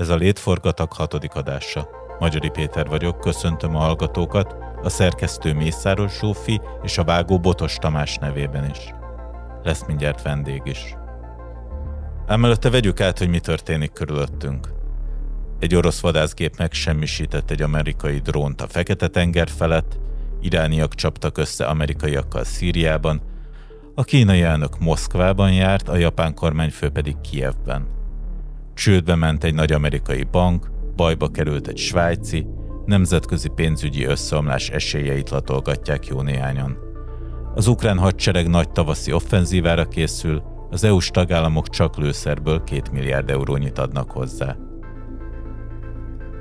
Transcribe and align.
Ez 0.00 0.08
a 0.08 0.16
Létforgatag 0.16 0.92
hatodik 0.92 1.34
adása. 1.34 1.88
Magyari 2.18 2.48
Péter 2.48 2.86
vagyok, 2.86 3.20
köszöntöm 3.20 3.76
a 3.76 3.78
hallgatókat, 3.78 4.56
a 4.82 4.88
szerkesztő 4.88 5.54
Mészáros 5.54 6.18
Zsófi 6.18 6.60
és 6.82 6.98
a 6.98 7.04
vágó 7.04 7.38
Botos 7.38 7.74
Tamás 7.74 8.16
nevében 8.16 8.70
is. 8.70 8.94
Lesz 9.62 9.84
mindjárt 9.86 10.22
vendég 10.22 10.62
is. 10.64 10.94
Emelőtte 12.26 12.70
vegyük 12.70 13.00
át, 13.00 13.18
hogy 13.18 13.28
mi 13.28 13.38
történik 13.38 13.92
körülöttünk. 13.92 14.68
Egy 15.58 15.74
orosz 15.74 16.00
vadászgép 16.00 16.56
megsemmisített 16.56 17.50
egy 17.50 17.62
amerikai 17.62 18.18
drónt 18.18 18.60
a 18.60 18.68
Fekete-tenger 18.68 19.48
felett, 19.48 19.98
irániak 20.40 20.94
csaptak 20.94 21.38
össze 21.38 21.66
amerikaiakkal 21.66 22.44
Szíriában, 22.44 23.20
a 23.94 24.04
kínai 24.04 24.42
elnök 24.42 24.78
Moszkvában 24.78 25.52
járt, 25.52 25.88
a 25.88 25.96
japán 25.96 26.34
kormányfő 26.34 26.88
pedig 26.88 27.20
Kijevben. 27.20 27.99
Csődbe 28.80 29.14
ment 29.14 29.44
egy 29.44 29.54
nagy 29.54 29.72
amerikai 29.72 30.22
bank, 30.22 30.70
bajba 30.96 31.28
került 31.28 31.66
egy 31.66 31.76
svájci, 31.76 32.46
nemzetközi 32.84 33.48
pénzügyi 33.48 34.04
összeomlás 34.04 34.68
esélyeit 34.68 35.30
latolgatják 35.30 36.06
jó 36.06 36.22
néhányan. 36.22 36.78
Az 37.54 37.66
ukrán 37.66 37.98
hadsereg 37.98 38.48
nagy 38.48 38.70
tavaszi 38.70 39.12
offenzívára 39.12 39.84
készül, 39.84 40.42
az 40.70 40.84
EU-s 40.84 41.10
tagállamok 41.10 41.68
csak 41.68 41.96
lőszerből 41.96 42.64
2 42.64 42.82
milliárd 42.92 43.30
eurónyit 43.30 43.78
adnak 43.78 44.10
hozzá. 44.10 44.56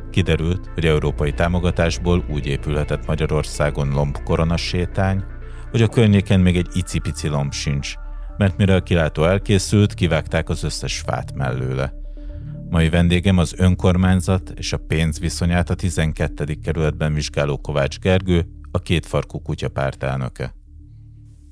Kiderült, 0.09 0.69
hogy 0.73 0.85
európai 0.85 1.31
támogatásból 1.31 2.25
úgy 2.29 2.45
épülhetett 2.45 3.05
Magyarországon 3.05 3.89
lomb 3.89 4.23
koronasétány, 4.23 5.23
hogy 5.71 5.81
a 5.81 5.87
környéken 5.87 6.39
még 6.39 6.57
egy 6.57 6.69
icipici 6.73 7.27
lomb 7.27 7.53
sincs, 7.53 7.93
mert 8.37 8.57
mire 8.57 8.75
a 8.75 8.83
kilátó 8.83 9.23
elkészült, 9.23 9.93
kivágták 9.93 10.49
az 10.49 10.63
összes 10.63 10.99
fát 10.99 11.35
mellőle. 11.35 11.98
Mai 12.69 12.89
vendégem 12.89 13.37
az 13.37 13.53
önkormányzat 13.57 14.49
és 14.55 14.73
a 14.73 14.77
pénz 14.77 15.19
viszonyát 15.19 15.69
a 15.69 15.75
12. 15.75 16.53
kerületben 16.63 17.13
vizsgáló 17.13 17.57
Kovács 17.57 17.99
Gergő, 17.99 18.45
a 18.71 18.79
kétfarkú 18.79 19.41
kutya 19.41 19.69
pártelnöke. 19.69 20.53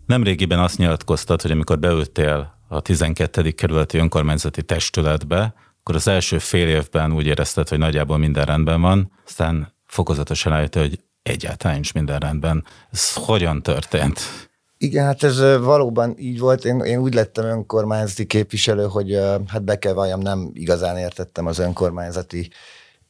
Nemrégiben 0.05 0.59
azt 0.59 0.77
nyilatkoztat, 0.77 1.41
hogy 1.41 1.51
amikor 1.51 1.79
beültél 1.79 2.59
a 2.67 2.81
12. 2.81 3.51
kerületi 3.51 3.97
önkormányzati 3.97 4.63
testületbe, 4.63 5.53
akkor 5.79 5.95
az 5.95 6.07
első 6.07 6.37
fél 6.37 6.67
évben 6.67 7.13
úgy 7.13 7.25
érezted, 7.25 7.69
hogy 7.69 7.77
nagyjából 7.77 8.17
minden 8.17 8.45
rendben 8.45 8.81
van, 8.81 9.11
aztán 9.25 9.73
fokozatosan 9.85 10.51
rájött, 10.51 10.75
hogy 10.75 10.99
egyáltalán 11.21 11.75
nincs 11.75 11.93
minden 11.93 12.19
rendben. 12.19 12.65
Ez 12.91 13.13
hogyan 13.13 13.61
történt? 13.61 14.46
Igen, 14.77 15.05
hát 15.05 15.23
ez 15.23 15.39
valóban 15.59 16.15
így 16.17 16.39
volt. 16.39 16.65
Én, 16.65 16.79
én 16.79 16.99
úgy 16.99 17.13
lettem 17.13 17.45
önkormányzati 17.45 18.25
képviselő, 18.25 18.83
hogy 18.83 19.19
hát 19.47 19.63
be 19.63 19.79
kell 19.79 19.93
valljam, 19.93 20.19
nem 20.19 20.49
igazán 20.53 20.97
értettem 20.97 21.45
az 21.45 21.59
önkormányzati 21.59 22.49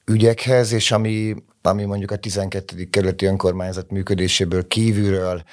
ügyekhez, 0.06 0.72
és 0.72 0.92
ami, 0.92 1.36
ami 1.62 1.84
mondjuk 1.84 2.12
a 2.12 2.16
12. 2.16 2.84
kerületi 2.90 3.26
önkormányzat 3.26 3.92
működéséből 3.92 4.68
kívülről 4.68 5.44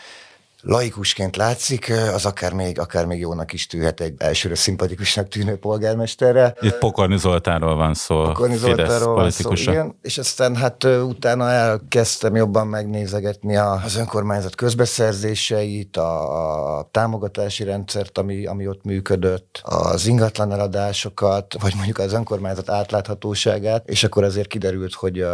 laikusként 0.64 1.36
látszik, 1.36 1.92
az 2.14 2.26
akár 2.26 2.52
még, 2.52 2.78
akár 2.78 3.06
még 3.06 3.20
jónak 3.20 3.52
is 3.52 3.66
tűhet 3.66 4.00
egy 4.00 4.14
elsőre 4.18 4.54
szimpatikusnak 4.54 5.28
tűnő 5.28 5.56
polgármesterre. 5.56 6.54
Itt 6.60 6.78
Pokorni 6.78 7.18
Zoltánról 7.18 7.74
van 7.74 7.94
szó, 7.94 8.22
Pokorni 8.22 8.56
Zoltánról 8.56 9.14
van 9.14 9.30
szó, 9.30 9.52
igen, 9.52 9.98
és 10.02 10.18
aztán 10.18 10.56
hát 10.56 10.84
utána 10.84 11.50
elkezdtem 11.50 12.36
jobban 12.36 12.66
megnézegetni 12.66 13.56
az 13.56 13.96
önkormányzat 13.96 14.54
közbeszerzéseit, 14.54 15.96
a 15.96 16.88
támogatási 16.90 17.64
rendszert, 17.64 18.18
ami, 18.18 18.46
ami 18.46 18.68
ott 18.68 18.84
működött, 18.84 19.60
az 19.62 20.06
ingatlan 20.06 20.52
eladásokat, 20.52 21.56
vagy 21.60 21.74
mondjuk 21.74 21.98
az 21.98 22.12
önkormányzat 22.12 22.70
átláthatóságát, 22.70 23.88
és 23.88 24.04
akkor 24.04 24.24
azért 24.24 24.48
kiderült, 24.48 24.94
hogy 24.94 25.26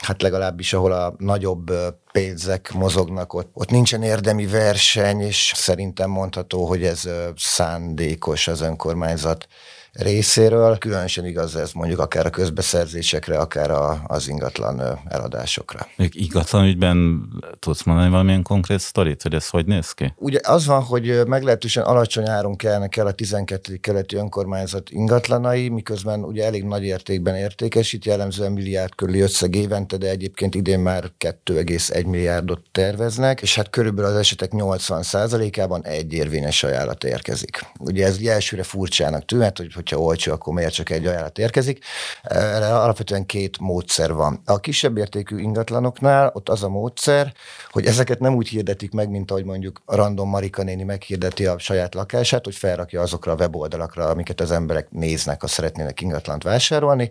hát 0.00 0.22
legalábbis 0.22 0.72
ahol 0.72 0.92
a 0.92 1.14
nagyobb 1.18 1.72
pénzek 2.12 2.72
mozognak 2.72 3.32
ott. 3.32 3.50
Ott 3.52 3.70
nincsen 3.70 4.02
érdemi 4.02 4.46
verseny, 4.46 5.20
és 5.20 5.52
szerintem 5.54 6.10
mondható, 6.10 6.66
hogy 6.66 6.84
ez 6.84 7.08
szándékos 7.36 8.48
az 8.48 8.60
önkormányzat 8.60 9.46
részéről. 9.92 10.78
Különösen 10.78 11.26
igaz 11.26 11.56
ez 11.56 11.72
mondjuk 11.72 12.00
akár 12.00 12.26
a 12.26 12.30
közbeszerzésekre, 12.30 13.38
akár 13.38 13.70
a, 13.70 14.02
az 14.06 14.28
ingatlan 14.28 15.00
eladásokra. 15.08 15.86
Még 15.96 16.10
ingatlan 16.14 16.64
ügyben 16.64 17.28
tudsz 17.58 17.82
mondani 17.82 18.10
valamilyen 18.10 18.42
konkrét 18.42 18.78
sztorit, 18.78 19.22
hogy 19.22 19.34
ez 19.34 19.48
hogy 19.48 19.66
néz 19.66 19.92
ki? 19.92 20.12
Ugye 20.16 20.38
az 20.42 20.66
van, 20.66 20.82
hogy 20.82 21.22
meglehetősen 21.26 21.82
alacsony 21.82 22.28
áron 22.28 22.56
kelnek 22.56 22.96
el 22.96 23.06
a 23.06 23.12
12. 23.12 23.76
keleti 23.76 24.16
önkormányzat 24.16 24.90
ingatlanai, 24.90 25.68
miközben 25.68 26.24
ugye 26.24 26.44
elég 26.44 26.64
nagy 26.64 26.82
értékben 26.82 27.34
értékesít, 27.34 28.04
jellemzően 28.04 28.52
milliárd 28.52 28.94
körüli 28.94 29.20
összeg 29.20 29.54
évente, 29.54 29.96
de 29.96 30.08
egyébként 30.08 30.54
idén 30.54 30.80
már 30.80 31.10
2,1 31.18 32.06
milliárdot 32.06 32.60
terveznek, 32.72 33.42
és 33.42 33.54
hát 33.54 33.70
körülbelül 33.70 34.10
az 34.10 34.16
esetek 34.16 34.50
80%-ában 34.52 35.84
egy 35.84 36.12
érvényes 36.12 36.62
ajánlat 36.62 37.04
érkezik. 37.04 37.66
Ugye 37.78 38.06
ez 38.06 38.18
elsőre 38.24 38.62
furcsának 38.62 39.24
tűnhet, 39.24 39.58
hogy 39.58 39.72
hogyha 39.80 40.04
olcsó, 40.04 40.32
akkor 40.32 40.54
miért 40.54 40.72
csak 40.72 40.90
egy 40.90 41.06
ajánlat 41.06 41.38
érkezik. 41.38 41.84
Erre 42.22 42.78
alapvetően 42.78 43.26
két 43.26 43.58
módszer 43.58 44.12
van. 44.12 44.42
A 44.44 44.60
kisebb 44.60 44.96
értékű 44.96 45.38
ingatlanoknál 45.38 46.30
ott 46.34 46.48
az 46.48 46.62
a 46.62 46.68
módszer, 46.68 47.32
hogy 47.70 47.86
ezeket 47.86 48.18
nem 48.18 48.34
úgy 48.34 48.48
hirdetik 48.48 48.92
meg, 48.92 49.10
mint 49.10 49.30
ahogy 49.30 49.44
mondjuk 49.44 49.80
a 49.84 49.94
random 49.94 50.28
Marika 50.28 50.62
néni 50.62 50.82
meghirdeti 50.82 51.46
a 51.46 51.58
saját 51.58 51.94
lakását, 51.94 52.44
hogy 52.44 52.54
felrakja 52.54 53.00
azokra 53.00 53.32
a 53.32 53.36
weboldalakra, 53.36 54.08
amiket 54.08 54.40
az 54.40 54.50
emberek 54.50 54.90
néznek, 54.90 55.40
ha 55.40 55.46
szeretnének 55.46 56.00
ingatlant 56.00 56.42
vásárolni, 56.42 57.10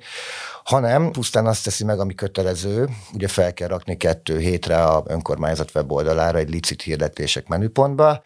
hanem 0.64 1.12
pusztán 1.12 1.46
azt 1.46 1.64
teszi 1.64 1.84
meg, 1.84 2.00
ami 2.00 2.16
kötelező, 2.16 2.90
ugye 3.14 3.28
fel 3.28 3.54
kell 3.54 3.68
rakni 3.68 3.98
kettő 3.98 4.40
hétre 4.40 4.84
a 4.84 5.04
önkormányzat 5.08 5.72
weboldalára 5.76 6.38
egy 6.38 6.50
licit 6.50 6.82
hirdetések 6.82 7.48
menüpontba, 7.48 8.24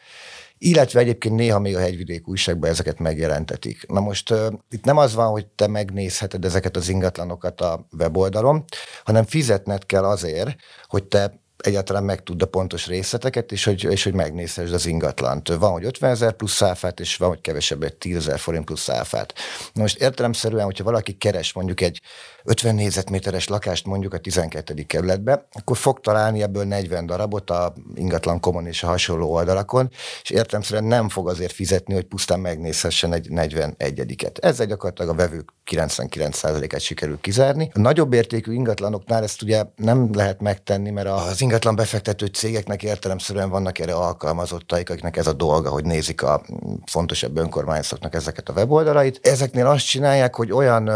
illetve 0.64 1.00
egyébként 1.00 1.36
néha 1.36 1.60
még 1.60 1.76
a 1.76 1.80
hegyvidék 1.80 2.28
újságban 2.28 2.70
ezeket 2.70 3.00
megjelentetik. 3.00 3.88
Na 3.88 4.00
most 4.00 4.32
uh, 4.32 4.54
itt 4.70 4.84
nem 4.84 4.98
az 4.98 5.14
van, 5.14 5.30
hogy 5.30 5.46
te 5.48 5.68
megnézheted 5.68 6.46
ezeket 6.46 6.76
az 6.76 6.90
ingatlanokat 6.90 7.62
a 7.62 7.88
weboldalon, 7.98 8.64
hanem 9.04 9.24
fizetned 9.24 9.86
kell 9.86 10.04
azért, 10.04 10.56
hogy 10.88 11.04
te 11.04 11.42
egyáltalán 11.58 12.04
megtudd 12.04 12.42
a 12.42 12.46
pontos 12.46 12.88
részleteket, 12.88 13.52
és 13.52 13.64
hogy, 13.64 13.84
és 13.84 14.04
hogy 14.04 14.14
megnézhessd 14.14 14.74
az 14.74 14.86
ingatlant. 14.86 15.48
Van, 15.48 15.72
hogy 15.72 15.86
50 15.86 16.10
ezer 16.10 16.34
plusz 16.34 16.62
áfát, 16.62 17.00
és 17.00 17.18
van, 17.18 17.30
hogy 17.30 17.42
kevesebb, 17.42 17.84
egy 17.84 17.96
10 17.96 18.16
ezer 18.16 18.40
forint 18.40 18.66
plusz 18.66 18.90
áfát. 18.90 19.34
Na 19.74 19.82
most 19.82 20.02
értelemszerűen, 20.02 20.66
hogyha 20.66 20.84
valaki 20.84 21.14
keres 21.14 21.54
mondjuk 21.54 21.82
egy 21.82 22.02
50 22.44 22.76
négyzetméteres 22.76 23.48
lakást 23.48 23.86
mondjuk 23.86 24.14
a 24.14 24.18
12. 24.18 24.74
kerületbe, 24.88 25.48
akkor 25.52 25.78
fog 25.78 26.00
találni 26.00 26.42
ebből 26.42 26.64
40 26.64 27.06
darabot 27.06 27.50
a 27.50 27.74
ingatlan 27.96 28.40
komon 28.40 28.66
és 28.66 28.84
a 28.84 28.88
hasonló 28.88 29.32
oldalakon, 29.32 29.90
és 30.22 30.30
értelemszerűen 30.30 30.88
nem 30.88 31.10
fog 31.10 31.30
azért 31.30 31.52
fizetni, 31.52 31.94
hogy 31.94 32.04
pusztán 32.04 32.40
megnézhessen 32.40 33.14
egy 33.14 33.28
41-et. 33.30 34.44
Ezzel 34.44 34.66
gyakorlatilag 34.66 35.12
a 35.12 35.16
vevők 35.16 35.54
99%-át 35.72 36.80
sikerül 36.80 37.20
kizárni. 37.22 37.70
A 37.74 37.80
nagyobb 37.80 38.14
értékű 38.14 38.54
ingatlanoknál 38.54 39.24
ezt 39.24 39.42
ugye 39.42 39.64
nem 39.76 40.10
lehet 40.14 40.42
megtenni, 40.42 40.90
mert 40.90 41.08
az 41.08 41.42
ingatlan 41.42 41.76
befektető 41.76 42.26
cégeknek 42.26 42.84
értelemszerűen 42.84 43.50
vannak 43.50 43.80
erre 43.80 43.94
alkalmazottaik, 43.94 44.90
akiknek 44.90 45.18
ez 45.18 45.28
a 45.28 45.34
dolga, 45.34 45.70
hogy 45.70 45.86
nézik 45.86 46.24
a 46.24 46.42
fontosabb 46.86 47.38
önkormányzatoknak 47.38 48.14
ezeket 48.16 48.50
a 48.50 48.54
weboldalait. 48.54 49.20
Ezeknél 49.22 49.68
azt 49.68 49.86
csinálják, 49.86 50.36
hogy 50.36 50.52
olyan 50.52 50.90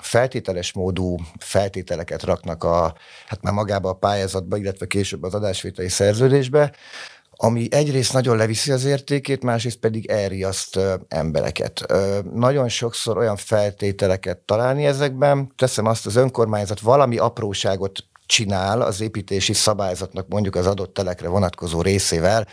feltételes 0.00 0.71
módú 0.74 1.16
feltételeket 1.38 2.22
raknak 2.22 2.64
a, 2.64 2.94
hát 3.26 3.42
már 3.42 3.52
magába 3.52 3.88
a 3.88 3.94
pályázatba, 3.94 4.56
illetve 4.56 4.86
később 4.86 5.22
az 5.22 5.34
adásvételi 5.34 5.88
szerződésbe, 5.88 6.72
ami 7.30 7.68
egyrészt 7.70 8.12
nagyon 8.12 8.36
leviszi 8.36 8.72
az 8.72 8.84
értékét, 8.84 9.42
másrészt 9.42 9.78
pedig 9.78 10.06
elriaszt 10.06 10.78
embereket. 11.08 11.86
Nagyon 12.34 12.68
sokszor 12.68 13.16
olyan 13.16 13.36
feltételeket 13.36 14.38
találni 14.38 14.86
ezekben, 14.86 15.52
teszem 15.56 15.86
azt, 15.86 16.06
az 16.06 16.16
önkormányzat 16.16 16.80
valami 16.80 17.18
apróságot 17.18 18.04
csinál 18.26 18.82
az 18.82 19.00
építési 19.00 19.52
szabályzatnak 19.52 20.28
mondjuk 20.28 20.54
az 20.54 20.66
adott 20.66 20.94
telekre 20.94 21.28
vonatkozó 21.28 21.82
részével, 21.82 22.46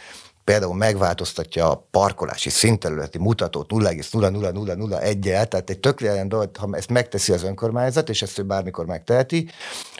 például 0.49 0.75
megváltoztatja 0.75 1.71
a 1.71 1.87
parkolási 1.91 2.49
színterületi 2.49 3.17
mutatót 3.17 3.69
0,00001-el, 3.69 5.47
tehát 5.47 5.69
egy 5.69 5.79
tökéletlen 5.79 6.27
dolog, 6.27 6.57
ha 6.57 6.69
ezt 6.71 6.89
megteszi 6.89 7.33
az 7.33 7.43
önkormányzat, 7.43 8.09
és 8.09 8.21
ezt 8.21 8.39
ő 8.39 8.43
bármikor 8.43 8.85
megteheti, 8.85 9.49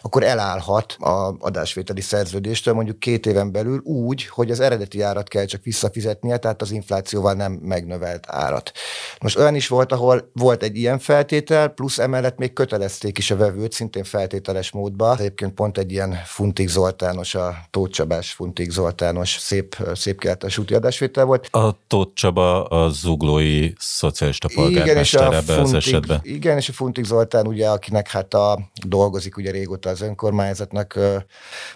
akkor 0.02 0.24
elállhat 0.24 0.96
a 1.00 1.36
adásvételi 1.40 2.02
szerződéstől 2.02 2.74
mondjuk 2.74 3.00
két 3.00 3.26
éven 3.26 3.52
belül 3.52 3.80
úgy, 3.84 4.26
hogy 4.28 4.52
az 4.52 4.60
eredeti 4.60 5.02
árat 5.02 5.28
kell 5.28 5.46
csak 5.46 5.64
visszafizetnie, 5.64 6.38
tehát 6.38 6.62
az 6.62 6.72
inflációval 6.72 7.34
nem 7.34 7.52
megnövelt 7.52 8.26
árat. 8.28 8.72
Most 9.20 9.38
olyan 9.38 9.56
is 9.56 9.68
volt, 9.68 9.92
ahol 9.92 10.30
volt 10.34 10.64
egy 10.64 10.78
ilyen 10.78 11.00
feltétel, 11.00 11.68
plusz 11.68 11.98
emellett 11.98 12.38
még 12.38 12.54
kötelezték 12.54 13.18
is 13.18 13.32
a 13.32 13.36
vevőt, 13.36 13.72
szintén 13.72 14.04
feltételes 14.04 14.72
módba. 14.72 15.16
Egyébként 15.18 15.54
pont 15.54 15.78
egy 15.78 15.92
ilyen 15.92 16.20
Funtik 16.26 16.68
Zoltános, 16.68 17.36
a 17.36 17.56
Tóth 17.70 17.92
Csabás 17.92 18.32
Funtik 18.32 18.72
Zoltános 18.72 19.38
szép, 19.40 19.78
szép 19.94 20.20
keletes 20.20 20.58
úti 20.58 20.74
adásvétel 20.74 21.26
volt. 21.26 21.48
A 21.52 21.78
Tóth 21.88 22.14
Csaba 22.14 22.64
a 22.64 22.90
zuglói 22.90 23.72
szocialista 23.78 24.48
polgármester 24.56 25.24
ebbe 25.24 25.42
Funtik, 25.42 25.64
az 25.64 25.74
esetben. 25.74 26.20
Igen, 26.24 26.58
és 26.58 26.70
a 26.70 26.74
Funtik 26.74 27.06
Zoltán 27.06 27.48
ugye, 27.48 27.70
akinek 27.70 28.10
hát 28.10 28.34
a, 28.34 28.60
dolgozik 28.88 29.38
ugye 29.38 29.52
régóta 29.52 29.89
az 29.90 30.02
önkormányzatnak, 30.02 31.00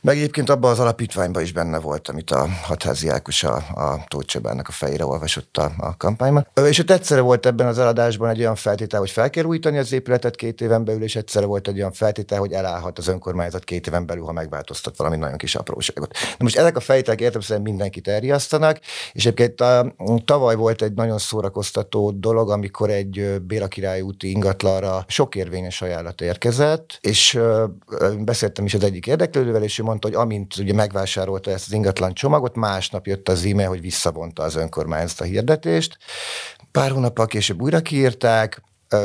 meg 0.01 0.17
egyébként 0.17 0.49
abban 0.49 0.71
az 0.71 0.79
alapítványban 0.79 1.41
is 1.41 1.51
benne 1.53 1.79
volt, 1.79 2.07
amit 2.07 2.31
a 2.31 2.47
hatházi 2.63 3.09
Ákos 3.09 3.43
a, 3.43 3.55
a 3.55 4.03
Tóth 4.07 4.25
Csabának 4.25 4.67
a 4.67 4.71
fejére 4.71 5.05
olvasott 5.05 5.57
a, 5.57 5.71
a 5.77 5.97
kampányban. 5.97 6.47
És 6.67 6.79
ott 6.79 6.91
egyszerre 6.91 7.21
volt 7.21 7.45
ebben 7.45 7.67
az 7.67 7.79
eladásban 7.79 8.29
egy 8.29 8.39
olyan 8.39 8.55
feltétel, 8.55 8.99
hogy 8.99 9.11
fel 9.11 9.29
kell 9.29 9.43
újítani 9.43 9.77
az 9.77 9.91
épületet 9.91 10.35
két 10.35 10.61
éven 10.61 10.85
belül, 10.85 11.03
és 11.03 11.15
egyszerre 11.15 11.45
volt 11.45 11.67
egy 11.67 11.77
olyan 11.77 11.91
feltétel, 11.91 12.39
hogy 12.39 12.51
elállhat 12.51 12.97
az 12.97 13.07
önkormányzat 13.07 13.63
két 13.63 13.87
éven 13.87 14.05
belül, 14.05 14.25
ha 14.25 14.31
megváltoztat 14.31 14.97
valami 14.97 15.17
nagyon 15.17 15.37
kis 15.37 15.55
apróságot. 15.55 16.11
Na 16.13 16.43
most 16.43 16.57
ezek 16.57 16.77
a 16.77 16.79
feltételek 16.79 17.21
értem 17.21 17.61
mindenkit 17.61 18.07
elriasztanak, 18.07 18.79
és 19.11 19.25
egyébként 19.25 19.61
a, 19.61 19.95
tavaly 20.25 20.55
volt 20.55 20.81
egy 20.81 20.93
nagyon 20.93 21.17
szórakoztató 21.17 22.11
dolog, 22.11 22.49
amikor 22.49 22.89
egy 22.89 23.41
Béla 23.41 23.67
Király 23.67 24.01
úti 24.01 24.29
ingatlanra 24.29 25.05
sok 25.07 25.35
érvényes 25.35 25.81
ajánlat 25.81 26.21
érkezett, 26.21 26.97
és 27.01 27.39
beszéltem 28.19 28.65
is 28.65 28.73
az 28.73 28.83
egyik 28.83 29.07
érdeklődővel, 29.07 29.63
és 29.63 29.79
ő 29.79 29.83
mondta, 29.83 30.07
hogy 30.07 30.17
amint 30.17 30.57
ugye 30.57 30.73
megvásárolta 30.73 31.51
ezt 31.51 31.65
az 31.65 31.73
ingatlan 31.73 32.13
csomagot, 32.13 32.55
másnap 32.55 33.07
jött 33.07 33.29
az 33.29 33.45
e-mail, 33.45 33.67
hogy 33.67 33.81
visszavonta 33.81 34.43
az 34.43 34.55
önkormányzat 34.55 35.19
a 35.19 35.23
hirdetést. 35.23 35.97
Pár 36.71 36.91
hónappal 36.91 37.25
később 37.25 37.61
újra 37.61 37.79
kiírták, 37.79 38.61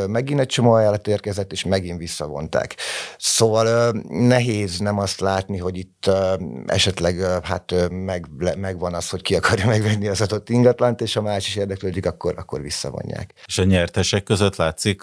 megint 0.06 0.40
egy 0.40 0.46
csomó 0.46 0.70
ajánlat 0.70 1.08
érkezett, 1.08 1.52
és 1.52 1.64
megint 1.64 1.98
visszavonták. 1.98 2.76
Szóval 3.18 3.92
nehéz 4.08 4.78
nem 4.78 4.98
azt 4.98 5.20
látni, 5.20 5.58
hogy 5.58 5.78
itt 5.78 6.10
esetleg 6.66 7.20
hát 7.42 7.74
meg, 7.90 8.26
megvan 8.58 8.94
az, 8.94 9.08
hogy 9.08 9.22
ki 9.22 9.34
akarja 9.34 9.66
megvenni 9.76 10.08
az 10.08 10.20
adott 10.20 10.48
ingatlant, 10.48 11.00
és 11.00 11.14
ha 11.14 11.20
más 11.20 11.46
is 11.46 11.56
érdeklődik, 11.56 12.06
akkor, 12.06 12.34
akkor 12.36 12.60
visszavonják. 12.60 13.34
És 13.46 13.58
a 13.58 13.64
nyertesek 13.64 14.22
között 14.22 14.56
látszik 14.56 15.02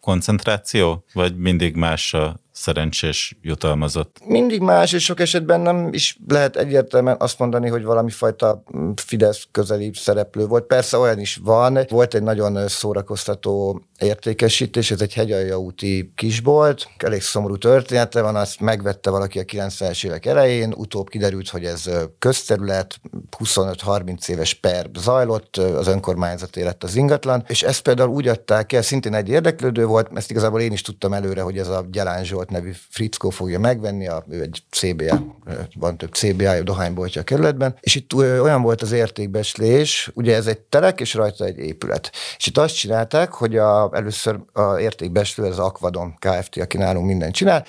koncentráció, 0.00 1.04
vagy 1.12 1.36
mindig 1.36 1.74
más 1.74 2.14
a 2.14 2.40
szerencsés 2.58 3.36
jutalmazott? 3.42 4.16
Mindig 4.24 4.60
más, 4.60 4.92
és 4.92 5.04
sok 5.04 5.20
esetben 5.20 5.60
nem 5.60 5.88
is 5.92 6.18
lehet 6.28 6.56
egyértelműen 6.56 7.16
azt 7.18 7.38
mondani, 7.38 7.68
hogy 7.68 7.84
valami 7.84 8.10
fajta 8.10 8.62
mm, 8.76 8.90
Fidesz 8.96 9.46
közeli 9.50 9.90
szereplő 9.94 10.46
volt. 10.46 10.64
Persze 10.64 10.96
olyan 10.96 11.18
is 11.18 11.40
van. 11.42 11.78
Volt 11.88 12.14
egy 12.14 12.22
nagyon 12.22 12.68
szórakoztató 12.68 13.82
értékesítés, 13.98 14.90
ez 14.90 15.00
egy 15.00 15.14
hegyalja 15.14 15.58
úti 15.58 16.12
kisbolt, 16.14 16.88
elég 16.98 17.22
szomorú 17.22 17.56
története 17.56 18.22
van, 18.22 18.36
azt 18.36 18.60
megvette 18.60 19.10
valaki 19.10 19.38
a 19.38 19.42
90-es 19.42 20.06
évek 20.06 20.26
elején, 20.26 20.72
utóbb 20.76 21.08
kiderült, 21.08 21.48
hogy 21.48 21.64
ez 21.64 21.90
közterület, 22.18 23.00
25-30 23.38 24.28
éves 24.28 24.54
per 24.54 24.90
zajlott, 24.98 25.56
az 25.56 25.86
önkormányzat 25.86 26.56
élet 26.56 26.84
az 26.84 26.96
ingatlan, 26.96 27.44
és 27.46 27.62
ezt 27.62 27.82
például 27.82 28.08
úgy 28.08 28.28
adták 28.28 28.72
el, 28.72 28.82
szintén 28.82 29.14
egy 29.14 29.28
érdeklődő 29.28 29.86
volt, 29.86 30.10
ezt 30.14 30.30
igazából 30.30 30.60
én 30.60 30.72
is 30.72 30.82
tudtam 30.82 31.12
előre, 31.12 31.42
hogy 31.42 31.58
ez 31.58 31.68
a 31.68 31.86
Gyalán 31.90 32.24
Zsolt 32.24 32.47
nevű 32.50 32.72
Frickó 32.90 33.30
fogja 33.30 33.58
megvenni, 33.58 34.08
a, 34.08 34.24
ő 34.30 34.42
egy 34.42 34.62
CBA, 34.70 35.36
van 35.74 35.96
több 35.96 36.12
CBA, 36.12 36.62
dohányboltja 36.62 37.20
a 37.20 37.24
kerületben, 37.24 37.76
és 37.80 37.94
itt 37.94 38.14
olyan 38.14 38.62
volt 38.62 38.82
az 38.82 38.92
értékbeslés, 38.92 40.10
ugye 40.14 40.36
ez 40.36 40.46
egy 40.46 40.58
telek, 40.58 41.00
és 41.00 41.14
rajta 41.14 41.44
egy 41.44 41.58
épület. 41.58 42.10
És 42.36 42.46
itt 42.46 42.58
azt 42.58 42.76
csinálták, 42.76 43.32
hogy 43.32 43.56
a, 43.56 43.90
először 43.92 44.40
a 44.52 44.78
értékbeslő, 44.78 45.44
ez 45.44 45.50
az 45.50 45.58
Aquadon 45.58 46.14
Kft., 46.18 46.56
aki 46.56 46.76
nálunk 46.76 47.06
mindent 47.06 47.34
csinál, 47.34 47.66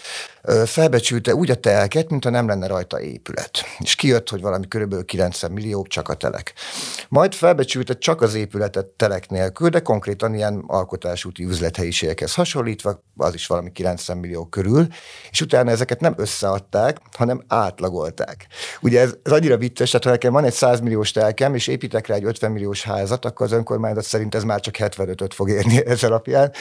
felbecsülte 0.65 1.35
úgy 1.35 1.51
a 1.51 1.55
telket, 1.55 2.09
mintha 2.09 2.29
nem 2.29 2.47
lenne 2.47 2.67
rajta 2.67 3.01
épület. 3.01 3.51
És 3.79 3.95
kijött, 3.95 4.29
hogy 4.29 4.41
valami 4.41 4.67
körülbelül 4.67 5.05
90 5.05 5.51
millió 5.51 5.83
csak 5.83 6.09
a 6.09 6.13
telek. 6.13 6.53
Majd 7.09 7.33
felbecsülte 7.33 7.97
csak 7.97 8.21
az 8.21 8.33
épületet 8.33 8.85
telek 8.85 9.29
nélkül, 9.29 9.69
de 9.69 9.79
konkrétan 9.79 10.33
ilyen 10.33 10.63
alkotásúti 10.67 11.43
üzlethelyiségekhez 11.43 12.33
hasonlítva, 12.33 13.03
az 13.17 13.33
is 13.33 13.47
valami 13.47 13.71
90 13.71 14.17
millió 14.17 14.45
körül, 14.45 14.87
és 15.31 15.41
utána 15.41 15.71
ezeket 15.71 15.99
nem 15.99 16.13
összeadták, 16.17 16.97
hanem 17.17 17.43
átlagolták. 17.47 18.47
Ugye 18.81 18.99
ez, 18.99 19.13
ez 19.23 19.31
annyira 19.31 19.57
vicces, 19.57 19.89
tehát 19.89 20.05
ha 20.05 20.11
nekem 20.11 20.33
van 20.33 20.45
egy 20.45 20.53
100 20.53 20.79
milliós 20.79 21.11
telkem, 21.11 21.55
és 21.55 21.67
építek 21.67 22.07
rá 22.07 22.15
egy 22.15 22.23
50 22.23 22.51
milliós 22.51 22.83
házat, 22.83 23.25
akkor 23.25 23.45
az 23.45 23.51
önkormányzat 23.51 24.05
szerint 24.05 24.35
ez 24.35 24.43
már 24.43 24.59
csak 24.59 24.75
75-öt 24.77 25.33
fog 25.33 25.49
érni 25.49 25.85
ez 25.85 26.03
alapján, 26.03 26.51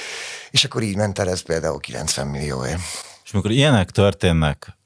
és 0.50 0.64
akkor 0.64 0.82
így 0.82 0.96
ment 0.96 1.18
el 1.18 1.28
ez 1.28 1.40
például 1.40 1.78
90 1.78 2.26
millióért. 2.26 2.80
És 3.28 3.34
amikor 3.34 3.50
ilyenek 3.50 3.90
történnek, 3.90 4.78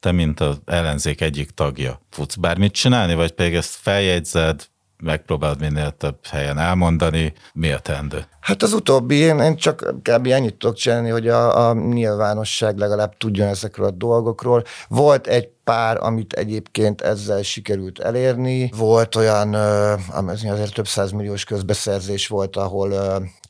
te, 0.00 0.12
mint 0.12 0.40
az 0.40 0.60
ellenzék 0.64 1.20
egyik 1.20 1.50
tagja, 1.50 2.00
futsz 2.10 2.34
bármit 2.34 2.72
csinálni, 2.72 3.14
vagy 3.14 3.32
pedig 3.32 3.54
ezt 3.54 3.74
feljegyzed, 3.74 4.66
megpróbálod 4.96 5.60
minél 5.60 5.90
több 5.90 6.26
helyen 6.26 6.58
elmondani, 6.58 7.32
mi 7.52 7.70
a 7.70 7.78
teendő? 7.78 8.26
Hát 8.44 8.62
az 8.62 8.72
utóbbi, 8.72 9.14
én, 9.14 9.38
én 9.38 9.56
csak 9.56 9.94
kb. 10.02 10.26
ennyit 10.26 10.54
tudok 10.54 10.76
csinálni, 10.76 11.08
hogy 11.08 11.28
a, 11.28 11.68
a 11.68 11.74
nyilvánosság 11.74 12.78
legalább 12.78 13.16
tudjon 13.16 13.48
ezekről 13.48 13.86
a 13.86 13.90
dolgokról. 13.90 14.64
Volt 14.88 15.26
egy 15.26 15.48
pár, 15.64 15.98
amit 16.00 16.32
egyébként 16.32 17.00
ezzel 17.00 17.42
sikerült 17.42 17.98
elérni. 17.98 18.70
Volt 18.76 19.14
olyan, 19.14 19.54
azért 19.54 20.74
több 20.74 21.12
milliós 21.12 21.44
közbeszerzés 21.44 22.26
volt, 22.28 22.56
ahol 22.56 22.92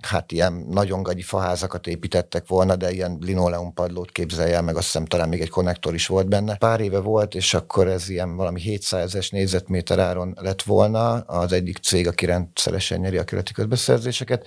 hát 0.01 0.33
ilyen 0.33 0.67
nagyon 0.71 1.03
gagyi 1.03 1.23
faházakat 1.23 1.87
építettek 1.87 2.47
volna, 2.47 2.77
de 2.77 2.91
ilyen 2.91 3.19
linoleumpadlót 3.21 4.11
képzelje 4.11 4.61
meg, 4.61 4.77
azt 4.77 4.85
hiszem 4.85 5.05
talán 5.05 5.29
még 5.29 5.41
egy 5.41 5.51
konnektor 5.51 5.95
is 5.95 6.07
volt 6.07 6.29
benne. 6.29 6.57
Pár 6.57 6.81
éve 6.81 6.99
volt, 6.99 7.35
és 7.35 7.55
akkor 7.55 7.89
ez 7.89 8.09
ilyen 8.09 8.37
valami 8.37 8.61
700-es 8.65 9.33
négyzetméter 9.33 9.99
áron 9.99 10.37
lett 10.41 10.63
volna 10.63 11.13
az 11.15 11.53
egyik 11.53 11.79
cég, 11.79 12.07
aki 12.07 12.27
rendszeresen 12.27 13.01
nyeri 13.01 13.19
a 13.19 13.25
keleti 13.25 13.53
közbeszerzéseket. 13.53 14.47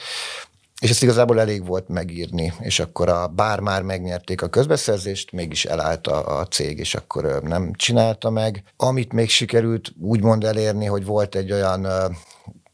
És 0.81 0.89
ezt 0.89 1.03
igazából 1.03 1.39
elég 1.39 1.65
volt 1.65 1.87
megírni, 1.87 2.53
és 2.59 2.79
akkor 2.79 3.09
a 3.09 3.27
bár 3.27 3.59
már 3.59 3.81
megnyerték 3.81 4.41
a 4.41 4.47
közbeszerzést, 4.47 5.31
mégis 5.31 5.65
elállt 5.65 6.07
a, 6.07 6.39
a 6.39 6.47
cég, 6.47 6.79
és 6.79 6.95
akkor 6.95 7.41
nem 7.43 7.73
csinálta 7.73 8.29
meg. 8.29 8.63
Amit 8.75 9.13
még 9.13 9.29
sikerült 9.29 9.91
úgymond 9.99 10.43
elérni, 10.43 10.85
hogy 10.85 11.05
volt 11.05 11.35
egy 11.35 11.51
olyan 11.51 11.87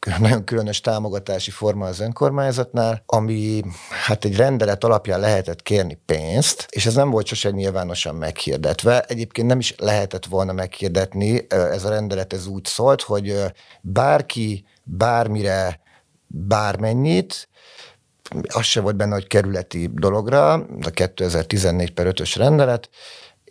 nagyon 0.19 0.43
különös 0.43 0.81
támogatási 0.81 1.51
forma 1.51 1.85
az 1.85 1.99
önkormányzatnál, 1.99 3.03
ami 3.05 3.61
hát 4.05 4.25
egy 4.25 4.35
rendelet 4.35 4.83
alapján 4.83 5.19
lehetett 5.19 5.61
kérni 5.61 5.99
pénzt, 6.05 6.65
és 6.69 6.85
ez 6.85 6.93
nem 6.93 7.09
volt 7.09 7.25
sose 7.25 7.49
nyilvánosan 7.49 8.15
meghirdetve. 8.15 9.01
Egyébként 9.01 9.47
nem 9.47 9.59
is 9.59 9.75
lehetett 9.77 10.25
volna 10.25 10.53
meghirdetni, 10.53 11.45
ez 11.49 11.83
a 11.83 11.89
rendelet 11.89 12.33
ez 12.33 12.47
úgy 12.47 12.65
szólt, 12.65 13.01
hogy 13.01 13.35
bárki 13.81 14.65
bármire 14.83 15.81
bármennyit, 16.27 17.47
az 18.47 18.65
se 18.65 18.81
volt 18.81 18.95
benne, 18.95 19.13
hogy 19.13 19.27
kerületi 19.27 19.89
dologra, 19.93 20.53
a 20.81 20.89
2014 20.93 21.91
per 21.91 22.07
5-ös 22.09 22.33
rendelet, 22.37 22.89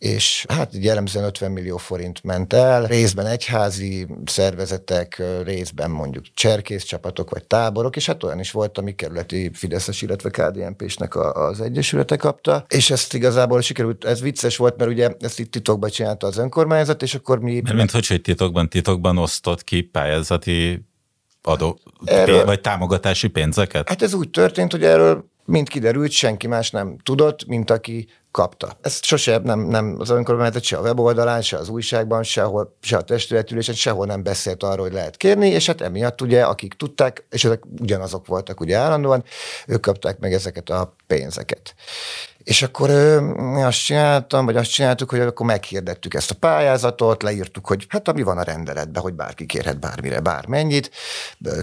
és 0.03 0.45
hát 0.49 0.73
jellemzően 0.75 1.25
50 1.25 1.51
millió 1.51 1.77
forint 1.77 2.23
ment 2.23 2.53
el, 2.53 2.87
részben 2.87 3.27
egyházi 3.27 4.07
szervezetek, 4.25 5.23
részben 5.45 5.91
mondjuk 5.91 6.25
cserkész 6.35 6.83
csapatok 6.83 7.31
vagy 7.31 7.45
táborok, 7.45 7.97
és 7.97 8.07
hát 8.07 8.23
olyan 8.23 8.41
is 8.41 8.51
volt, 8.51 8.79
ami 8.79 8.95
kerületi 8.95 9.51
Fideszes, 9.55 10.03
illetve 10.03 10.31
KDNP-snek 10.31 11.17
az 11.17 11.61
egyesülete 11.61 12.17
kapta, 12.17 12.65
és 12.69 12.91
ezt 12.91 13.15
igazából 13.15 13.61
sikerült, 13.61 14.05
ez 14.05 14.21
vicces 14.21 14.57
volt, 14.57 14.77
mert 14.77 14.91
ugye 14.91 15.11
ezt 15.21 15.39
itt 15.39 15.51
titokban 15.51 15.91
csinálta 15.91 16.27
az 16.27 16.39
önkormányzat, 16.39 17.03
és 17.03 17.15
akkor 17.15 17.41
mi... 17.41 17.61
Mert 17.61 17.77
mint 17.77 17.91
hogy, 17.91 18.07
hogy 18.07 18.21
titokban, 18.21 18.69
titokban 18.69 19.19
osztott 19.19 19.65
ki 19.65 19.81
pályázati 19.81 20.85
adó, 21.43 21.79
erről, 22.05 22.45
vagy 22.45 22.61
támogatási 22.61 23.29
pénzeket? 23.29 23.89
Hát 23.89 24.03
ez 24.03 24.15
úgy 24.15 24.31
történt, 24.31 24.71
hogy 24.71 24.85
erről 24.85 25.31
mint 25.45 25.69
kiderült, 25.69 26.11
senki 26.11 26.47
más 26.47 26.71
nem 26.71 26.97
tudott, 27.03 27.47
mint 27.47 27.71
aki 27.71 28.09
kapta. 28.31 28.79
Ezt 28.81 29.05
sose 29.05 29.39
nem, 29.39 29.61
nem 29.61 29.97
az 29.99 30.11
önkormányzat 30.11 30.63
se 30.63 30.77
a 30.77 30.81
weboldalán, 30.81 31.43
se 31.43 31.57
az 31.57 31.69
újságban, 31.69 32.23
sehol, 32.23 32.77
se 32.81 32.97
a 32.97 33.03
testületülésen, 33.03 33.75
sehol 33.75 34.07
nem 34.07 34.23
beszélt 34.23 34.63
arról, 34.63 34.85
hogy 34.85 34.95
lehet 34.95 35.17
kérni, 35.17 35.49
és 35.49 35.67
hát 35.67 35.81
emiatt 35.81 36.21
ugye, 36.21 36.43
akik 36.43 36.75
tudták, 36.75 37.27
és 37.31 37.45
ezek 37.45 37.63
ugyanazok 37.81 38.27
voltak 38.27 38.61
ugye 38.61 38.77
állandóan, 38.77 39.25
ők 39.67 39.81
kapták 39.81 40.19
meg 40.19 40.33
ezeket 40.33 40.71
a 40.71 40.95
pénzeket. 41.07 41.75
És 42.45 42.63
akkor 42.63 42.91
ö, 42.91 43.31
azt 43.65 43.85
csináltam, 43.85 44.45
vagy 44.45 44.57
azt 44.57 44.71
csináltuk, 44.71 45.11
hogy 45.11 45.21
akkor 45.21 45.47
meghirdettük 45.47 46.15
ezt 46.15 46.31
a 46.31 46.35
pályázatot, 46.35 47.23
leírtuk, 47.23 47.67
hogy 47.67 47.87
hát 47.89 48.09
ami 48.09 48.23
van 48.23 48.39
a 48.39 48.43
rendeletben, 48.43 49.03
hogy 49.03 49.15
bárki 49.15 49.47
kérhet 49.47 49.81
bármire, 49.81 50.21
bármennyit, 50.21 50.91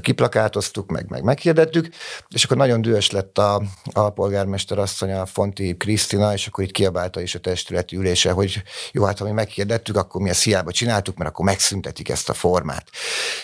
kiplakátoztuk, 0.01 0.89
meg, 0.89 1.09
meg 1.09 1.23
meghirdettük, 1.23 1.89
és 2.29 2.43
akkor 2.43 2.57
nagyon 2.57 2.81
dühös 2.81 3.11
lett 3.11 3.37
a, 3.37 3.61
a 3.93 4.09
polgármester 4.09 4.77
asszony, 4.77 5.11
a 5.11 5.25
Fonti 5.25 5.77
Krisztina, 5.77 6.33
és 6.33 6.47
akkor 6.47 6.63
itt 6.63 6.71
kiabálta 6.71 7.21
is 7.21 7.35
a 7.35 7.39
testületi 7.39 7.95
ülése, 7.95 8.31
hogy 8.31 8.63
jó, 8.91 9.03
hát 9.03 9.17
ha 9.17 9.25
mi 9.25 9.31
meghirdettük, 9.31 9.95
akkor 9.95 10.21
mi 10.21 10.29
ezt 10.29 10.43
hiába 10.43 10.71
csináltuk, 10.71 11.17
mert 11.17 11.29
akkor 11.29 11.45
megszüntetik 11.45 12.09
ezt 12.09 12.29
a 12.29 12.33
formát. 12.33 12.89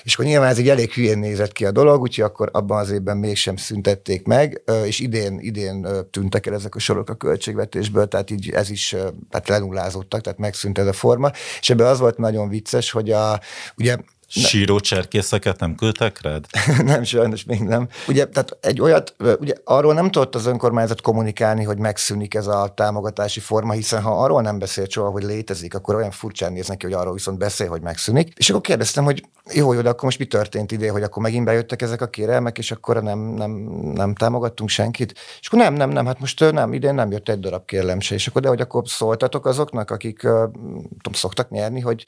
És 0.05 0.13
akkor 0.13 0.25
nyilván 0.25 0.49
ez 0.49 0.57
egy 0.57 0.69
elég 0.69 0.93
hülyén 0.93 1.19
nézett 1.19 1.51
ki 1.51 1.65
a 1.65 1.71
dolog, 1.71 2.01
úgyhogy 2.01 2.23
akkor 2.23 2.49
abban 2.53 2.79
az 2.79 2.91
évben 2.91 3.17
mégsem 3.17 3.55
szüntették 3.55 4.25
meg, 4.25 4.61
és 4.85 4.99
idén, 4.99 5.39
idén 5.39 5.87
tűntek 6.11 6.45
el 6.45 6.53
ezek 6.53 6.75
a 6.75 6.79
sorok 6.79 7.09
a 7.09 7.15
költségvetésből, 7.15 8.07
tehát 8.07 8.31
így 8.31 8.49
ez 8.49 8.69
is 8.69 8.95
tehát 9.29 9.47
lenullázódtak, 9.47 10.21
tehát 10.21 10.39
megszűnt 10.39 10.77
ez 10.77 10.87
a 10.87 10.93
forma, 10.93 11.31
és 11.59 11.69
ebben 11.69 11.87
az 11.87 11.99
volt 11.99 12.17
nagyon 12.17 12.49
vicces, 12.49 12.91
hogy 12.91 13.11
a, 13.11 13.39
ugye 13.77 13.97
Síró 14.27 14.79
cserkészeket 14.79 15.59
nem 15.59 15.75
küldtek 15.75 16.21
rád? 16.21 16.45
nem, 16.83 17.03
sajnos 17.03 17.43
még 17.43 17.61
nem. 17.61 17.87
Ugye, 18.07 18.25
tehát 18.25 18.57
egy 18.61 18.81
olyat, 18.81 19.15
ugye 19.39 19.53
arról 19.63 19.93
nem 19.93 20.11
tudott 20.11 20.35
az 20.35 20.45
önkormányzat 20.45 21.01
kommunikálni, 21.01 21.63
hogy 21.63 21.77
megszűnik 21.77 22.33
ez 22.33 22.47
a 22.47 22.73
támogatási 22.75 23.39
forma, 23.39 23.73
hiszen 23.73 24.01
ha 24.01 24.23
arról 24.23 24.41
nem 24.41 24.59
beszél 24.59 24.85
soha, 24.89 25.09
hogy 25.09 25.23
létezik, 25.23 25.73
akkor 25.75 25.95
olyan 25.95 26.11
furcsán 26.11 26.53
néz 26.53 26.67
neki, 26.67 26.85
hogy 26.85 26.95
arról 26.95 27.13
viszont 27.13 27.37
beszél, 27.37 27.67
hogy 27.67 27.81
megszűnik. 27.81 28.33
És 28.37 28.49
akkor 28.49 28.61
kérdeztem, 28.61 29.03
hogy 29.03 29.23
jó, 29.53 29.73
jó, 29.73 29.81
de 29.81 29.89
akkor 29.89 30.03
most 30.03 30.19
mi 30.19 30.25
történt 30.25 30.71
ide, 30.71 30.89
hogy 30.91 31.03
akkor 31.03 31.21
megint 31.21 31.45
bejöttek 31.45 31.81
ezek 31.81 32.01
a 32.01 32.07
kérelmek, 32.07 32.57
és 32.57 32.71
akkor 32.71 33.03
nem, 33.03 33.19
nem, 33.19 33.51
nem 33.93 34.15
támogattunk 34.15 34.69
senkit. 34.69 35.13
És 35.39 35.47
akkor 35.47 35.59
nem, 35.59 35.73
nem, 35.73 35.89
nem, 35.89 36.05
hát 36.05 36.19
most 36.19 36.51
nem, 36.51 36.73
idén 36.73 36.93
nem 36.93 37.11
jött 37.11 37.29
egy 37.29 37.39
darab 37.39 37.65
kérlem 37.65 37.99
se. 37.99 38.15
És 38.15 38.27
akkor 38.27 38.41
de 38.41 38.47
hogy 38.47 38.61
akkor 38.61 38.83
szóltatok 38.85 39.45
azoknak, 39.45 39.91
akik 39.91 40.17
tudom, 40.19 41.13
szoktak 41.13 41.49
nyerni, 41.49 41.79
hogy 41.79 42.05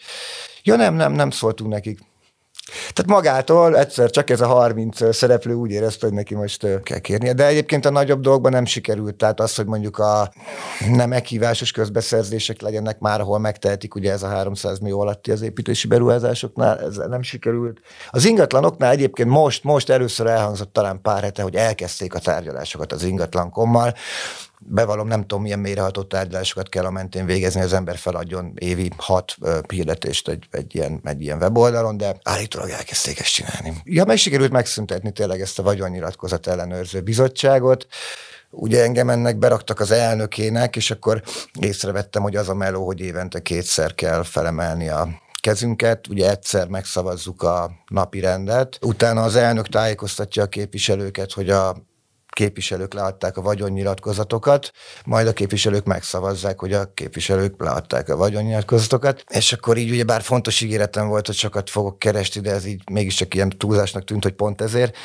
ja 0.63 0.75
nem, 0.75 0.93
nem, 0.93 1.11
nem 1.11 1.29
szóltunk 1.29 1.71
nekik. 1.71 1.99
Tehát 2.67 3.11
magától 3.11 3.77
egyszer 3.77 4.09
csak 4.09 4.29
ez 4.29 4.41
a 4.41 4.47
30 4.47 5.15
szereplő 5.15 5.53
úgy 5.53 5.71
érezte, 5.71 6.05
hogy 6.05 6.15
neki 6.15 6.35
most 6.35 6.81
kell 6.83 6.99
kérnie. 6.99 7.33
De 7.33 7.45
egyébként 7.45 7.85
a 7.85 7.89
nagyobb 7.89 8.21
dolgokban 8.21 8.51
nem 8.51 8.65
sikerült. 8.65 9.15
Tehát 9.15 9.39
az, 9.39 9.55
hogy 9.55 9.65
mondjuk 9.65 9.97
a 9.97 10.31
nem 10.89 11.09
meghívásos 11.09 11.71
közbeszerzések 11.71 12.61
legyenek 12.61 12.99
már, 12.99 13.21
ahol 13.21 13.39
megtehetik, 13.39 13.95
ugye 13.95 14.11
ez 14.11 14.23
a 14.23 14.27
300 14.27 14.79
millió 14.79 14.99
alatti 14.99 15.31
az 15.31 15.41
építési 15.41 15.87
beruházásoknál, 15.87 16.79
ez 16.79 16.95
nem 16.95 17.21
sikerült. 17.21 17.79
Az 18.09 18.25
ingatlanoknál 18.25 18.91
egyébként 18.91 19.29
most, 19.29 19.63
most 19.63 19.89
először 19.89 20.27
elhangzott 20.27 20.73
talán 20.73 21.01
pár 21.01 21.23
hete, 21.23 21.41
hogy 21.41 21.55
elkezdték 21.55 22.13
a 22.13 22.19
tárgyalásokat 22.19 22.91
az 22.91 23.03
ingatlankommal 23.03 23.93
bevallom, 24.59 25.07
nem 25.07 25.21
tudom, 25.21 25.41
milyen 25.41 25.59
mélyreható 25.59 26.03
tárgyalásokat 26.03 26.69
kell 26.69 26.85
a 26.85 26.91
mentén 26.91 27.25
végezni, 27.25 27.61
az 27.61 27.73
ember 27.73 27.97
feladjon 27.97 28.53
évi 28.55 28.91
hat 28.97 29.35
uh, 29.39 29.57
hirdetést 29.67 30.27
egy, 30.27 30.47
egy, 30.51 30.75
ilyen, 30.75 30.99
egy 31.03 31.21
ilyen 31.21 31.37
weboldalon, 31.37 31.97
de 31.97 32.19
állítólag 32.23 32.69
elkezdték 32.69 33.19
ezt 33.19 33.33
csinálni. 33.33 33.73
Ja, 33.83 34.05
meg 34.05 34.17
sikerült 34.17 34.51
megszüntetni 34.51 35.11
tényleg 35.11 35.41
ezt 35.41 35.59
a 35.59 35.63
vagyonnyilatkozat 35.63 36.47
ellenőrző 36.47 37.01
bizottságot, 37.01 37.87
ugye 38.49 38.81
engem 38.81 39.09
ennek 39.09 39.37
beraktak 39.37 39.79
az 39.79 39.91
elnökének, 39.91 40.75
és 40.75 40.91
akkor 40.91 41.23
észrevettem, 41.59 42.21
hogy 42.21 42.35
az 42.35 42.49
a 42.49 42.53
meló, 42.53 42.85
hogy 42.85 42.99
évente 42.99 43.41
kétszer 43.41 43.95
kell 43.95 44.23
felemelni 44.23 44.89
a 44.89 45.07
kezünket, 45.41 46.07
ugye 46.07 46.29
egyszer 46.29 46.67
megszavazzuk 46.67 47.43
a 47.43 47.71
napi 47.87 48.19
rendet, 48.19 48.77
utána 48.81 49.23
az 49.23 49.35
elnök 49.35 49.67
tájékoztatja 49.67 50.43
a 50.43 50.47
képviselőket, 50.47 51.31
hogy 51.31 51.49
a 51.49 51.75
képviselők 52.37 52.93
leadták 52.93 53.37
a 53.37 53.41
vagyonnyilatkozatokat, 53.41 54.71
majd 55.05 55.27
a 55.27 55.33
képviselők 55.33 55.85
megszavazzák, 55.85 56.59
hogy 56.59 56.73
a 56.73 56.93
képviselők 56.93 57.61
leadták 57.61 58.09
a 58.09 58.15
vagyonnyilatkozatokat, 58.15 59.23
és 59.27 59.53
akkor 59.53 59.77
így 59.77 59.91
ugye 59.91 60.03
bár 60.03 60.21
fontos 60.21 60.61
ígéretem 60.61 61.07
volt, 61.07 61.25
hogy 61.25 61.35
sokat 61.35 61.69
fogok 61.69 61.99
keresni, 61.99 62.41
de 62.41 62.51
ez 62.51 62.65
így 62.65 62.81
mégiscsak 62.91 63.33
ilyen 63.33 63.49
túlzásnak 63.49 64.03
tűnt, 64.03 64.23
hogy 64.23 64.33
pont 64.33 64.61
ezért, 64.61 64.95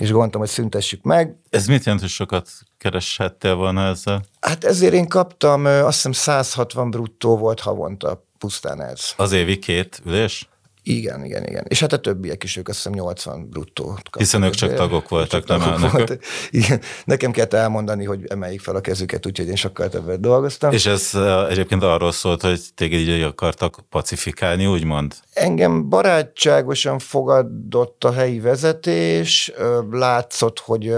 és 0.00 0.10
gondoltam, 0.10 0.40
hogy 0.40 0.50
szüntessük 0.50 1.02
meg. 1.02 1.36
Ez 1.50 1.66
mit 1.66 1.84
jelent, 1.84 2.02
hogy 2.02 2.12
sokat 2.12 2.48
kereshettél 2.78 3.54
volna 3.54 3.86
ezzel? 3.86 4.24
Hát 4.40 4.64
ezért 4.64 4.92
én 4.92 5.08
kaptam, 5.08 5.64
azt 5.64 5.94
hiszem 5.94 6.12
160 6.12 6.90
bruttó 6.90 7.36
volt 7.36 7.60
havonta 7.60 8.26
pusztán 8.38 8.82
ez. 8.82 9.00
Az 9.16 9.32
évi 9.32 9.58
két 9.58 10.00
ülés? 10.04 10.48
Igen, 10.88 11.24
igen, 11.24 11.44
igen. 11.44 11.64
És 11.68 11.80
hát 11.80 11.92
a 11.92 11.96
többiek 11.96 12.44
is, 12.44 12.56
ők 12.56 12.68
azt 12.68 12.76
hiszem 12.76 12.92
80 12.92 13.48
bruttó. 13.48 13.98
Hiszen 14.18 14.42
ők 14.42 14.54
csak 14.54 14.74
tagok 14.74 15.08
voltak, 15.08 15.44
csak 15.44 15.58
nem 15.58 15.60
tagok 15.60 15.92
volt. 15.92 16.18
Igen. 16.50 16.80
Nekem 17.04 17.30
kellett 17.30 17.54
elmondani, 17.54 18.04
hogy 18.04 18.24
emeljék 18.28 18.60
fel 18.60 18.76
a 18.76 18.80
kezüket, 18.80 19.26
úgyhogy 19.26 19.48
én 19.48 19.56
sokkal 19.56 19.88
többet 19.88 20.20
dolgoztam. 20.20 20.72
És 20.72 20.86
ez 20.86 21.10
egyébként 21.48 21.82
arról 21.82 22.12
szólt, 22.12 22.42
hogy 22.42 22.60
téged 22.74 23.00
így 23.00 23.22
akartak 23.22 23.84
pacifikálni, 23.90 24.66
úgymond? 24.66 25.14
Engem 25.32 25.88
barátságosan 25.88 26.98
fogadott 26.98 28.04
a 28.04 28.12
helyi 28.12 28.40
vezetés, 28.40 29.52
látszott, 29.90 30.58
hogy 30.58 30.92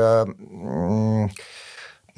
mm, 0.67 1.25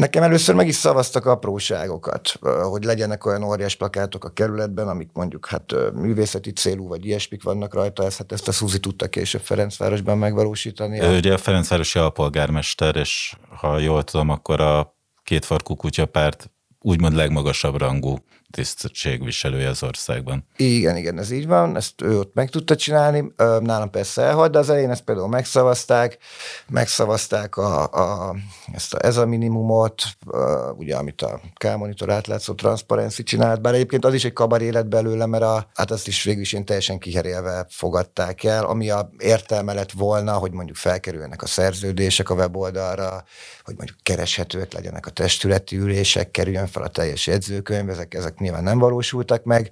Nekem 0.02 0.22
először 0.22 0.54
meg 0.54 0.68
is 0.68 0.74
szavaztak 0.74 1.26
apróságokat, 1.26 2.38
hogy 2.70 2.84
legyenek 2.84 3.26
olyan 3.26 3.42
óriás 3.42 3.76
plakátok 3.76 4.24
a 4.24 4.32
kerületben, 4.32 4.88
amik 4.88 5.10
mondjuk 5.12 5.46
hát 5.46 5.74
művészeti 5.94 6.52
célú, 6.52 6.88
vagy 6.88 7.06
ilyesmik 7.06 7.42
vannak 7.42 7.74
rajta, 7.74 8.04
ezt, 8.04 8.18
hát 8.18 8.32
ezt 8.32 8.48
a 8.48 8.52
Szuzi 8.52 8.80
tudta 8.80 9.08
később 9.08 9.40
Ferencvárosban 9.40 10.18
megvalósítani. 10.18 11.00
Ő 11.00 11.16
ugye 11.16 11.32
a 11.32 11.38
Ferencvárosi 11.38 11.98
alpolgármester, 11.98 12.96
és 12.96 13.36
ha 13.56 13.78
jól 13.78 14.02
tudom, 14.02 14.28
akkor 14.28 14.60
a 14.60 14.96
kétfarkú 15.22 15.76
kutyapárt 15.76 16.50
úgymond 16.80 17.14
legmagasabb 17.14 17.76
rangú 17.76 18.16
tisztségviselője 18.52 19.68
az 19.68 19.82
országban. 19.82 20.46
Igen, 20.56 20.96
igen, 20.96 21.18
ez 21.18 21.30
így 21.30 21.46
van, 21.46 21.76
ezt 21.76 22.02
ő 22.02 22.18
ott 22.18 22.34
meg 22.34 22.50
tudta 22.50 22.76
csinálni, 22.76 23.32
nálam 23.36 23.90
persze 23.90 24.22
elhalt, 24.22 24.52
de 24.52 24.58
az 24.58 24.70
elején 24.70 24.90
ezt 24.90 25.02
például 25.02 25.28
megszavazták, 25.28 26.18
megszavazták 26.68 27.56
a, 27.56 27.82
a, 27.82 28.34
ezt 28.72 28.94
a, 28.94 29.06
ez 29.06 29.16
a 29.16 29.26
minimumot, 29.26 30.02
ugye, 30.76 30.96
amit 30.96 31.22
a 31.22 31.40
K-monitor 31.54 32.10
átlátszó 32.10 32.54
transzparenci 32.54 33.22
csinált, 33.22 33.60
bár 33.60 33.74
egyébként 33.74 34.04
az 34.04 34.14
is 34.14 34.24
egy 34.24 34.32
kabar 34.32 34.62
élet 34.62 34.88
belőle, 34.88 35.26
mert 35.26 35.42
a, 35.42 35.66
hát 35.74 35.90
azt 35.90 36.06
is 36.06 36.22
végül 36.22 36.42
is 36.42 36.52
én 36.52 36.64
teljesen 36.64 36.98
kiherélve 36.98 37.66
fogadták 37.68 38.44
el, 38.44 38.64
ami 38.64 38.90
a 38.90 39.10
értelme 39.18 39.72
lett 39.72 39.92
volna, 39.92 40.32
hogy 40.32 40.52
mondjuk 40.52 40.76
felkerülnek 40.76 41.42
a 41.42 41.46
szerződések 41.46 42.30
a 42.30 42.34
weboldalra, 42.34 43.24
hogy 43.64 43.74
mondjuk 43.76 43.98
kereshetőek 44.02 44.72
legyenek 44.72 45.06
a 45.06 45.10
testületi 45.10 45.76
ülések, 45.76 46.30
kerüljön 46.30 46.66
fel 46.66 46.82
a 46.82 46.88
teljes 46.88 47.26
jegyzőkönyv, 47.26 47.88
ezek, 47.88 48.14
ezek 48.14 48.38
nyilván 48.42 48.62
nem 48.62 48.78
valósultak 48.78 49.44
meg, 49.44 49.70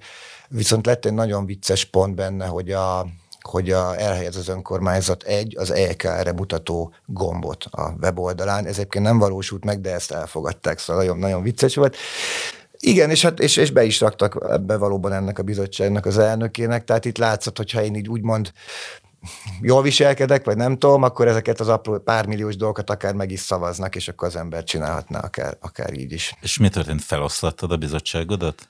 viszont 0.49 0.85
lett 0.85 1.05
egy 1.05 1.13
nagyon 1.13 1.45
vicces 1.45 1.85
pont 1.85 2.15
benne, 2.15 2.45
hogy 2.45 2.71
a, 2.71 3.05
hogy 3.41 3.71
a, 3.71 3.99
elhelyez 3.99 4.35
az 4.35 4.47
önkormányzat 4.47 5.23
egy, 5.23 5.55
az 5.57 5.71
EKR-re 5.71 6.31
mutató 6.31 6.93
gombot 7.05 7.65
a 7.71 7.93
weboldalán. 8.01 8.65
Ez 8.65 8.77
egyébként 8.77 9.05
nem 9.05 9.17
valósult 9.17 9.63
meg, 9.63 9.81
de 9.81 9.93
ezt 9.93 10.11
elfogadták, 10.11 10.79
szóval 10.79 11.03
nagyon, 11.03 11.17
nagyon 11.17 11.43
vicces 11.43 11.75
volt. 11.75 11.95
Igen, 12.83 13.09
és, 13.09 13.21
hát, 13.21 13.39
és, 13.39 13.57
és 13.57 13.71
be 13.71 13.83
is 13.83 13.99
raktak 13.99 14.45
ebbe 14.49 14.77
valóban 14.77 15.13
ennek 15.13 15.39
a 15.39 15.43
bizottságnak 15.43 16.05
az 16.05 16.17
elnökének, 16.17 16.83
tehát 16.83 17.05
itt 17.05 17.17
látszott, 17.17 17.57
hogyha 17.57 17.83
én 17.83 17.95
így 17.95 18.07
úgymond 18.07 18.51
jól 19.61 19.81
viselkedek, 19.81 20.45
vagy 20.45 20.57
nem 20.57 20.77
tudom, 20.77 21.03
akkor 21.03 21.27
ezeket 21.27 21.59
az 21.59 21.67
apró 21.67 21.99
pár 21.99 22.25
milliós 22.25 22.55
dolgokat 22.55 22.89
akár 22.89 23.13
meg 23.13 23.31
is 23.31 23.39
szavaznak, 23.39 23.95
és 23.95 24.07
akkor 24.07 24.27
az 24.27 24.35
ember 24.35 24.63
csinálhatná 24.63 25.19
akár, 25.19 25.57
akár 25.59 25.93
így 25.93 26.11
is. 26.11 26.35
És 26.41 26.57
mi 26.57 26.69
történt? 26.69 27.01
Feloszlattad 27.01 27.71
a 27.71 27.77
bizottságodat? 27.77 28.69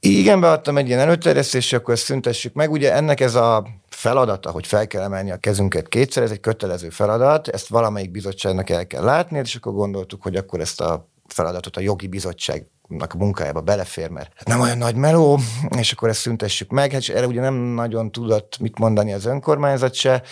Igen, 0.00 0.40
beadtam 0.40 0.78
egy 0.78 0.86
ilyen 0.86 1.00
előterjesztést, 1.00 1.72
akkor 1.72 1.94
ezt 1.94 2.04
szüntessük 2.04 2.54
meg. 2.54 2.70
Ugye 2.70 2.92
ennek 2.92 3.20
ez 3.20 3.34
a 3.34 3.66
feladata, 3.88 4.50
hogy 4.50 4.66
fel 4.66 4.86
kell 4.86 5.02
emelni 5.02 5.30
a 5.30 5.36
kezünket 5.36 5.88
kétszer, 5.88 6.22
ez 6.22 6.30
egy 6.30 6.40
kötelező 6.40 6.88
feladat, 6.88 7.48
ezt 7.48 7.68
valamelyik 7.68 8.10
bizottságnak 8.10 8.70
el 8.70 8.86
kell 8.86 9.02
látni, 9.02 9.38
és 9.38 9.54
akkor 9.54 9.72
gondoltuk, 9.72 10.22
hogy 10.22 10.36
akkor 10.36 10.60
ezt 10.60 10.80
a 10.80 11.08
feladatot 11.26 11.76
a 11.76 11.80
jogi 11.80 12.06
bizottság 12.06 12.66
a 12.88 13.16
munkájába 13.16 13.60
belefér, 13.60 14.08
mert 14.08 14.44
nem 14.44 14.60
olyan 14.60 14.78
nagy 14.78 14.94
meló, 14.94 15.38
és 15.78 15.92
akkor 15.92 16.08
ezt 16.08 16.20
szüntessük 16.20 16.70
meg. 16.70 16.92
Hát 16.92 17.08
erre 17.08 17.26
ugye 17.26 17.40
nem 17.40 17.54
nagyon 17.54 18.12
tudott 18.12 18.58
mit 18.58 18.78
mondani 18.78 19.12
az 19.12 19.24
önkormányzat 19.24 19.94
se. 19.94 20.22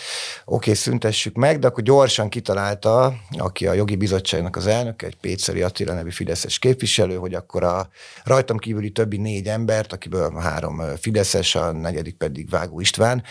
Oké, 0.45 0.73
szüntessük 0.73 1.35
meg, 1.35 1.59
de 1.59 1.67
akkor 1.67 1.83
gyorsan 1.83 2.29
kitalálta, 2.29 3.13
aki 3.37 3.67
a 3.67 3.73
jogi 3.73 3.95
bizottságnak 3.95 4.55
az 4.55 4.67
elnök, 4.67 5.01
egy 5.01 5.15
Péceri 5.15 5.61
Attila 5.61 5.93
nevű 5.93 6.09
Fideszes 6.09 6.59
képviselő, 6.59 7.15
hogy 7.15 7.33
akkor 7.33 7.63
a 7.63 7.89
rajtam 8.23 8.57
kívüli 8.57 8.89
többi 8.89 9.17
négy 9.17 9.47
embert, 9.47 9.93
akiből 9.93 10.33
három 10.39 10.81
Fideszes, 10.99 11.55
a 11.55 11.71
negyedik 11.71 12.17
pedig 12.17 12.49
Vágó 12.49 12.79
István, 12.79 13.23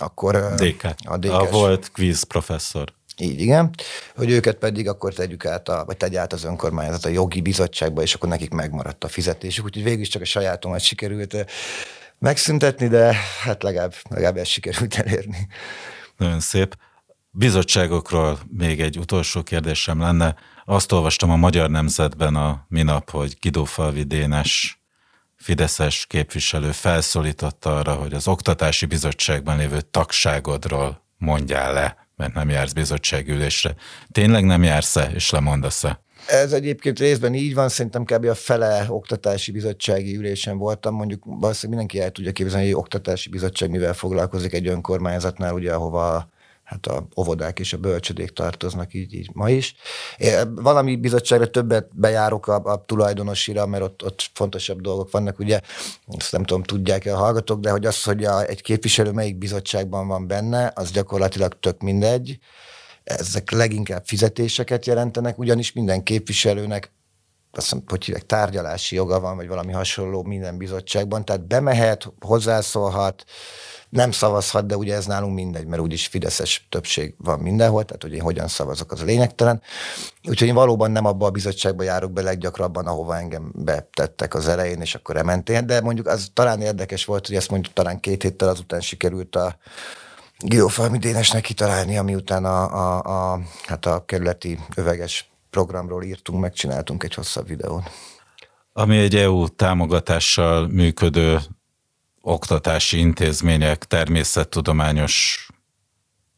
akkor 0.00 0.54
DK. 0.54 0.84
a, 1.04 1.16
DK 1.16 1.32
a 1.32 1.48
volt 1.50 1.90
quiz 1.92 2.22
professzor. 2.22 2.92
Így, 3.16 3.40
igen. 3.40 3.70
Hogy 4.16 4.30
őket 4.30 4.56
pedig 4.56 4.88
akkor 4.88 5.12
tegyük 5.12 5.44
át, 5.44 5.68
a, 5.68 5.84
vagy 5.84 5.96
tegy 5.96 6.16
át 6.16 6.32
az 6.32 6.44
önkormányzat 6.44 7.04
a 7.04 7.08
jogi 7.08 7.40
bizottságba, 7.40 8.02
és 8.02 8.14
akkor 8.14 8.28
nekik 8.28 8.50
megmaradt 8.50 9.04
a 9.04 9.08
fizetésük. 9.08 9.64
Úgyhogy 9.64 9.84
végül 9.84 10.04
csak 10.04 10.22
a 10.22 10.24
sajátomat 10.24 10.80
sikerült 10.80 11.46
megszüntetni, 12.18 12.88
de 12.88 13.16
hát 13.42 13.62
legalább, 13.62 13.94
legalább 14.08 14.36
ezt 14.36 14.50
sikerült 14.50 14.94
elérni. 14.94 15.48
Nagyon 16.16 16.40
szép. 16.40 16.76
Bizottságokról 17.30 18.38
még 18.48 18.80
egy 18.80 18.98
utolsó 18.98 19.42
kérdésem 19.42 20.00
lenne. 20.00 20.34
Azt 20.64 20.92
olvastam 20.92 21.30
a 21.30 21.36
Magyar 21.36 21.70
Nemzetben 21.70 22.34
a 22.34 22.66
minap, 22.68 23.10
hogy 23.10 23.36
Gidófalvi 23.40 24.02
Dénes 24.02 24.78
Fideszes 25.36 26.06
képviselő 26.06 26.72
felszólította 26.72 27.76
arra, 27.76 27.94
hogy 27.94 28.12
az 28.12 28.28
Oktatási 28.28 28.86
Bizottságban 28.86 29.56
lévő 29.56 29.80
tagságodról 29.80 31.02
mondjál 31.18 31.72
le, 31.72 32.03
mert 32.16 32.34
nem 32.34 32.48
jársz 32.48 32.72
bizottságülésre. 32.72 33.74
Tényleg 34.12 34.44
nem 34.44 34.62
jársz-e, 34.62 35.10
és 35.14 35.30
lemondasz-e? 35.30 36.02
Ez 36.26 36.52
egyébként 36.52 36.98
részben 36.98 37.34
így 37.34 37.54
van, 37.54 37.68
szerintem 37.68 38.04
kb. 38.04 38.24
a 38.24 38.34
fele 38.34 38.84
oktatási 38.88 39.52
bizottsági 39.52 40.16
ülésen 40.16 40.58
voltam, 40.58 40.94
mondjuk 40.94 41.22
valószínűleg 41.24 41.68
mindenki 41.68 42.00
el 42.00 42.10
tudja 42.10 42.32
képzelni, 42.32 42.64
hogy 42.66 42.74
oktatási 42.74 43.28
bizottság 43.28 43.70
mivel 43.70 43.94
foglalkozik 43.94 44.52
egy 44.52 44.66
önkormányzatnál, 44.66 45.54
ugye 45.54 45.72
ahova 45.72 46.28
hát 46.64 46.86
a 46.86 47.08
óvodák 47.16 47.58
és 47.58 47.72
a 47.72 47.78
bölcsödék 47.78 48.30
tartoznak 48.30 48.94
így, 48.94 49.14
így 49.14 49.30
ma 49.32 49.50
is. 49.50 49.74
Valami 50.54 50.96
bizottságra 50.96 51.50
többet 51.50 51.88
bejárok 51.92 52.46
a, 52.46 52.62
a 52.64 52.84
tulajdonosira, 52.84 53.66
mert 53.66 53.82
ott, 53.82 54.04
ott 54.04 54.30
fontosabb 54.34 54.80
dolgok 54.80 55.10
vannak, 55.10 55.38
ugye, 55.38 55.60
ezt 56.18 56.32
nem 56.32 56.44
tudom, 56.44 56.62
tudják-e 56.62 57.14
a 57.14 57.18
hallgatók, 57.18 57.60
de 57.60 57.70
hogy 57.70 57.86
az, 57.86 58.02
hogy 58.02 58.24
a, 58.24 58.46
egy 58.46 58.62
képviselő 58.62 59.10
melyik 59.10 59.38
bizottságban 59.38 60.06
van 60.06 60.26
benne, 60.26 60.72
az 60.74 60.90
gyakorlatilag 60.90 61.58
tök 61.60 61.80
mindegy. 61.80 62.38
Ezek 63.04 63.50
leginkább 63.50 64.02
fizetéseket 64.06 64.86
jelentenek, 64.86 65.38
ugyanis 65.38 65.72
minden 65.72 66.02
képviselőnek 66.02 66.92
azt 67.56 67.66
hiszem, 67.66 67.82
hogy 67.86 68.04
hívják, 68.04 68.26
tárgyalási 68.26 68.94
joga 68.94 69.20
van, 69.20 69.36
vagy 69.36 69.48
valami 69.48 69.72
hasonló 69.72 70.22
minden 70.22 70.56
bizottságban, 70.56 71.24
tehát 71.24 71.46
bemehet, 71.46 72.12
hozzászólhat, 72.20 73.24
nem 73.94 74.10
szavazhat, 74.10 74.66
de 74.66 74.76
ugye 74.76 74.94
ez 74.94 75.06
nálunk 75.06 75.34
mindegy, 75.34 75.66
mert 75.66 75.82
úgyis 75.82 76.06
fideszes 76.06 76.66
többség 76.68 77.14
van 77.18 77.38
mindenhol, 77.38 77.84
tehát 77.84 78.02
hogy 78.02 78.12
én 78.12 78.20
hogyan 78.20 78.48
szavazok, 78.48 78.92
az 78.92 79.02
lényegtelen. 79.02 79.62
Úgyhogy 80.28 80.48
én 80.48 80.54
valóban 80.54 80.90
nem 80.90 81.04
abba 81.04 81.26
a 81.26 81.30
bizottságba 81.30 81.82
járok 81.82 82.12
be 82.12 82.22
leggyakrabban, 82.22 82.86
ahova 82.86 83.16
engem 83.16 83.52
betettek 83.54 84.34
az 84.34 84.48
elején, 84.48 84.80
és 84.80 84.94
akkor 84.94 85.16
ementél, 85.16 85.62
de 85.62 85.80
mondjuk 85.80 86.06
az 86.06 86.30
talán 86.32 86.60
érdekes 86.60 87.04
volt, 87.04 87.26
hogy 87.26 87.36
ezt 87.36 87.50
mondjuk 87.50 87.74
talán 87.74 88.00
két 88.00 88.22
héttel 88.22 88.48
azután 88.48 88.80
sikerült 88.80 89.36
a 89.36 89.56
Giófalmi 90.38 90.98
Dénesnek 90.98 91.42
kitalálni, 91.42 91.98
ami 91.98 92.14
után 92.14 92.44
a, 92.44 92.64
a, 92.72 93.32
a, 93.32 93.40
hát 93.62 93.86
a 93.86 94.04
kerületi 94.04 94.58
öveges 94.76 95.30
programról 95.50 96.02
írtunk, 96.02 96.40
megcsináltunk 96.40 97.02
egy 97.02 97.14
hosszabb 97.14 97.46
videót. 97.46 97.90
Ami 98.72 98.98
egy 98.98 99.14
EU 99.14 99.48
támogatással 99.48 100.68
működő 100.68 101.38
oktatási 102.24 102.98
intézmények 102.98 103.84
természettudományos 103.84 105.46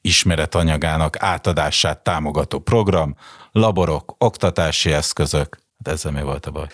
ismeretanyagának 0.01 1.23
átadását 1.23 2.03
támogató 2.03 2.59
program, 2.59 3.17
laborok, 3.53 4.15
oktatási 4.19 4.93
eszközök. 4.93 5.59
De 5.77 5.91
ezzel 5.91 6.13
mi 6.13 6.23
volt 6.23 6.47
a 6.47 6.51
baj? 6.51 6.67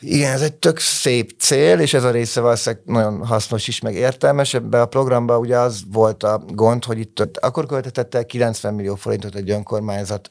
Igen, 0.00 0.32
ez 0.32 0.42
egy 0.42 0.54
tök 0.54 0.78
szép 0.78 1.32
cél, 1.38 1.78
és 1.78 1.94
ez 1.94 2.04
a 2.04 2.10
része 2.10 2.40
valószínűleg 2.40 2.84
nagyon 2.86 3.26
hasznos 3.26 3.68
is, 3.68 3.80
meg 3.80 3.94
értelmes. 3.94 4.54
Ebben 4.54 4.80
a 4.80 4.86
programban 4.86 5.38
ugye 5.38 5.58
az 5.58 5.82
volt 5.92 6.22
a 6.22 6.42
gond, 6.48 6.84
hogy 6.84 6.98
itt 6.98 7.36
akkor 7.36 7.66
költetett 7.66 8.14
el 8.14 8.26
90 8.26 8.74
millió 8.74 8.94
forintot 8.94 9.34
egy 9.34 9.50
önkormányzat 9.50 10.30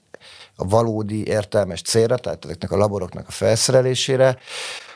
a 0.55 0.67
valódi 0.67 1.27
értelmes 1.27 1.81
célra, 1.81 2.17
tehát 2.17 2.45
ezeknek 2.45 2.71
a 2.71 2.77
laboroknak 2.77 3.27
a 3.27 3.31
felszerelésére, 3.31 4.37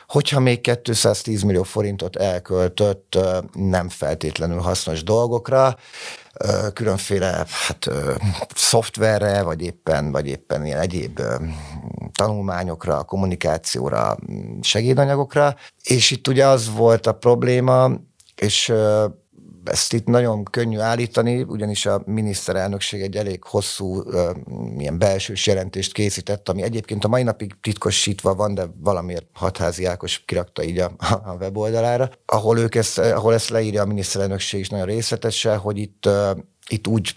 hogyha 0.06 0.40
még 0.40 0.60
210 0.82 1.42
millió 1.42 1.62
forintot 1.62 2.16
elköltött 2.16 3.18
nem 3.52 3.88
feltétlenül 3.88 4.58
hasznos 4.58 5.02
dolgokra, 5.02 5.76
különféle 6.72 7.46
hát, 7.66 7.90
szoftverre, 8.54 9.42
vagy 9.42 9.62
éppen, 9.62 10.12
vagy 10.12 10.26
éppen 10.26 10.66
ilyen 10.66 10.80
egyéb 10.80 11.20
tanulmányokra, 12.14 13.02
kommunikációra, 13.02 14.16
segédanyagokra. 14.60 15.56
És 15.82 16.10
itt 16.10 16.28
ugye 16.28 16.46
az 16.46 16.74
volt 16.74 17.06
a 17.06 17.12
probléma, 17.12 17.90
és 18.34 18.72
ezt 19.64 19.92
itt 19.92 20.06
nagyon 20.06 20.44
könnyű 20.44 20.78
állítani, 20.78 21.42
ugyanis 21.42 21.86
a 21.86 22.02
miniszterelnökség 22.06 23.02
egy 23.02 23.16
elég 23.16 23.42
hosszú 23.44 24.02
milyen 24.74 24.98
belsős 24.98 25.46
jelentést 25.46 25.92
készített, 25.92 26.48
ami 26.48 26.62
egyébként 26.62 27.04
a 27.04 27.08
mai 27.08 27.22
napig 27.22 27.54
titkosítva 27.60 28.34
van, 28.34 28.54
de 28.54 28.66
valamiért 28.76 29.26
hatházi 29.32 29.84
Ákos 29.84 30.22
kirakta 30.24 30.62
így 30.62 30.78
a, 30.78 30.92
a 31.24 31.36
weboldalára, 31.40 32.10
ahol, 32.26 32.58
ők 32.58 32.74
ezt, 32.74 32.98
ahol 32.98 33.34
ezt 33.34 33.48
leírja 33.48 33.82
a 33.82 33.86
miniszterelnökség 33.86 34.60
is 34.60 34.68
nagyon 34.68 34.86
részletesen, 34.86 35.58
hogy 35.58 35.78
itt, 35.78 36.08
itt 36.68 36.86
úgy 36.86 37.16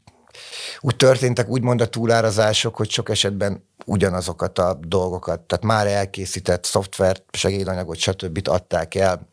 úgy 0.80 0.96
történtek 0.96 1.50
úgymond 1.50 1.82
a 1.82 1.88
túlárazások, 1.88 2.76
hogy 2.76 2.90
sok 2.90 3.10
esetben 3.10 3.64
ugyanazokat 3.86 4.60
a 4.60 4.80
dolgokat, 4.88 5.40
tehát 5.40 5.66
már 5.66 5.88
elkészített 5.88 6.64
szoftvert, 6.64 7.24
segédanyagot, 7.32 7.98
stb. 7.98 8.40
adták 8.44 8.96
el 8.96 9.28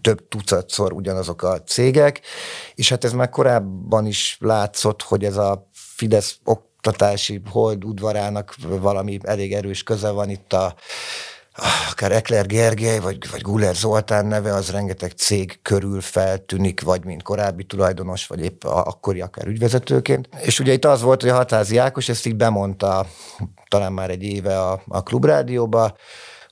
több 0.00 0.28
tucatszor 0.28 0.92
ugyanazok 0.92 1.42
a 1.42 1.62
cégek, 1.62 2.20
és 2.74 2.88
hát 2.88 3.04
ez 3.04 3.12
már 3.12 3.28
korábban 3.28 4.06
is 4.06 4.36
látszott, 4.40 5.02
hogy 5.02 5.24
ez 5.24 5.36
a 5.36 5.68
Fidesz 5.72 6.38
oktatási 6.44 7.42
hold 7.50 7.84
udvarának 7.84 8.54
valami 8.68 9.18
elég 9.22 9.52
erős 9.52 9.82
köze 9.82 10.10
van 10.10 10.30
itt 10.30 10.52
a 10.52 10.74
akár 11.90 12.12
Ekler 12.12 12.46
Gergely, 12.46 12.98
vagy, 12.98 13.30
vagy 13.30 13.40
Guller 13.40 13.74
Zoltán 13.74 14.26
neve, 14.26 14.54
az 14.54 14.70
rengeteg 14.70 15.10
cég 15.10 15.58
körül 15.62 16.00
feltűnik, 16.00 16.80
vagy 16.80 17.04
mint 17.04 17.22
korábbi 17.22 17.64
tulajdonos, 17.64 18.26
vagy 18.26 18.44
épp 18.44 18.64
akkori 18.64 19.20
akár 19.20 19.46
ügyvezetőként. 19.46 20.28
És 20.40 20.60
ugye 20.60 20.72
itt 20.72 20.84
az 20.84 21.02
volt, 21.02 21.20
hogy 21.20 21.30
a 21.30 21.34
Hatázi 21.34 21.76
Ákos 21.76 22.08
ezt 22.08 22.26
így 22.26 22.36
bemondta 22.36 23.06
talán 23.68 23.92
már 23.92 24.10
egy 24.10 24.22
éve 24.22 24.60
a, 24.60 24.82
a 24.88 25.02
klubrádióba, 25.02 25.96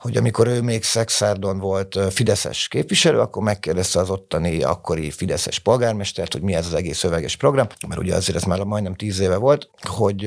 hogy 0.02 0.16
amikor 0.16 0.46
ő 0.46 0.62
még 0.62 0.84
Szexárdon 0.84 1.58
volt 1.58 1.98
Fideszes 2.10 2.68
képviselő, 2.68 3.20
akkor 3.20 3.42
megkérdezte 3.42 4.00
az 4.00 4.10
ottani 4.10 4.62
akkori 4.62 5.10
Fideszes 5.10 5.58
polgármestert, 5.58 6.32
hogy 6.32 6.42
mi 6.42 6.54
ez 6.54 6.66
az 6.66 6.74
egész 6.74 6.98
szöveges 6.98 7.36
program, 7.36 7.66
mert 7.88 8.00
ugye 8.00 8.14
azért 8.14 8.36
ez 8.36 8.42
már 8.42 8.62
majdnem 8.62 8.94
tíz 8.94 9.20
éve 9.20 9.36
volt, 9.36 9.68
hogy, 9.82 10.22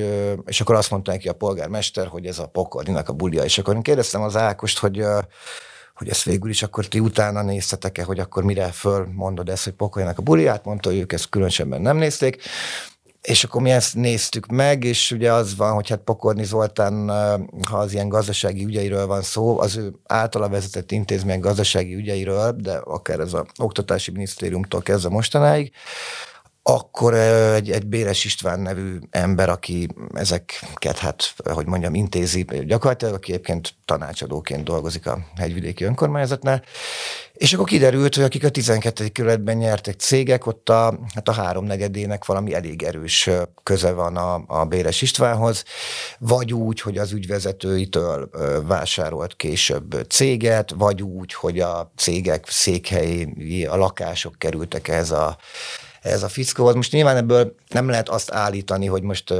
és 0.45 0.61
akkor 0.61 0.75
azt 0.75 0.91
mondta 0.91 1.11
neki 1.11 1.27
a 1.27 1.33
polgármester, 1.33 2.07
hogy 2.07 2.25
ez 2.25 2.39
a 2.39 2.47
pokorninak 2.47 3.09
a 3.09 3.13
bulia, 3.13 3.43
és 3.43 3.57
akkor 3.57 3.75
én 3.75 3.81
kérdeztem 3.81 4.21
az 4.21 4.35
Ákost, 4.35 4.77
hogy 4.77 5.03
hogy 5.95 6.09
ezt 6.09 6.23
végül 6.23 6.49
is 6.49 6.63
akkor 6.63 6.85
ti 6.85 6.99
utána 6.99 7.41
néztetek-e, 7.41 8.03
hogy 8.03 8.19
akkor 8.19 8.43
mire 8.43 8.71
fölmondod 8.71 9.49
ezt, 9.49 9.63
hogy 9.63 9.73
pokoljanak 9.73 10.17
a 10.17 10.21
buliát, 10.21 10.65
mondta, 10.65 10.89
hogy 10.89 10.97
ők 10.97 11.13
ezt 11.13 11.29
különösebben 11.29 11.81
nem 11.81 11.97
nézték, 11.97 12.41
és 13.25 13.43
akkor 13.43 13.61
mi 13.61 13.71
ezt 13.71 13.95
néztük 13.95 14.45
meg, 14.45 14.83
és 14.83 15.11
ugye 15.11 15.33
az 15.33 15.55
van, 15.55 15.73
hogy 15.73 15.89
hát 15.89 15.99
Pokorni 15.99 16.43
Zoltán, 16.43 17.09
ha 17.69 17.77
az 17.77 17.93
ilyen 17.93 18.09
gazdasági 18.09 18.65
ügyeiről 18.65 19.07
van 19.07 19.21
szó, 19.21 19.59
az 19.59 19.75
ő 19.75 19.93
általa 20.03 20.49
vezetett 20.49 20.91
intézmény 20.91 21.39
gazdasági 21.39 21.95
ügyeiről, 21.95 22.51
de 22.51 22.73
akár 22.83 23.19
ez 23.19 23.33
a 23.33 23.45
oktatási 23.59 24.11
minisztériumtól 24.11 24.81
kezdve 24.81 25.09
mostanáig, 25.09 25.71
akkor 26.67 27.13
egy, 27.13 27.71
egy 27.71 27.85
Béres 27.85 28.25
István 28.25 28.59
nevű 28.59 28.99
ember, 29.09 29.49
aki 29.49 29.87
ezeket, 30.13 30.97
hát, 30.97 31.33
hogy 31.43 31.65
mondjam, 31.65 31.93
intézi 31.93 32.45
gyakorlatilag, 32.65 33.13
aki 33.13 33.31
egyébként 33.31 33.73
tanácsadóként 33.85 34.63
dolgozik 34.63 35.07
a 35.07 35.19
hegyvidéki 35.35 35.83
önkormányzatnál, 35.83 36.63
és 37.33 37.53
akkor 37.53 37.65
kiderült, 37.65 38.15
hogy 38.15 38.23
akik 38.23 38.43
a 38.43 38.49
12. 38.49 39.07
kerületben 39.07 39.57
nyertek 39.57 39.99
cégek, 39.99 40.45
ott 40.45 40.69
a, 40.69 40.99
hát 41.13 41.27
a 41.27 41.31
háromnegyedének 41.31 42.25
valami 42.25 42.53
elég 42.53 42.83
erős 42.83 43.29
köze 43.63 43.91
van 43.91 44.17
a, 44.17 44.43
a 44.47 44.65
Béres 44.65 45.01
Istvánhoz, 45.01 45.63
vagy 46.19 46.53
úgy, 46.53 46.81
hogy 46.81 46.97
az 46.97 47.11
ügyvezetőitől 47.11 48.29
vásárolt 48.67 49.35
később 49.35 50.05
céget, 50.09 50.71
vagy 50.77 51.01
úgy, 51.01 51.33
hogy 51.33 51.59
a 51.59 51.91
cégek 51.97 52.45
székhelyi, 52.49 53.65
a 53.65 53.75
lakások 53.75 54.35
kerültek 54.37 54.87
ehhez 54.87 55.11
a 55.11 55.37
ez 56.05 56.23
a 56.23 56.29
fickóhoz. 56.29 56.75
Most 56.75 56.91
nyilván 56.91 57.17
ebből 57.17 57.55
nem 57.69 57.89
lehet 57.89 58.09
azt 58.09 58.31
állítani, 58.31 58.85
hogy 58.85 59.01
most 59.01 59.33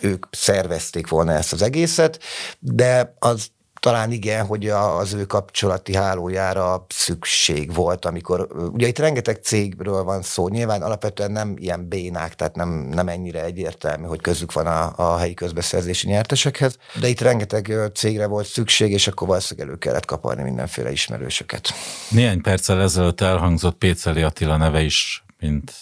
ők 0.00 0.26
szervezték 0.30 1.08
volna 1.08 1.32
ezt 1.32 1.52
az 1.52 1.62
egészet, 1.62 2.18
de 2.58 3.14
az 3.18 3.50
talán 3.80 4.12
igen, 4.12 4.46
hogy 4.46 4.68
az 4.68 5.12
ő 5.12 5.24
kapcsolati 5.24 5.94
hálójára 5.94 6.86
szükség 6.88 7.74
volt, 7.74 8.04
amikor, 8.04 8.48
ugye 8.72 8.86
itt 8.86 8.98
rengeteg 8.98 9.38
cégről 9.42 10.02
van 10.02 10.22
szó, 10.22 10.48
nyilván 10.48 10.82
alapvetően 10.82 11.32
nem 11.32 11.54
ilyen 11.58 11.88
bénák, 11.88 12.34
tehát 12.34 12.56
nem, 12.56 12.68
nem 12.68 13.08
ennyire 13.08 13.44
egyértelmű, 13.44 14.06
hogy 14.06 14.20
közük 14.20 14.52
van 14.52 14.66
a, 14.66 14.92
a 14.96 15.16
helyi 15.16 15.34
közbeszerzési 15.34 16.08
nyertesekhez, 16.08 16.76
de 17.00 17.08
itt 17.08 17.20
rengeteg 17.20 17.90
cégre 17.94 18.26
volt 18.26 18.46
szükség, 18.46 18.92
és 18.92 19.06
akkor 19.06 19.28
valószínűleg 19.28 19.68
elő 19.68 19.78
kellett 19.78 20.04
kaparni 20.04 20.42
mindenféle 20.42 20.92
ismerősöket. 20.92 21.68
Néhány 22.10 22.40
perccel 22.40 22.80
ezelőtt 22.80 23.20
elhangzott 23.20 23.76
Péceli 23.76 24.22
Attila 24.22 24.56
neve 24.56 24.82
is, 24.82 25.24
mint 25.38 25.72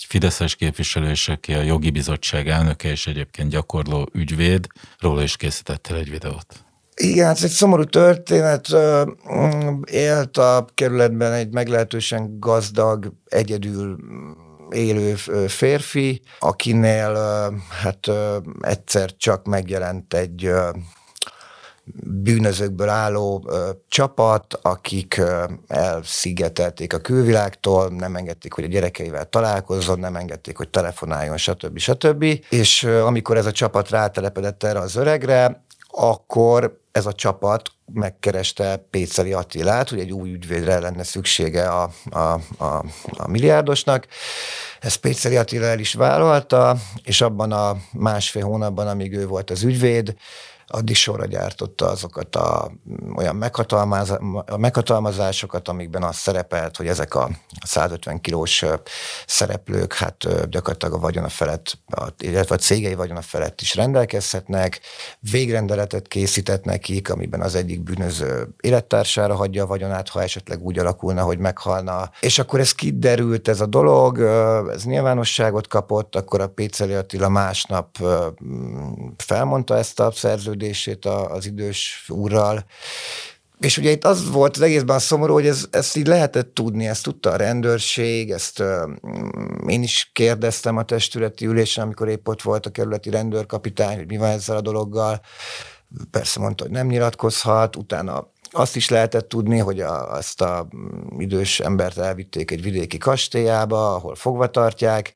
egy 0.00 0.06
fideszes 0.08 0.54
képviselő, 0.54 1.10
és 1.10 1.28
aki 1.28 1.54
a 1.54 1.62
jogi 1.62 1.90
bizottság 1.90 2.48
elnöke, 2.48 2.90
és 2.90 3.06
egyébként 3.06 3.50
gyakorló 3.50 4.08
ügyvéd, 4.12 4.66
róla 4.98 5.22
is 5.22 5.36
készítettél 5.36 5.96
egy 5.96 6.10
videót. 6.10 6.64
Igen, 6.94 7.26
hát 7.26 7.36
ez 7.36 7.44
egy 7.44 7.50
szomorú 7.50 7.84
történet. 7.84 8.66
Élt 9.84 10.36
a 10.36 10.66
kerületben 10.74 11.32
egy 11.32 11.52
meglehetősen 11.52 12.36
gazdag, 12.38 13.12
egyedül 13.26 13.96
élő 14.70 15.14
férfi, 15.48 16.22
akinél 16.38 17.14
hát 17.82 18.10
egyszer 18.60 19.16
csak 19.16 19.46
megjelent 19.46 20.14
egy 20.14 20.50
bűnözőkből 22.02 22.88
álló 22.88 23.44
ö, 23.46 23.70
csapat, 23.88 24.58
akik 24.62 25.16
ö, 25.18 25.44
elszigetelték 25.66 26.92
a 26.92 26.98
külvilágtól, 26.98 27.88
nem 27.88 28.16
engedték, 28.16 28.52
hogy 28.52 28.64
a 28.64 28.68
gyerekeivel 28.68 29.28
találkozzon, 29.28 29.98
nem 29.98 30.16
engedték, 30.16 30.56
hogy 30.56 30.68
telefonáljon, 30.68 31.36
stb. 31.36 31.78
stb. 31.78 32.24
És 32.48 32.82
ö, 32.82 33.04
amikor 33.04 33.36
ez 33.36 33.46
a 33.46 33.52
csapat 33.52 33.90
rátelepedett 33.90 34.62
erre 34.62 34.78
az 34.78 34.96
öregre, 34.96 35.64
akkor 35.90 36.80
ez 36.92 37.06
a 37.06 37.12
csapat 37.12 37.70
megkereste 37.92 38.86
Péceli 38.90 39.32
Attilát, 39.32 39.88
hogy 39.88 39.98
egy 39.98 40.12
új 40.12 40.32
ügyvédre 40.32 40.78
lenne 40.78 41.02
szüksége 41.02 41.68
a, 41.68 41.90
a, 42.10 42.18
a, 42.58 42.84
a 43.16 43.28
milliárdosnak. 43.28 44.06
Ezt 44.80 44.96
Péceli 44.96 45.36
Attila 45.36 45.66
el 45.66 45.78
is 45.78 45.94
vállalta, 45.94 46.76
és 47.04 47.20
abban 47.20 47.52
a 47.52 47.76
másfél 47.92 48.44
hónapban, 48.44 48.88
amíg 48.88 49.16
ő 49.16 49.26
volt 49.26 49.50
az 49.50 49.62
ügyvéd, 49.62 50.14
addig 50.70 50.96
sorra 50.96 51.26
gyártotta 51.26 51.90
azokat 51.90 52.36
a 52.36 52.72
olyan 53.16 53.36
meghatalmazásokat, 54.58 55.68
amikben 55.68 56.02
az 56.02 56.16
szerepelt, 56.16 56.76
hogy 56.76 56.86
ezek 56.86 57.14
a 57.14 57.30
150 57.64 58.20
kilós 58.20 58.64
szereplők 59.26 59.94
hát 59.94 60.48
gyakorlatilag 60.50 60.94
a 60.94 60.98
vagyona 60.98 61.28
felett, 61.28 61.78
illetve 62.18 62.54
a 62.54 62.58
cégei 62.58 62.94
vagyona 62.94 63.20
felett 63.20 63.60
is 63.60 63.74
rendelkezhetnek, 63.74 64.80
végrendeletet 65.30 66.08
készített 66.08 66.64
nekik, 66.64 67.10
amiben 67.10 67.40
az 67.40 67.54
egyik 67.54 67.82
bűnöző 67.82 68.48
élettársára 68.60 69.34
hagyja 69.34 69.64
a 69.64 69.66
vagyonát, 69.66 70.08
ha 70.08 70.22
esetleg 70.22 70.62
úgy 70.62 70.78
alakulna, 70.78 71.22
hogy 71.22 71.38
meghalna. 71.38 72.10
És 72.20 72.38
akkor 72.38 72.60
ez 72.60 72.72
kiderült 72.72 73.48
ez 73.48 73.60
a 73.60 73.66
dolog, 73.66 74.20
ez 74.72 74.84
nyilvánosságot 74.84 75.66
kapott, 75.66 76.16
akkor 76.16 76.40
a 76.40 76.48
Péceli 76.48 76.94
Attila 76.94 77.28
másnap 77.28 77.96
felmondta 79.16 79.76
ezt 79.76 80.00
a 80.00 80.10
szerződést, 80.10 80.58
szerződését 80.60 81.04
az 81.04 81.46
idős 81.46 82.04
úrral, 82.08 82.64
és 83.60 83.78
ugye 83.78 83.90
itt 83.90 84.04
az 84.04 84.30
volt 84.30 84.56
az 84.56 84.62
egészben 84.62 84.96
a 84.96 84.98
szomorú, 84.98 85.32
hogy 85.32 85.46
ez, 85.46 85.66
ezt 85.70 85.96
így 85.96 86.06
lehetett 86.06 86.54
tudni, 86.54 86.88
ezt 86.88 87.02
tudta 87.02 87.30
a 87.30 87.36
rendőrség, 87.36 88.30
ezt 88.30 88.60
uh, 88.60 88.90
én 89.66 89.82
is 89.82 90.10
kérdeztem 90.12 90.76
a 90.76 90.84
testületi 90.84 91.46
ülésen, 91.46 91.84
amikor 91.84 92.08
épp 92.08 92.28
ott 92.28 92.42
volt 92.42 92.66
a 92.66 92.70
kerületi 92.70 93.10
rendőrkapitány, 93.10 93.96
hogy 93.96 94.06
mi 94.06 94.16
van 94.16 94.28
ezzel 94.28 94.56
a 94.56 94.60
dologgal. 94.60 95.20
Persze 96.10 96.40
mondta, 96.40 96.64
hogy 96.64 96.72
nem 96.72 96.86
nyilatkozhat, 96.86 97.76
utána 97.76 98.30
azt 98.50 98.76
is 98.76 98.88
lehetett 98.88 99.28
tudni, 99.28 99.58
hogy 99.58 99.80
a, 99.80 100.16
ezt 100.16 100.40
a 100.40 100.68
idős 101.18 101.60
embert 101.60 101.98
elvitték 101.98 102.50
egy 102.50 102.62
vidéki 102.62 102.98
kastélyába, 102.98 103.94
ahol 103.94 104.14
fogva 104.14 104.50
tartják, 104.50 105.14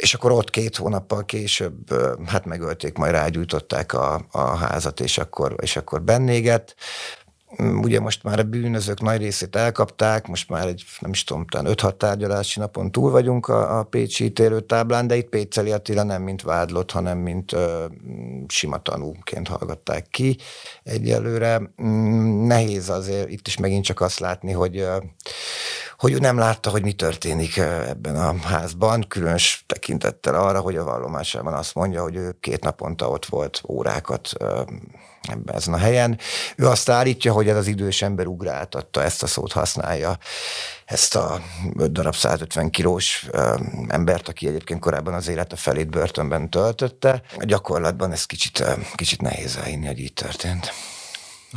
és 0.00 0.14
akkor 0.14 0.30
ott 0.30 0.50
két 0.50 0.76
hónappal 0.76 1.24
később 1.24 1.94
hát 2.26 2.44
megölték, 2.44 2.96
majd 2.96 3.12
rágyújtották 3.12 3.92
a, 3.92 4.26
a 4.30 4.40
házat, 4.40 5.00
és 5.00 5.18
akkor, 5.18 5.54
és 5.60 5.76
akkor 5.76 6.02
bennégett. 6.02 6.74
Mm, 7.62 7.78
ugye 7.78 8.00
most 8.00 8.22
már 8.22 8.38
a 8.38 8.42
bűnözők 8.42 9.00
nagy 9.00 9.20
részét 9.20 9.56
elkapták, 9.56 10.26
most 10.26 10.48
már 10.48 10.66
egy, 10.66 10.84
nem 11.00 11.10
is 11.10 11.24
tudom, 11.24 11.46
talán 11.46 11.74
5-6 11.76 11.96
tárgyalási 11.96 12.60
napon 12.60 12.92
túl 12.92 13.10
vagyunk 13.10 13.48
a, 13.48 13.78
a 13.78 13.82
Pécsi 13.82 14.24
ítélőtáblán, 14.24 15.06
de 15.06 15.16
itt 15.16 15.28
Péceli 15.28 15.72
Attila 15.72 16.02
nem 16.02 16.22
mint 16.22 16.42
vádlott, 16.42 16.90
hanem 16.90 17.18
mint 17.18 17.52
ö, 17.52 17.84
sima 18.48 18.78
tanúként 18.82 19.48
hallgatták 19.48 20.06
ki 20.10 20.36
egyelőre. 20.82 21.60
Mm, 21.82 22.46
nehéz 22.46 22.88
azért 22.88 23.30
itt 23.30 23.46
is 23.46 23.56
megint 23.56 23.84
csak 23.84 24.00
azt 24.00 24.18
látni, 24.18 24.52
hogy 24.52 24.78
ö, 24.78 24.96
hogy 26.00 26.12
ő 26.12 26.18
nem 26.18 26.38
látta, 26.38 26.70
hogy 26.70 26.82
mi 26.82 26.92
történik 26.92 27.56
ebben 27.56 28.16
a 28.16 28.36
házban, 28.38 29.04
különös 29.08 29.64
tekintettel 29.66 30.34
arra, 30.34 30.60
hogy 30.60 30.76
a 30.76 30.84
vallomásában 30.84 31.54
azt 31.54 31.74
mondja, 31.74 32.02
hogy 32.02 32.16
ő 32.16 32.36
két 32.40 32.62
naponta 32.62 33.08
ott 33.08 33.26
volt 33.26 33.62
órákat 33.68 34.32
ebben 35.22 35.54
ezen 35.54 35.74
a 35.74 35.78
helyen. 35.78 36.18
Ő 36.56 36.66
azt 36.66 36.88
állítja, 36.88 37.32
hogy 37.32 37.48
ez 37.48 37.56
az 37.56 37.66
idős 37.66 38.02
ember 38.02 38.26
ugráltatta, 38.26 39.02
ezt 39.02 39.22
a 39.22 39.26
szót 39.26 39.52
használja, 39.52 40.18
ezt 40.84 41.16
a 41.16 41.40
5 41.76 41.92
darab 41.92 42.14
150 42.14 42.70
kilós 42.70 43.26
embert, 43.88 44.28
aki 44.28 44.46
egyébként 44.46 44.80
korábban 44.80 45.14
az 45.14 45.28
élete 45.28 45.56
felét 45.56 45.90
börtönben 45.90 46.50
töltötte. 46.50 47.22
Gyakorlatban 47.40 48.12
ez 48.12 48.24
kicsit, 48.24 48.64
kicsit 48.94 49.20
nehéz 49.20 49.56
elhinni, 49.56 49.86
hogy 49.86 49.98
így 49.98 50.12
történt. 50.12 50.72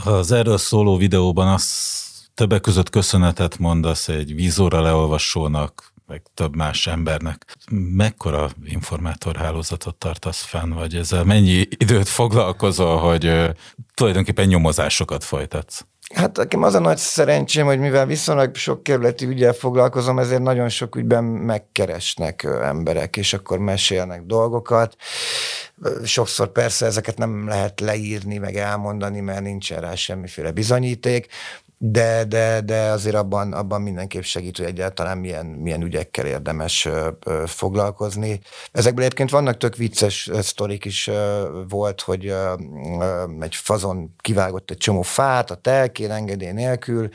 Az 0.03 0.31
erről 0.31 0.57
szóló 0.57 0.97
videóban 0.97 1.47
az 1.47 2.02
többek 2.33 2.61
között 2.61 2.89
köszönetet 2.89 3.57
mondasz 3.57 4.07
egy 4.07 4.35
vízóra 4.35 4.81
leolvasónak, 4.81 5.93
meg 6.07 6.21
több 6.33 6.55
más 6.55 6.87
embernek. 6.87 7.45
Mekkora 7.71 8.49
informátorhálózatot 8.65 9.95
tartasz 9.95 10.43
fenn, 10.43 10.69
vagy 10.69 10.95
ezzel 10.95 11.23
mennyi 11.23 11.67
időt 11.77 12.07
foglalkozol, 12.07 12.97
hogy 12.97 13.51
tulajdonképpen 13.93 14.47
nyomozásokat 14.47 15.23
folytatsz? 15.23 15.85
Hát 16.13 16.37
nekem 16.37 16.63
az 16.63 16.73
a 16.73 16.79
nagy 16.79 16.97
szerencsém, 16.97 17.65
hogy 17.65 17.79
mivel 17.79 18.05
viszonylag 18.05 18.55
sok 18.55 18.83
kerületi 18.83 19.25
ügyel 19.25 19.53
foglalkozom, 19.53 20.19
ezért 20.19 20.41
nagyon 20.41 20.69
sok 20.69 20.95
ügyben 20.95 21.23
megkeresnek 21.23 22.43
emberek, 22.43 23.17
és 23.17 23.33
akkor 23.33 23.57
mesélnek 23.57 24.21
dolgokat. 24.25 24.95
Sokszor 26.03 26.51
persze 26.51 26.85
ezeket 26.85 27.17
nem 27.17 27.47
lehet 27.47 27.79
leírni, 27.79 28.37
meg 28.37 28.55
elmondani, 28.55 29.19
mert 29.19 29.41
nincsen 29.41 29.81
rá 29.81 29.95
semmiféle 29.95 30.51
bizonyíték, 30.51 31.27
de, 31.85 32.23
de, 32.23 32.61
de 32.61 32.89
azért 32.89 33.15
abban, 33.15 33.53
abban 33.53 33.81
mindenképp 33.81 34.21
segít, 34.21 34.57
hogy 34.57 34.65
egyáltalán 34.65 35.17
milyen, 35.17 35.45
milyen 35.45 35.81
ügyekkel 35.81 36.25
érdemes 36.25 36.85
ö, 36.85 37.09
ö, 37.25 37.43
foglalkozni. 37.47 38.39
Ezekből 38.71 39.03
egyébként 39.03 39.29
vannak 39.29 39.57
tök 39.57 39.75
vicces 39.75 40.29
sztorik 40.39 40.85
is 40.85 41.07
ö, 41.07 41.49
volt, 41.69 42.01
hogy 42.01 42.27
ö, 42.27 42.53
ö, 42.99 43.23
egy 43.39 43.55
fazon 43.55 44.15
kivágott 44.19 44.71
egy 44.71 44.77
csomó 44.77 45.01
fát 45.01 45.51
a 45.51 45.55
telkén 45.55 46.11
engedély 46.11 46.51
nélkül, 46.51 47.09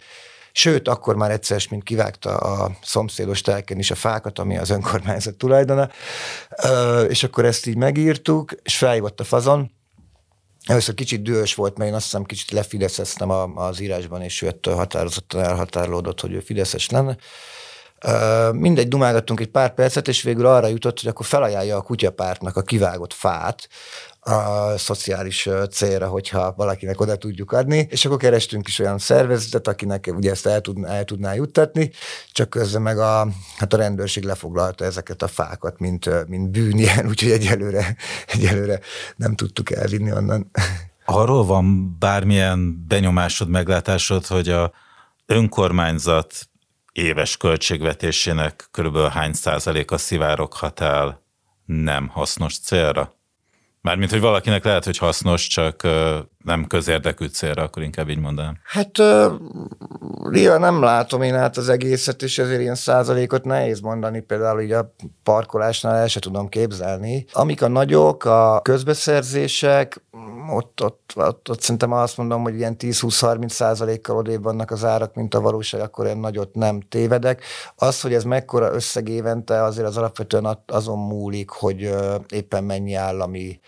Sőt, 0.53 0.89
akkor 0.89 1.17
már 1.17 1.31
egyszer, 1.31 1.63
mint 1.71 1.83
kivágta 1.83 2.37
a 2.37 2.71
szomszédos 2.83 3.41
telken 3.41 3.79
is 3.79 3.91
a 3.91 3.95
fákat, 3.95 4.39
ami 4.39 4.59
az 4.59 4.71
önkormányzat 4.71 5.35
tulajdona, 5.35 5.89
és 7.09 7.25
akkor 7.25 7.45
ezt 7.45 7.67
így 7.67 7.77
megírtuk, 7.77 8.53
és 8.63 8.77
felhívott 8.77 9.21
a 9.21 9.25
fazon, 9.25 9.71
Először 10.67 10.95
kicsit 10.95 11.23
dühös 11.23 11.55
volt, 11.55 11.79
mert 11.79 11.91
én 11.91 11.97
azt 11.97 12.05
hiszem 12.05 12.25
kicsit 12.25 12.51
lefideszeztem 12.51 13.31
az 13.59 13.81
írásban, 13.81 14.23
és 14.23 14.43
ő 14.43 14.47
ettől 14.47 14.75
határozottan 14.75 15.41
elhatárolódott, 15.41 16.21
hogy 16.21 16.33
ő 16.33 16.41
fideszes 16.41 16.91
lenne. 16.91 17.17
Mindegy, 18.53 18.89
dumálgattunk 18.89 19.41
egy 19.41 19.49
pár 19.49 19.75
percet, 19.75 20.09
és 20.09 20.23
végül 20.23 20.47
arra 20.47 20.67
jutott, 20.67 21.01
hogy 21.01 21.09
akkor 21.09 21.27
felajánlja 21.27 21.77
a 21.77 21.83
kutyapártnak 21.83 22.57
a 22.57 22.63
kivágott 22.63 23.13
fát, 23.13 23.69
a 24.29 24.79
szociális 24.79 25.49
célra, 25.71 26.09
hogyha 26.09 26.55
valakinek 26.57 27.01
oda 27.01 27.17
tudjuk 27.17 27.53
adni, 27.53 27.87
és 27.91 28.05
akkor 28.05 28.19
kerestünk 28.19 28.69
is 28.69 28.79
olyan 28.79 28.99
szervezetet, 28.99 29.69
akinek 29.69 30.11
ugye 30.17 30.31
ezt 30.31 30.47
el, 30.47 30.61
tudná, 30.61 30.89
el 30.89 31.05
tudná 31.05 31.35
juttatni, 31.35 31.91
csak 32.33 32.51
közben 32.51 32.83
meg 32.83 32.99
a, 32.99 33.29
hát 33.57 33.73
a 33.73 33.77
rendőrség 33.77 34.25
lefoglalta 34.25 34.85
ezeket 34.85 35.23
a 35.23 35.29
fákat, 35.29 35.79
mint, 35.79 36.29
mint 36.29 36.51
bűn 36.51 36.79
ilyen, 36.79 37.07
úgyhogy 37.11 37.31
egyelőre, 37.31 37.97
egyelőre 38.27 38.81
nem 39.17 39.35
tudtuk 39.35 39.71
elvinni 39.71 40.13
onnan. 40.13 40.51
Arról 41.05 41.45
van 41.45 41.97
bármilyen 41.99 42.87
benyomásod, 42.89 43.49
meglátásod, 43.49 44.27
hogy 44.27 44.49
a 44.49 44.73
önkormányzat 45.27 46.49
éves 46.93 47.37
költségvetésének 47.37 48.69
körülbelül 48.71 49.09
hány 49.09 49.33
százaléka 49.33 49.99
szivároghat 49.99 50.81
el 50.81 51.23
nem 51.65 52.09
hasznos 52.09 52.59
célra? 52.59 53.18
Mármint, 53.81 54.11
hogy 54.11 54.21
valakinek 54.21 54.65
lehet, 54.65 54.85
hogy 54.85 54.99
hasznos, 54.99 55.47
csak 55.47 55.83
nem 56.45 56.67
közérdekű 56.67 57.27
célra, 57.27 57.63
akkor 57.63 57.83
inkább 57.83 58.09
így 58.09 58.19
mondanám. 58.19 58.59
Hát 58.65 58.99
ja, 60.31 60.59
nem 60.59 60.83
látom 60.83 61.23
én 61.23 61.35
át 61.35 61.57
az 61.57 61.69
egészet, 61.69 62.23
és 62.23 62.39
ezért 62.39 62.61
ilyen 62.61 62.75
százalékot 62.75 63.45
nehéz 63.45 63.81
mondani, 63.81 64.21
például 64.21 64.61
így 64.61 64.73
a 64.73 64.95
parkolásnál 65.23 65.97
el 65.97 66.09
se 66.09 66.21
tudom 66.21 66.49
képzelni. 66.49 67.27
Amik 67.33 67.63
a 67.63 67.69
nagyok, 67.69 68.25
a 68.25 68.61
közbeszerzések, 68.63 70.03
ott, 70.51 70.83
ott, 70.83 71.13
ott, 71.15 71.51
ott 71.51 71.61
szerintem 71.61 71.93
azt 71.93 72.17
mondom, 72.17 72.43
hogy 72.43 72.55
ilyen 72.55 72.77
10-20-30 72.79 73.49
százalékkal 73.49 74.17
odébb 74.17 74.43
vannak 74.43 74.71
az 74.71 74.85
árak, 74.85 75.15
mint 75.15 75.35
a 75.35 75.41
valóság, 75.41 75.81
akkor 75.81 76.05
ilyen 76.05 76.19
nagyot 76.19 76.55
nem 76.55 76.81
tévedek. 76.81 77.43
Az, 77.77 78.01
hogy 78.01 78.15
ez 78.15 78.25
mekkora 78.25 78.73
összeg 78.73 79.09
évente, 79.09 79.63
azért 79.63 79.87
az 79.87 79.97
alapvetően 79.97 80.59
azon 80.67 80.99
múlik, 80.99 81.51
hogy 81.51 81.95
éppen 82.29 82.65
mennyi 82.65 82.95
állami 82.95 83.61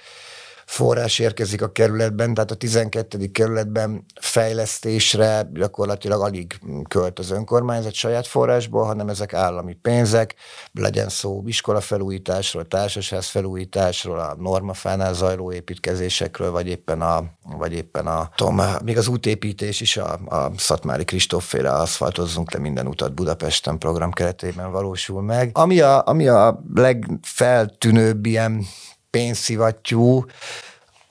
forrás 0.71 1.19
érkezik 1.19 1.63
a 1.63 1.73
kerületben, 1.73 2.35
tehát 2.35 2.51
a 2.51 2.55
12. 2.55 3.31
kerületben 3.33 4.05
fejlesztésre 4.21 5.49
gyakorlatilag 5.53 6.21
alig 6.21 6.59
költ 6.89 7.19
az 7.19 7.31
önkormányzat 7.31 7.95
saját 7.95 8.27
forrásból, 8.27 8.85
hanem 8.85 9.09
ezek 9.09 9.35
állami 9.35 9.75
pénzek, 9.75 10.35
legyen 10.73 11.09
szó 11.09 11.43
iskola 11.47 11.81
felújításról, 11.81 12.67
társasház 12.69 13.27
felújításról, 13.27 14.19
a 14.19 14.37
normafánál 14.39 15.15
zajló 15.15 15.53
építkezésekről, 15.53 16.51
vagy 16.51 16.67
éppen 16.67 17.01
a, 17.01 17.25
vagy 17.57 17.73
éppen 17.73 18.07
a 18.07 18.31
tudom, 18.35 18.61
még 18.85 18.99
az 18.99 19.09
útépítés 19.09 19.81
is 19.81 19.97
a, 19.97 20.13
a 20.13 20.51
Szatmári 20.57 21.05
Kristófféle 21.05 21.71
aszfaltozzunk 21.71 22.53
le 22.53 22.61
minden 22.61 22.87
utat 22.87 23.15
Budapesten 23.15 23.79
program 23.79 24.13
keretében 24.13 24.71
valósul 24.71 25.23
meg. 25.23 25.51
Ami 25.53 25.81
a, 25.81 26.07
ami 26.07 26.29
a 26.29 26.63
legfeltűnőbb 26.75 28.27
ilyen 28.27 28.67
pénzszivattyú, 29.11 30.25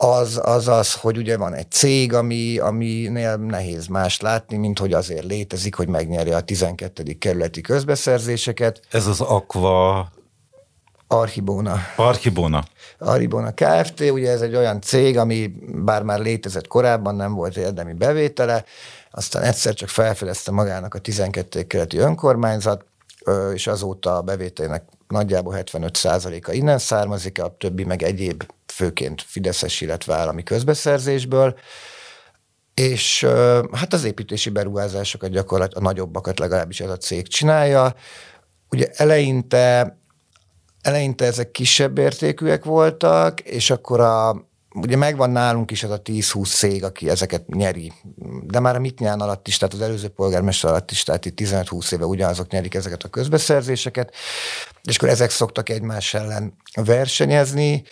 az, 0.01 0.39
az 0.43 0.67
az, 0.67 0.93
hogy 0.93 1.17
ugye 1.17 1.37
van 1.37 1.53
egy 1.53 1.71
cég, 1.71 2.13
ami, 2.13 2.57
aminél 2.57 3.35
nehéz 3.35 3.87
más 3.87 4.19
látni, 4.19 4.57
mint 4.57 4.79
hogy 4.79 4.93
azért 4.93 5.25
létezik, 5.25 5.75
hogy 5.75 5.87
megnyeri 5.87 6.31
a 6.31 6.41
12. 6.41 7.03
kerületi 7.19 7.61
közbeszerzéseket. 7.61 8.79
Ez 8.91 9.07
az 9.07 9.21
Aqua... 9.21 10.11
Archibona. 11.11 11.75
Archibona. 11.95 12.63
Archibona 12.97 13.51
Kft. 13.53 13.99
Ugye 13.99 14.31
ez 14.31 14.41
egy 14.41 14.55
olyan 14.55 14.81
cég, 14.81 15.17
ami 15.17 15.53
bár 15.67 16.03
már 16.03 16.19
létezett 16.19 16.67
korábban, 16.67 17.15
nem 17.15 17.33
volt 17.33 17.57
érdemi 17.57 17.93
bevétele, 17.93 18.63
aztán 19.11 19.43
egyszer 19.43 19.73
csak 19.73 19.89
felfedezte 19.89 20.51
magának 20.51 20.93
a 20.93 20.99
12. 20.99 21.67
kerületi 21.67 21.97
önkormányzat, 21.97 22.85
és 23.53 23.67
azóta 23.67 24.17
a 24.17 24.21
bevételének 24.21 24.83
nagyjából 25.09 25.53
75%-a 25.57 26.51
innen 26.51 26.77
származik, 26.77 27.43
a 27.43 27.55
többi 27.57 27.83
meg 27.83 28.03
egyéb 28.03 28.43
főként 28.65 29.21
Fideszes, 29.21 29.81
illetve 29.81 30.15
állami 30.15 30.43
közbeszerzésből, 30.43 31.57
és 32.73 33.27
hát 33.71 33.93
az 33.93 34.03
építési 34.03 34.49
beruházásokat 34.49 35.29
gyakorlatilag 35.29 35.83
a 35.83 35.87
nagyobbakat 35.87 36.39
legalábbis 36.39 36.79
ez 36.79 36.89
a 36.89 36.97
cég 36.97 37.27
csinálja. 37.27 37.95
Ugye 38.69 38.87
eleinte, 38.95 39.97
eleinte 40.81 41.25
ezek 41.25 41.51
kisebb 41.51 41.97
értékűek 41.97 42.63
voltak, 42.63 43.39
és 43.39 43.69
akkor 43.69 43.99
a, 43.99 44.48
ugye 44.75 44.95
megvan 44.95 45.29
nálunk 45.29 45.71
is 45.71 45.83
az 45.83 45.89
a 45.89 46.01
10-20 46.01 46.55
cég, 46.55 46.83
aki 46.83 47.09
ezeket 47.09 47.47
nyeri, 47.47 47.93
de 48.43 48.59
már 48.59 48.75
a 48.75 48.79
Mitnyán 48.79 49.19
alatt 49.19 49.47
is, 49.47 49.57
tehát 49.57 49.73
az 49.73 49.81
előző 49.81 50.07
polgármester 50.07 50.69
alatt 50.69 50.91
is, 50.91 51.03
tehát 51.03 51.25
itt 51.25 51.39
15-20 51.41 51.93
éve 51.93 52.05
ugyanazok 52.05 52.51
nyerik 52.51 52.73
ezeket 52.73 53.03
a 53.03 53.09
közbeszerzéseket, 53.09 54.13
és 54.83 54.97
akkor 54.97 55.09
ezek 55.09 55.29
szoktak 55.29 55.69
egymás 55.69 56.13
ellen 56.13 56.53
versenyezni, 56.73 57.83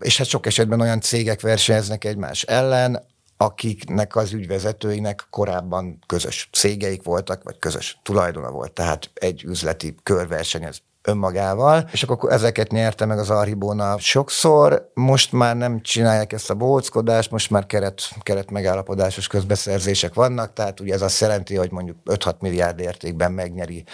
és 0.00 0.18
hát 0.18 0.26
sok 0.26 0.46
esetben 0.46 0.80
olyan 0.80 1.00
cégek 1.00 1.40
versenyeznek 1.40 2.04
egymás 2.04 2.42
ellen, 2.42 3.06
akiknek 3.36 4.16
az 4.16 4.32
ügyvezetőinek 4.32 5.26
korábban 5.30 5.98
közös 6.06 6.48
cégeik 6.52 7.02
voltak, 7.02 7.42
vagy 7.42 7.58
közös 7.58 7.98
tulajdona 8.02 8.50
volt, 8.50 8.72
tehát 8.72 9.10
egy 9.14 9.44
üzleti 9.44 9.94
kör 10.02 10.28
versenyez 10.28 10.82
önmagával, 11.04 11.88
és 11.92 12.02
akkor 12.02 12.32
ezeket 12.32 12.70
nyerte 12.70 13.04
meg 13.04 13.18
az 13.18 13.30
Arhibóna 13.30 13.98
sokszor, 13.98 14.90
most 14.94 15.32
már 15.32 15.56
nem 15.56 15.80
csinálják 15.80 16.32
ezt 16.32 16.50
a 16.50 16.54
bóckodást, 16.54 17.30
most 17.30 17.50
már 17.50 17.66
keret, 17.66 18.02
keret 18.22 18.50
megállapodásos 18.50 19.26
közbeszerzések 19.26 20.14
vannak, 20.14 20.52
tehát 20.52 20.80
ugye 20.80 20.94
ez 20.94 21.02
azt 21.02 21.20
jelenti, 21.20 21.56
hogy 21.56 21.70
mondjuk 21.70 21.96
5-6 22.04 22.38
milliárd 22.38 22.80
értékben 22.80 23.32
megnyeri 23.32 23.84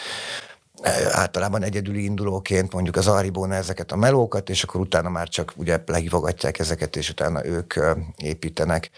általában 1.10 1.62
egyedüli 1.62 2.04
indulóként 2.04 2.72
mondjuk 2.72 2.96
az 2.96 3.08
Aribóna 3.08 3.54
ezeket 3.54 3.92
a 3.92 3.96
melókat, 3.96 4.50
és 4.50 4.62
akkor 4.62 4.80
utána 4.80 5.08
már 5.08 5.28
csak 5.28 5.52
ugye 5.56 5.82
lehívogatják 5.86 6.58
ezeket, 6.58 6.96
és 6.96 7.10
utána 7.10 7.46
ők 7.46 7.74
építenek 8.16 8.90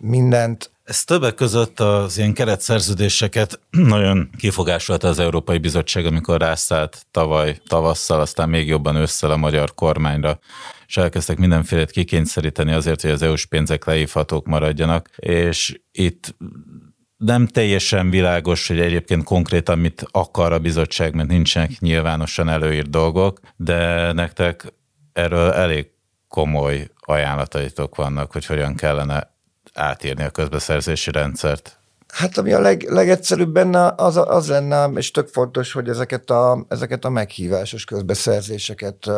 mindent. 0.00 0.70
Ez 0.86 1.04
többek 1.04 1.34
között 1.34 1.80
az 1.80 2.18
ilyen 2.18 2.34
keretszerződéseket 2.34 3.60
nagyon 3.70 4.30
kifogásolta 4.38 5.08
az 5.08 5.18
Európai 5.18 5.58
Bizottság, 5.58 6.06
amikor 6.06 6.40
rászállt 6.40 7.06
tavaly 7.10 7.60
tavasszal, 7.66 8.20
aztán 8.20 8.48
még 8.48 8.66
jobban 8.66 8.96
ősszel 8.96 9.30
a 9.30 9.36
magyar 9.36 9.74
kormányra, 9.74 10.38
és 10.86 10.96
elkezdtek 10.96 11.38
mindenfélét 11.38 11.90
kikényszeríteni 11.90 12.72
azért, 12.72 13.02
hogy 13.02 13.10
az 13.10 13.22
EU-s 13.22 13.46
pénzek 13.46 13.84
leívhatók 13.84 14.46
maradjanak, 14.46 15.10
és 15.16 15.80
itt 15.92 16.36
nem 17.16 17.46
teljesen 17.46 18.10
világos, 18.10 18.68
hogy 18.68 18.80
egyébként 18.80 19.24
konkrétan 19.24 19.78
mit 19.78 20.06
akar 20.10 20.52
a 20.52 20.58
bizottság, 20.58 21.14
mert 21.14 21.28
nincsenek 21.28 21.78
nyilvánosan 21.78 22.48
előírt 22.48 22.90
dolgok, 22.90 23.40
de 23.56 24.12
nektek 24.12 24.72
erről 25.12 25.50
elég 25.50 25.90
komoly 26.28 26.90
ajánlataitok 27.00 27.96
vannak, 27.96 28.32
hogy 28.32 28.46
hogyan 28.46 28.74
kellene 28.74 29.34
átírni 29.78 30.24
a 30.24 30.30
közbeszerzési 30.30 31.10
rendszert. 31.10 31.78
Hát 32.16 32.38
ami 32.38 32.52
a 32.52 32.60
leg, 32.60 32.82
legegyszerűbb 32.82 33.48
benne 33.48 33.92
az, 33.96 34.16
az 34.16 34.48
lenne, 34.48 34.84
és 34.94 35.10
tök 35.10 35.28
fontos, 35.28 35.72
hogy 35.72 35.88
ezeket 35.88 36.30
a, 36.30 36.64
ezeket 36.68 37.04
a 37.04 37.08
meghívásos 37.08 37.84
közbeszerzéseket 37.84 39.10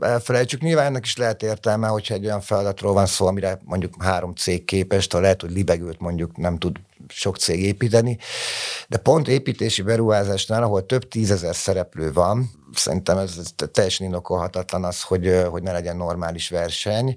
elfelejtsük. 0.00 0.60
Nyilván 0.60 0.86
ennek 0.86 1.04
is 1.04 1.16
lehet 1.16 1.42
értelme, 1.42 1.86
hogyha 1.86 2.14
egy 2.14 2.24
olyan 2.24 2.40
feladatról 2.40 2.92
van 2.92 3.06
szó, 3.06 3.26
amire 3.26 3.58
mondjuk 3.64 4.02
három 4.02 4.34
cég 4.34 4.64
képes, 4.64 5.06
ha 5.10 5.20
lehet, 5.20 5.40
hogy 5.40 5.50
libegült 5.50 6.00
mondjuk 6.00 6.36
nem 6.36 6.58
tud 6.58 6.76
sok 7.08 7.36
cég 7.36 7.62
építeni, 7.62 8.18
de 8.88 8.96
pont 8.96 9.28
építési 9.28 9.82
beruházásnál, 9.82 10.62
ahol 10.62 10.86
több 10.86 11.08
tízezer 11.08 11.56
szereplő 11.56 12.12
van, 12.12 12.50
szerintem 12.74 13.18
ez, 13.18 13.34
ez 13.38 13.68
teljesen 13.70 14.06
indokolhatatlan 14.06 14.84
az, 14.84 15.02
hogy, 15.02 15.44
hogy 15.50 15.62
ne 15.62 15.72
legyen 15.72 15.96
normális 15.96 16.48
verseny. 16.48 17.16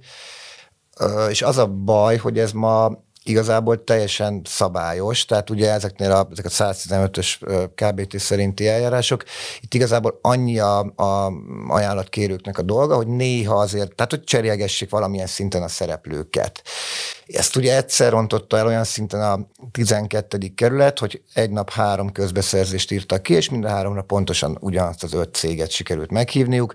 És 1.29 1.41
az 1.41 1.57
a 1.57 1.67
baj, 1.67 2.17
hogy 2.17 2.39
ez 2.39 2.51
ma 2.51 2.91
igazából 3.23 3.83
teljesen 3.83 4.41
szabályos, 4.43 5.25
tehát 5.25 5.49
ugye 5.49 5.71
ezeknél 5.71 6.11
a, 6.11 6.27
ezek 6.31 6.45
a 6.45 6.49
115-ös 6.49 7.37
KBT 7.75 8.19
szerinti 8.19 8.67
eljárások, 8.67 9.23
itt 9.61 9.73
igazából 9.73 10.19
annyi 10.21 10.59
a, 10.59 10.79
a 10.79 11.33
ajánlatkérőknek 11.67 12.57
a 12.57 12.61
dolga, 12.61 12.95
hogy 12.95 13.07
néha 13.07 13.55
azért, 13.55 13.95
tehát 13.95 14.11
hogy 14.11 14.23
cserélgessék 14.23 14.89
valamilyen 14.89 15.27
szinten 15.27 15.63
a 15.63 15.67
szereplőket. 15.67 16.61
Ezt 17.25 17.55
ugye 17.55 17.75
egyszer 17.75 18.11
rontotta 18.11 18.57
el 18.57 18.67
olyan 18.67 18.83
szinten 18.83 19.21
a 19.21 19.47
12. 19.71 20.37
kerület, 20.55 20.99
hogy 20.99 21.21
egy 21.33 21.49
nap 21.49 21.69
három 21.69 22.11
közbeszerzést 22.11 22.91
írtak 22.91 23.23
ki, 23.23 23.33
és 23.33 23.49
mind 23.49 23.65
a 23.65 23.69
háromra 23.69 24.01
pontosan 24.01 24.57
ugyanazt 24.59 25.03
az 25.03 25.13
öt 25.13 25.35
céget 25.35 25.71
sikerült 25.71 26.11
meghívniuk. 26.11 26.73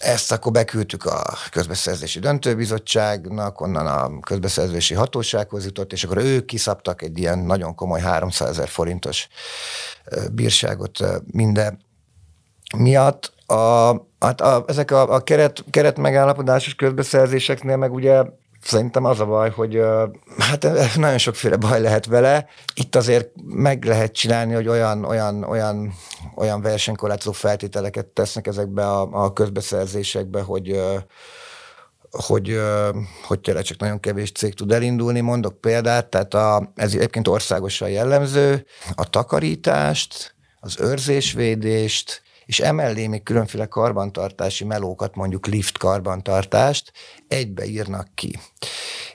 Ezt 0.00 0.32
akkor 0.32 0.52
beküldtük 0.52 1.04
a 1.04 1.36
közbeszerzési 1.50 2.18
döntőbizottságnak, 2.18 3.60
onnan 3.60 3.86
a 3.86 4.20
közbeszerzési 4.20 4.94
hatósághoz 4.94 5.64
jutott, 5.64 5.92
és 5.92 6.04
akkor 6.04 6.16
ők 6.16 6.44
kiszabtak 6.44 7.02
egy 7.02 7.18
ilyen 7.18 7.38
nagyon 7.38 7.74
komoly 7.74 8.00
300 8.00 8.48
ezer 8.48 8.68
forintos 8.68 9.28
bírságot 10.32 10.98
minden 11.32 11.78
miatt. 12.76 13.32
A, 13.46 13.90
hát 14.20 14.40
a, 14.40 14.64
ezek 14.66 14.90
a, 14.90 15.14
a 15.14 15.20
keret, 15.20 15.64
keret 15.70 15.98
megállapodásos 15.98 16.74
közbeszerzéseknél 16.74 17.76
meg 17.76 17.92
ugye 17.92 18.22
Szerintem 18.62 19.04
az 19.04 19.20
a 19.20 19.26
baj, 19.26 19.50
hogy 19.50 19.80
hát 20.38 20.66
nagyon 20.96 21.18
sokféle 21.18 21.56
baj 21.56 21.80
lehet 21.80 22.06
vele. 22.06 22.46
Itt 22.74 22.96
azért 22.96 23.28
meg 23.44 23.84
lehet 23.84 24.12
csinálni, 24.12 24.52
hogy 24.52 24.68
olyan, 24.68 25.04
olyan, 25.04 25.44
olyan, 25.44 25.92
olyan 26.36 26.60
versenykorlátozó 26.62 27.32
feltételeket 27.32 28.06
tesznek 28.06 28.46
ezekbe 28.46 28.90
a, 28.90 29.24
a 29.24 29.32
közbeszerzésekbe, 29.32 30.42
hogy 30.42 30.80
hogy, 32.10 32.60
hogy 33.26 33.40
tényleg 33.40 33.64
csak 33.64 33.78
nagyon 33.78 34.00
kevés 34.00 34.32
cég 34.32 34.54
tud 34.54 34.72
elindulni. 34.72 35.20
Mondok 35.20 35.60
példát, 35.60 36.06
tehát 36.06 36.34
a, 36.34 36.72
ez 36.74 36.94
egyébként 36.94 37.28
országosan 37.28 37.90
jellemző, 37.90 38.66
a 38.94 39.10
takarítást, 39.10 40.34
az 40.60 40.80
őrzésvédést, 40.80 42.22
és 42.50 42.60
emellé 42.60 43.06
még 43.06 43.22
különféle 43.22 43.66
karbantartási 43.66 44.64
melókat, 44.64 45.14
mondjuk 45.14 45.46
lift 45.46 45.78
karbantartást 45.78 46.92
egybe 47.28 47.64
írnak 47.64 48.08
ki. 48.14 48.38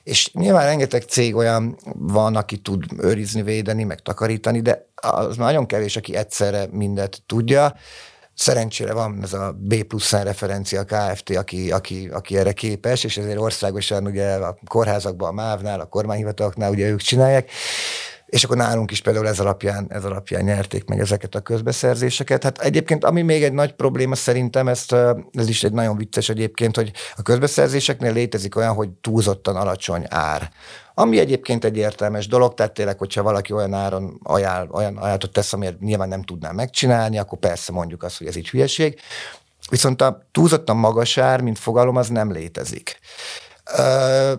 És 0.04 0.34
nyilván 0.34 0.66
rengeteg 0.66 1.02
cég 1.02 1.36
olyan 1.36 1.78
van, 1.94 2.36
aki 2.36 2.58
tud 2.58 2.84
őrizni, 2.98 3.42
védeni, 3.42 3.84
meg 3.84 4.00
takarítani, 4.00 4.62
de 4.62 4.88
az 4.96 5.38
nagyon 5.38 5.66
kevés, 5.66 5.96
aki 5.96 6.16
egyszerre 6.16 6.68
mindet 6.72 7.22
tudja. 7.26 7.76
Szerencsére 8.34 8.94
van 8.94 9.20
ez 9.24 9.34
a 9.34 9.56
B 9.60 9.84
plusz 9.84 10.12
referencia 10.12 10.84
Kft., 10.84 11.30
aki, 11.30 11.72
aki, 11.72 12.10
aki 12.14 12.38
erre 12.38 12.54
képes, 12.54 13.04
és 13.04 13.18
ezért 13.18 13.40
országosan 13.40 14.06
ugye 14.06 14.34
a 14.36 14.58
kórházakban, 14.68 15.30
a 15.30 15.42
MÁV-nál, 15.42 15.80
a 15.80 15.86
kormányhivataloknál 15.86 16.72
ugye 16.72 16.88
ők 16.88 17.02
csinálják 17.02 17.50
és 18.26 18.44
akkor 18.44 18.58
nálunk 18.58 18.92
is 18.92 19.02
például 19.02 19.28
ez 19.28 19.40
alapján, 19.40 19.86
ez 19.90 20.04
alapján 20.04 20.44
nyerték 20.44 20.86
meg 20.86 21.00
ezeket 21.00 21.36
a 21.36 21.40
közbeszerzéseket. 21.40 22.44
Hát 22.44 22.62
egyébként, 22.62 23.04
ami 23.04 23.22
még 23.22 23.44
egy 23.44 23.54
nagy 23.54 23.74
probléma 23.74 24.16
szerintem, 24.16 24.68
ezt, 24.68 24.96
ez 25.32 25.48
is 25.48 25.64
egy 25.64 25.72
nagyon 25.72 25.98
vicces 25.98 26.30
egyébként, 26.30 26.76
hogy 26.76 26.92
a 27.16 27.22
közbeszerzéseknél 27.22 28.14
létezik 28.14 28.56
olyan, 28.56 28.74
hogy 28.74 28.90
túlzottan 28.90 29.56
alacsony 29.56 30.06
ár. 30.10 30.52
Ami 30.94 31.20
egyébként 31.20 31.66
egy 31.66 31.78
értelmes 31.78 32.28
dolog, 32.28 32.54
tehát 32.54 32.74
tényleg, 32.74 32.98
hogyha 32.98 33.24
valaki 33.24 33.54
olyan 33.54 33.74
áron 33.74 34.20
ajánl, 34.24 34.70
olyan 34.72 34.98
ajánlatot 34.98 35.32
tesz, 35.32 35.54
amiért 35.54 35.80
nyilván 35.80 36.08
nem 36.08 36.24
tudná 36.24 36.52
megcsinálni, 36.52 37.18
akkor 37.18 37.40
persze 37.40 37.72
mondjuk 37.72 38.04
azt, 38.04 38.18
hogy 38.18 38.28
ez 38.28 38.36
így 38.36 38.50
hülyeség. 38.50 39.00
Viszont 39.70 40.02
a 40.02 40.28
túlzottan 40.32 40.78
magas 40.78 41.18
ár, 41.18 41.42
mint 41.42 41.60
fogalom, 41.60 41.96
az 41.96 42.08
nem 42.10 42.32
létezik 42.32 43.00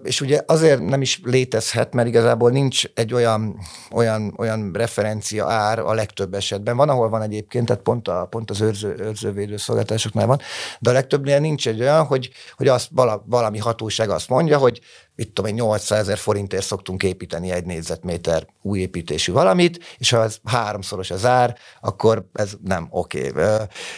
és 0.02 0.20
ugye 0.20 0.42
azért 0.46 0.80
nem 0.80 1.00
is 1.02 1.20
létezhet, 1.24 1.94
mert 1.94 2.08
igazából 2.08 2.50
nincs 2.50 2.84
egy 2.94 3.14
olyan, 3.14 3.58
olyan, 3.90 4.34
olyan 4.36 4.70
referencia 4.72 5.46
ár 5.46 5.78
a 5.78 5.94
legtöbb 5.94 6.34
esetben. 6.34 6.76
Van, 6.76 6.88
ahol 6.88 7.08
van 7.08 7.22
egyébként, 7.22 7.66
tehát 7.66 7.82
pont, 7.82 8.08
a, 8.08 8.26
pont 8.30 8.50
az 8.50 8.60
őrző, 8.60 8.94
őrzővédő 8.98 9.56
szolgáltatásoknál 9.56 10.26
van, 10.26 10.40
de 10.78 10.90
a 10.90 10.92
legtöbbnél 10.92 11.40
nincs 11.40 11.68
egy 11.68 11.80
olyan, 11.80 12.04
hogy, 12.04 12.30
hogy 12.56 12.68
azt 12.68 12.90
valami 13.24 13.58
hatóság 13.58 14.10
azt 14.10 14.28
mondja, 14.28 14.58
hogy 14.58 14.80
mit 15.16 15.32
tudom 15.32 15.50
én, 15.50 15.56
800 15.56 15.98
ezer 15.98 16.18
forintért 16.18 16.64
szoktunk 16.64 17.02
építeni 17.02 17.50
egy 17.50 17.64
négyzetméter 17.64 18.46
új 18.62 18.78
építésű 18.78 19.32
valamit, 19.32 19.96
és 19.98 20.10
ha 20.10 20.22
ez 20.22 20.36
háromszoros 20.44 21.10
az 21.10 21.24
ár, 21.24 21.56
akkor 21.80 22.26
ez 22.32 22.52
nem 22.64 22.86
oké. 22.90 23.28
Okay. 23.28 23.56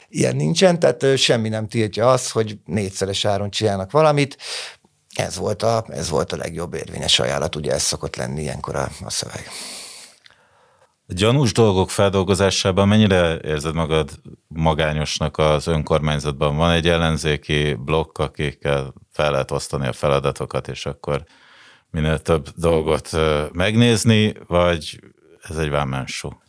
Ilyen 0.08 0.36
nincsen, 0.36 0.78
tehát 0.78 1.16
semmi 1.16 1.48
nem 1.48 1.68
tiltja 1.68 2.10
azt, 2.10 2.30
hogy 2.30 2.58
négyszeres 2.64 3.24
áron 3.24 3.50
csinálnak 3.50 3.90
valamit 3.90 4.36
ez 5.14 5.36
volt 5.36 5.62
a, 5.62 5.84
ez 5.88 6.08
volt 6.08 6.32
a 6.32 6.36
legjobb 6.36 6.74
érvényes 6.74 7.18
ajánlat, 7.18 7.56
ugye 7.56 7.72
ez 7.72 7.82
szokott 7.82 8.16
lenni 8.16 8.40
ilyenkor 8.40 8.74
a, 8.76 8.88
a 9.04 9.10
szöveg. 9.10 9.50
Gyanús 11.06 11.52
dolgok 11.52 11.90
feldolgozásában 11.90 12.88
mennyire 12.88 13.38
érzed 13.38 13.74
magad 13.74 14.10
magányosnak 14.46 15.38
az 15.38 15.66
önkormányzatban? 15.66 16.56
Van 16.56 16.70
egy 16.70 16.88
ellenzéki 16.88 17.74
blokk, 17.74 18.18
akikkel 18.18 18.94
fel 19.12 19.30
lehet 19.30 19.50
osztani 19.50 19.86
a 19.86 19.92
feladatokat, 19.92 20.68
és 20.68 20.86
akkor 20.86 21.24
minél 21.90 22.18
több 22.18 22.48
dolgot 22.56 23.10
megnézni, 23.52 24.34
vagy 24.46 25.00
ez 25.42 25.56
egy 25.56 25.70
vámensó? 25.70 26.42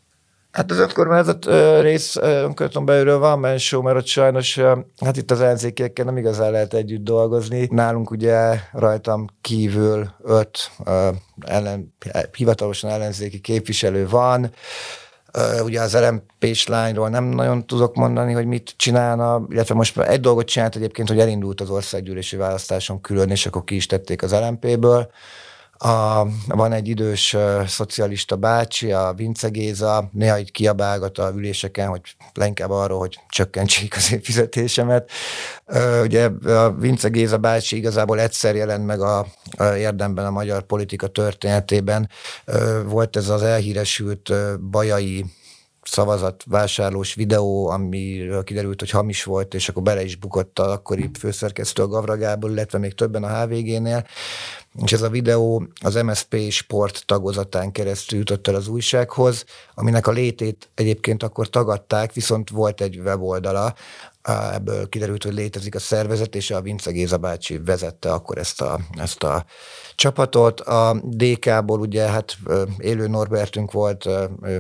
Hát 0.52 0.72
az 0.72 0.78
önkormányzat 0.78 1.46
rész 1.82 2.16
önkormányzaton 2.16 2.86
belülről 2.86 3.20
van 3.20 3.40
mensó, 3.40 3.82
mert 3.82 3.98
ott 3.98 4.06
sajnos, 4.06 4.60
hát 5.06 5.18
itt 5.18 5.32
az 5.32 5.42
ellenzékiekkel 5.42 6.06
nem 6.06 6.18
igazán 6.18 6.52
lehet 6.52 6.74
együtt 6.74 7.04
dolgozni. 7.04 7.68
Nálunk 7.72 8.12
ugye 8.12 8.60
rajtam 8.72 9.26
kívül 9.42 10.10
öt 10.24 10.72
ellen, 11.40 11.94
hivatalosan 12.32 12.90
ellenzéki 12.90 13.40
képviselő 13.40 14.08
van, 14.08 14.52
ugye 15.64 15.82
az 15.82 15.98
LMP-s 15.98 16.68
lányról 16.68 17.10
nem 17.10 17.24
nagyon 17.24 17.68
tudok 17.68 17.96
mondani, 17.96 18.34
hogy 18.34 18.46
mit 18.46 18.74
csinálna, 18.78 19.46
illetve 19.50 19.76
most 19.76 20.00
egy 20.00 20.20
dolgot 20.20 20.48
csinált 20.48 20.76
egyébként, 20.76 21.08
hogy 21.08 21.20
elindult 21.20 21.62
az 21.62 21.70
országgyűlési 21.70 22.36
választáson 22.36 23.02
külön, 23.02 23.30
és 23.30 23.46
akkor 23.46 23.64
ki 23.64 23.76
is 23.76 23.86
tették 23.86 24.24
az 24.24 24.32
LMP-ből. 24.32 25.12
A, 25.82 26.26
van 26.48 26.72
egy 26.72 26.88
idős 26.88 27.36
szocialista 27.68 28.36
bácsi, 28.36 28.92
a 28.92 29.14
Vince 29.16 29.48
Géza, 29.48 30.10
néha 30.12 30.40
így 30.40 30.52
kiabálgat 30.52 31.18
a 31.18 31.32
üléseken, 31.36 31.88
hogy 31.88 32.02
leginkább 32.34 32.70
arról, 32.70 33.00
hogy 33.00 33.20
csökkentsék 33.30 33.96
az 33.96 34.12
én 34.12 34.22
fizetésemet. 34.22 35.12
Ugye 36.04 36.30
a 36.46 36.72
Vince 36.72 37.10
Géza 37.10 37.38
bácsi 37.38 37.76
igazából 37.78 38.20
egyszer 38.20 38.56
jelent 38.56 38.86
meg 38.86 39.02
a, 39.02 39.26
a 39.58 39.64
érdemben 39.64 40.26
a 40.26 40.32
magyar 40.32 40.62
politika 40.62 41.08
történetében. 41.08 42.10
Volt 42.86 43.16
ez 43.16 43.30
az 43.30 43.42
elhíresült 43.42 44.32
bajai 44.70 45.26
szavazatvásárlós 45.82 47.14
videó, 47.14 47.68
amiről 47.68 48.44
kiderült, 48.44 48.80
hogy 48.80 48.90
hamis 48.90 49.24
volt, 49.24 49.54
és 49.54 49.70
akkor 49.70 49.84
bele 49.84 50.04
is 50.04 50.16
bukott 50.16 50.60
a 50.60 50.72
akkori 50.72 51.10
főszerkesztő 51.20 51.84
a 51.84 51.88
Gavra 51.88 52.18
Gábor, 52.18 52.50
illetve 52.50 52.78
még 52.78 52.94
többen 52.94 53.24
a 53.24 53.42
HVG-nél. 53.42 54.06
És 54.84 54.94
ez 54.94 55.02
a 55.02 55.10
videó 55.10 55.68
az 55.82 55.96
MSP 55.96 56.36
sport 56.50 57.06
tagozatán 57.06 57.72
keresztül 57.72 58.20
jutott 58.20 58.48
el 58.48 58.56
az 58.56 58.68
újsághoz, 58.68 59.46
aminek 59.76 60.08
a 60.08 60.12
létét 60.12 60.70
egyébként 60.76 61.24
akkor 61.24 61.50
tagadták, 61.50 62.14
viszont 62.14 62.50
volt 62.50 62.82
egy 62.82 63.00
weboldala, 63.00 63.74
ebből 64.54 64.90
kiderült, 64.90 65.24
hogy 65.24 65.34
létezik 65.34 65.76
a 65.76 65.80
szervezet, 65.80 66.36
és 66.36 66.52
a 66.52 66.62
Vince 66.62 66.92
Géza 66.92 67.18
bácsi 67.18 67.58
vezette 67.66 68.12
akkor 68.12 68.38
ezt 68.38 68.62
a, 68.62 68.80
ezt 68.98 69.24
a 69.24 69.46
csapatot. 69.96 70.60
A 70.60 71.02
DK-ból 71.04 71.80
ugye 71.80 72.08
hát 72.08 72.38
élő 72.78 73.08
Norbertünk 73.08 73.72
volt, 73.72 74.10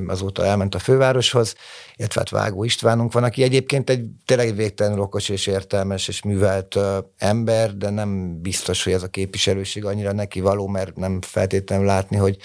azóta 0.07 0.45
elment 0.45 0.75
a 0.75 0.79
fővároshoz, 0.79 1.55
illetve 1.95 2.19
hát 2.19 2.29
Vágó 2.29 2.63
Istvánunk 2.63 3.13
van, 3.13 3.23
aki 3.23 3.43
egyébként 3.43 3.89
egy 3.89 4.05
tényleg 4.25 4.55
végtelenül 4.55 4.99
okos 4.99 5.29
és 5.29 5.47
értelmes 5.47 6.07
és 6.07 6.21
művelt 6.21 6.79
ember, 7.17 7.75
de 7.75 7.89
nem 7.89 8.41
biztos, 8.41 8.83
hogy 8.83 8.93
ez 8.93 9.03
a 9.03 9.07
képviselőség 9.07 9.85
annyira 9.85 10.11
neki 10.11 10.39
való, 10.39 10.67
mert 10.67 10.95
nem 10.95 11.21
feltétlenül 11.21 11.85
látni, 11.85 12.17
hogy 12.17 12.37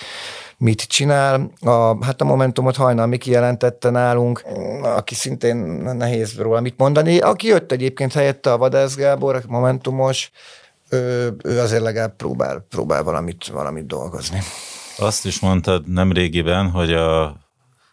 mit 0.59 0.83
csinál. 0.83 1.51
A, 1.61 2.05
hát 2.05 2.21
a 2.21 2.25
Momentumot 2.25 2.77
hajnal 2.77 3.07
Miki 3.07 3.31
jelentette 3.31 3.91
nálunk, 3.91 4.43
aki 4.83 5.15
szintén 5.15 5.57
nehéz 5.97 6.37
róla 6.37 6.61
mit 6.61 6.77
mondani. 6.77 7.19
Aki 7.19 7.47
jött 7.47 7.73
egyébként 7.73 8.13
helyette 8.13 8.53
a 8.53 8.59
Vadász 8.59 8.97
Gábor, 8.97 9.35
a 9.35 9.41
Momentumos, 9.47 10.31
ő, 10.89 11.37
ő 11.45 11.61
azért 11.61 11.83
legalább 11.83 12.17
próbál, 12.17 12.67
próbál 12.69 13.03
valamit, 13.03 13.47
valamit 13.47 13.87
dolgozni. 13.87 14.39
Azt 14.99 15.27
is 15.27 15.41
mondtad 15.41 15.89
nem 15.89 16.13
régiben, 16.13 16.71
hogy 16.71 16.93
a 16.93 17.37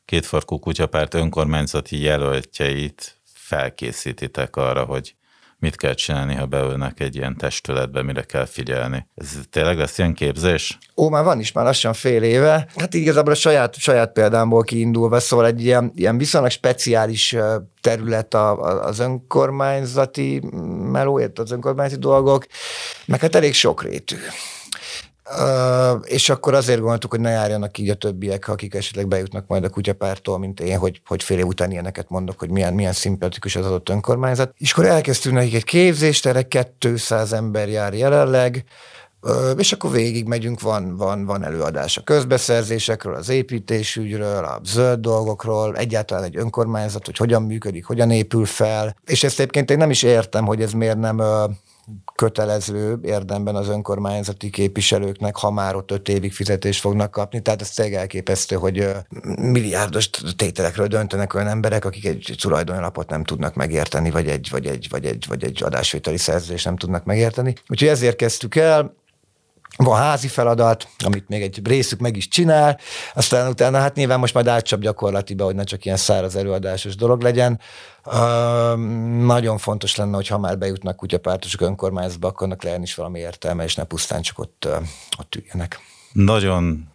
kétfarkú 0.06 0.60
kutyapárt 0.60 1.14
önkormányzati 1.14 2.02
jelöltjeit 2.02 3.22
felkészítitek 3.34 4.56
arra, 4.56 4.84
hogy 4.84 5.16
mit 5.62 5.76
kell 5.76 5.94
csinálni, 5.94 6.36
ha 6.36 6.46
beülnek 6.46 7.00
egy 7.00 7.16
ilyen 7.16 7.38
testületbe, 7.38 8.04
mire 8.04 8.22
kell 8.22 8.46
figyelni. 8.46 9.08
Ez 9.16 9.28
tényleg 9.50 9.78
lesz 9.78 9.98
ilyen 9.98 10.14
képzés? 10.14 10.78
Ó, 10.96 11.10
már 11.10 11.24
van 11.24 11.40
is, 11.40 11.52
már 11.52 11.66
lassan 11.66 11.94
fél 11.94 12.24
éve. 12.24 12.68
Hát 12.76 12.94
igazából 12.94 13.32
a 13.32 13.36
saját, 13.36 13.76
saját 13.76 14.12
példámból 14.12 14.64
kiindulva, 14.64 15.20
szóval 15.20 15.46
egy 15.46 15.64
ilyen, 15.64 15.92
ilyen 15.96 16.18
viszonylag 16.18 16.52
speciális 16.52 17.36
terület 17.82 18.34
az 18.34 19.00
önkormányzati 19.00 20.42
melóért, 20.92 21.40
az 21.40 21.52
önkormányzati 21.52 22.02
dolgok, 22.02 22.46
meg 23.06 23.20
hát 23.20 23.36
elég 23.36 23.54
sokrétű. 23.54 24.16
És 26.04 26.30
akkor 26.30 26.54
azért 26.54 26.80
gondoltuk, 26.80 27.12
hogy 27.12 27.20
ne 27.20 27.30
járjanak 27.30 27.78
így 27.78 27.90
a 27.90 27.96
többiek, 27.96 28.48
akik 28.48 28.74
esetleg 28.74 29.08
bejutnak 29.08 29.48
majd 29.48 29.64
a 29.64 29.70
kutyapártól, 29.70 30.40
mint 30.40 30.60
én, 30.60 30.78
hogy, 30.78 31.02
hogy 31.06 31.24
fél 31.24 31.38
év 31.38 31.46
után 31.46 31.72
ilyeneket 31.72 32.10
mondok, 32.10 32.40
hogy 32.40 32.50
milyen, 32.50 32.74
milyen 32.74 32.94
szimpatikus 32.94 33.56
az 33.56 33.66
adott 33.66 33.90
önkormányzat. 33.90 34.54
És 34.58 34.72
akkor 34.72 34.86
elkezdtünk 34.86 35.36
nekik 35.36 35.56
egy 35.56 35.64
képzést, 35.64 36.26
erre 36.26 36.48
200 36.80 37.34
ember 37.34 37.70
jár 37.70 37.94
jelenleg, 37.94 38.66
és 39.58 39.72
akkor 39.72 39.92
végig 39.92 40.28
megyünk, 40.28 40.62
van, 40.62 40.98
van, 40.98 41.26
van 41.26 41.44
előadás 41.44 41.98
a 41.98 42.02
közbeszerzésekről, 42.02 43.16
az 43.16 43.30
építésügyről, 43.30 44.44
a 44.46 44.60
zöld 44.64 45.00
dolgokról, 45.00 45.76
egyáltalán 45.76 46.24
egy 46.24 46.38
önkormányzat, 46.38 47.06
hogy 47.06 47.18
hogyan 47.18 47.44
működik, 47.44 47.86
hogyan 47.86 48.12
épül 48.12 48.46
fel. 48.46 48.96
És 49.06 49.24
ezt 49.24 49.40
egyébként 49.40 49.72
én 49.72 49.78
nem 49.78 49.90
is 49.90 50.04
értem, 50.04 50.46
hogy 50.46 50.62
ez 50.62 50.72
miért 50.72 50.98
nem 50.98 51.22
kötelező 52.16 53.00
érdemben 53.04 53.56
az 53.56 53.68
önkormányzati 53.68 54.50
képviselőknek, 54.50 55.36
ha 55.36 55.52
már 55.52 55.76
ott 55.76 55.92
öt 55.92 56.10
évig 56.10 56.34
fizetést 56.34 56.80
fognak 56.80 57.12
kapni. 57.12 57.42
Tehát 57.42 57.62
ez 57.62 57.70
tényleg 57.70 57.96
elképesztő, 57.96 58.56
hogy 58.56 58.90
milliárdos 59.38 60.10
tételekről 60.36 60.88
döntenek 60.88 61.34
olyan 61.34 61.48
emberek, 61.48 61.86
akik 61.86 62.06
egy 62.06 62.36
tulajdonlapot 62.42 63.10
nem 63.10 63.24
tudnak 63.24 63.56
megérteni, 63.56 64.12
vagy 64.12 64.28
egy, 64.28 64.48
vagy 64.52 64.66
egy, 64.66 64.88
vagy 64.90 65.06
egy, 65.06 65.26
vagy 65.28 65.44
egy 65.44 65.64
adásvételi 65.64 66.18
szerződést 66.18 66.66
nem 66.66 66.78
tudnak 66.78 67.04
megérteni. 67.04 67.54
Úgyhogy 67.68 67.88
ezért 67.88 68.16
kezdtük 68.16 68.56
el, 68.56 68.94
van 69.78 69.98
házi 69.98 70.28
feladat, 70.28 70.88
amit 71.06 71.30
még 71.30 71.42
egy 71.42 71.68
részük 71.68 72.00
meg 72.00 72.18
is 72.18 72.28
csinál, 72.28 72.80
aztán 73.14 73.50
utána 73.50 73.80
hát 73.80 73.96
nyilván 73.96 74.20
most 74.20 74.34
majd 74.34 74.48
átcsap 74.48 74.80
gyakorlatiba, 74.80 75.46
hogy 75.46 75.56
ne 75.56 75.64
csak 75.64 75.86
ilyen 75.86 75.98
száraz 75.98 76.36
előadásos 76.36 76.96
dolog 76.96 77.22
legyen. 77.22 77.60
Uh, 78.06 78.76
nagyon 79.26 79.58
fontos 79.58 79.96
lenne, 79.96 80.16
hogy 80.16 80.28
ha 80.28 80.38
már 80.38 80.58
bejutnak 80.58 80.96
kutyapártosok 80.96 81.62
önkormányzatba, 81.62 82.28
akkor 82.28 82.48
annak 82.48 82.64
legyen 82.64 82.82
is 82.82 82.96
valami 82.96 83.20
értelme, 83.20 83.64
és 83.64 83.76
ne 83.76 83.84
pusztán 83.84 84.22
csak 84.22 84.40
ott, 84.40 84.68
ott 85.20 85.36
üljenek. 85.36 85.80
Nagyon 86.12 86.90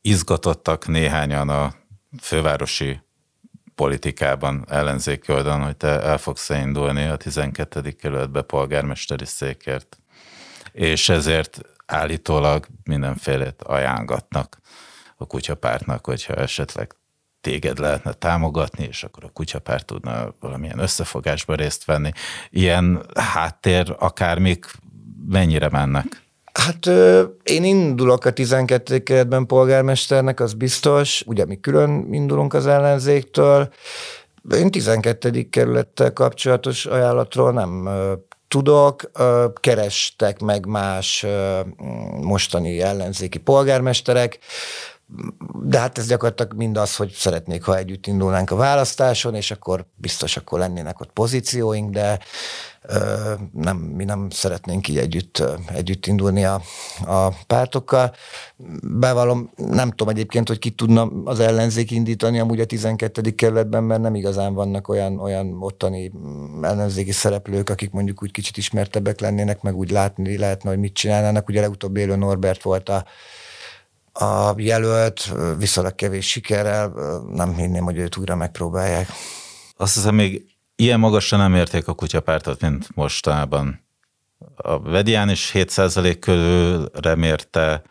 izgatottak 0.00 0.86
néhányan 0.86 1.48
a 1.48 1.74
fővárosi 2.20 3.00
politikában 3.74 4.64
ellenzéki 4.68 5.32
oldalon, 5.32 5.64
hogy 5.64 5.76
te 5.76 6.00
el 6.00 6.18
fogsz 6.18 6.48
indulni 6.48 7.04
a 7.04 7.16
12. 7.16 7.90
kerületbe 7.90 8.42
polgármesteri 8.42 9.24
székért. 9.24 9.98
És 10.72 11.08
ezért 11.08 11.60
állítólag 11.86 12.66
mindenfélét 12.84 13.62
ajánlatnak 13.62 14.58
a 15.16 15.26
kutyapártnak, 15.26 16.06
hogyha 16.06 16.34
esetleg 16.34 16.94
téged 17.40 17.78
lehetne 17.78 18.12
támogatni, 18.12 18.84
és 18.84 19.04
akkor 19.04 19.24
a 19.24 19.30
kutyapárt 19.32 19.86
tudna 19.86 20.34
valamilyen 20.40 20.78
összefogásba 20.78 21.54
részt 21.54 21.84
venni. 21.84 22.10
Ilyen 22.50 23.06
háttér 23.14 23.96
akármik 23.98 24.66
mennyire 25.26 25.68
mennek? 25.68 26.24
Hát 26.52 26.86
én 27.42 27.64
indulok 27.64 28.24
a 28.24 28.30
12. 28.32 29.02
keretben 29.02 29.46
polgármesternek, 29.46 30.40
az 30.40 30.54
biztos. 30.54 31.22
Ugye 31.26 31.44
mi 31.44 31.60
külön 31.60 32.08
indulunk 32.12 32.54
az 32.54 32.66
ellenzéktől. 32.66 33.72
Én 34.50 34.70
12. 34.70 35.48
kerülettel 35.50 36.12
kapcsolatos 36.12 36.86
ajánlatról 36.86 37.52
nem 37.52 37.88
tudok, 38.48 39.10
kerestek 39.60 40.40
meg 40.40 40.66
más 40.66 41.26
mostani 42.20 42.80
ellenzéki 42.80 43.38
polgármesterek, 43.38 44.38
de 45.62 45.78
hát 45.78 45.98
ez 45.98 46.06
gyakorlatilag 46.06 46.52
mindaz, 46.52 46.96
hogy 46.96 47.10
szeretnék, 47.10 47.64
ha 47.64 47.76
együtt 47.76 48.06
indulnánk 48.06 48.50
a 48.50 48.56
választáson, 48.56 49.34
és 49.34 49.50
akkor 49.50 49.86
biztos 49.94 50.36
akkor 50.36 50.58
lennének 50.58 51.00
ott 51.00 51.12
pozícióink, 51.12 51.90
de 51.90 52.18
nem, 53.52 53.76
mi 53.76 54.04
nem 54.04 54.30
szeretnénk 54.30 54.88
így 54.88 54.98
együtt, 54.98 55.42
együtt 55.74 56.06
indulni 56.06 56.44
a, 56.44 56.62
a 57.06 57.28
pártokkal. 57.46 58.14
Bevallom, 58.82 59.50
nem 59.56 59.90
tudom 59.90 60.08
egyébként, 60.08 60.48
hogy 60.48 60.58
ki 60.58 60.70
tudna 60.70 61.10
az 61.24 61.40
ellenzék 61.40 61.90
indítani 61.90 62.38
amúgy 62.38 62.60
a 62.60 62.64
12. 62.64 63.34
kerületben, 63.34 63.84
mert 63.84 64.00
nem 64.00 64.14
igazán 64.14 64.54
vannak 64.54 64.88
olyan, 64.88 65.18
olyan 65.18 65.56
ottani 65.60 66.12
ellenzéki 66.62 67.12
szereplők, 67.12 67.70
akik 67.70 67.90
mondjuk 67.90 68.22
úgy 68.22 68.30
kicsit 68.30 68.56
ismertebbek 68.56 69.20
lennének, 69.20 69.62
meg 69.62 69.76
úgy 69.76 69.90
látni 69.90 70.38
lehetne, 70.38 70.70
hogy 70.70 70.78
mit 70.78 70.94
csinálnának. 70.94 71.48
Ugye 71.48 71.60
legutóbb 71.60 71.96
élő 71.96 72.16
Norbert 72.16 72.62
volt 72.62 72.88
a 72.88 73.04
a 74.18 74.54
jelölt 74.56 75.32
viszonylag 75.58 75.94
kevés 75.94 76.28
sikerrel, 76.28 76.92
nem 77.32 77.54
hinném, 77.54 77.84
hogy 77.84 77.98
őt 77.98 78.16
újra 78.16 78.36
megpróbálják. 78.36 79.08
Azt 79.76 79.94
hiszem, 79.94 80.14
még 80.14 80.44
ilyen 80.76 81.00
magasra 81.00 81.36
nem 81.36 81.54
érték 81.54 81.88
a 81.88 81.94
kutyapártot, 81.94 82.60
mint 82.60 82.88
mostában 82.94 83.84
a 84.56 84.80
Vedián 84.80 85.30
is 85.30 85.50
7% 85.54 86.16
körül 86.20 86.90
remérte, 86.92 87.82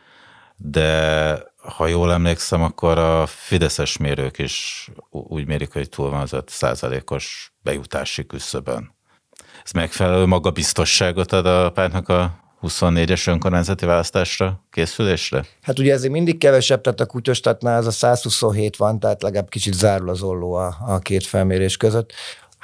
de 0.56 1.54
ha 1.58 1.88
jól 1.88 2.14
emlékszem, 2.14 2.64
akkor 2.64 2.98
a 2.98 3.26
Fideszes 3.26 3.98
mérők 3.98 4.38
is 4.38 4.90
úgy 5.10 5.48
mérik, 5.48 5.74
hogy 5.74 5.90
túl 5.90 6.10
van 6.10 6.22
az 6.22 6.34
5 6.34 6.50
százalékos 6.50 7.54
bejutási 7.62 8.26
küszöbön. 8.26 8.96
Ez 9.64 9.72
megfelelő 9.72 10.26
magabiztosságot 10.26 11.32
ad 11.32 11.46
a 11.46 11.72
pártnak 11.72 12.10
a 12.10 12.45
24-es 12.68 13.28
önkormányzati 13.28 13.86
választásra 13.86 14.64
készülésre? 14.72 15.46
Hát 15.62 15.80
ugye 15.80 15.94
ezért 15.94 16.12
mindig 16.12 16.38
kevesebb, 16.38 16.82
tehát 16.82 17.00
a 17.00 17.06
kutyostatnál 17.06 17.78
az 17.78 17.88
a 17.88 17.92
127 17.92 18.76
van, 18.76 19.00
tehát 19.00 19.22
legalább 19.22 19.50
kicsit 19.50 19.74
zárul 19.74 20.10
az 20.10 20.22
olló 20.22 20.54
a, 20.54 20.78
a 20.88 21.00
két 21.00 21.26
felmérés 21.26 21.78
között. 21.78 22.14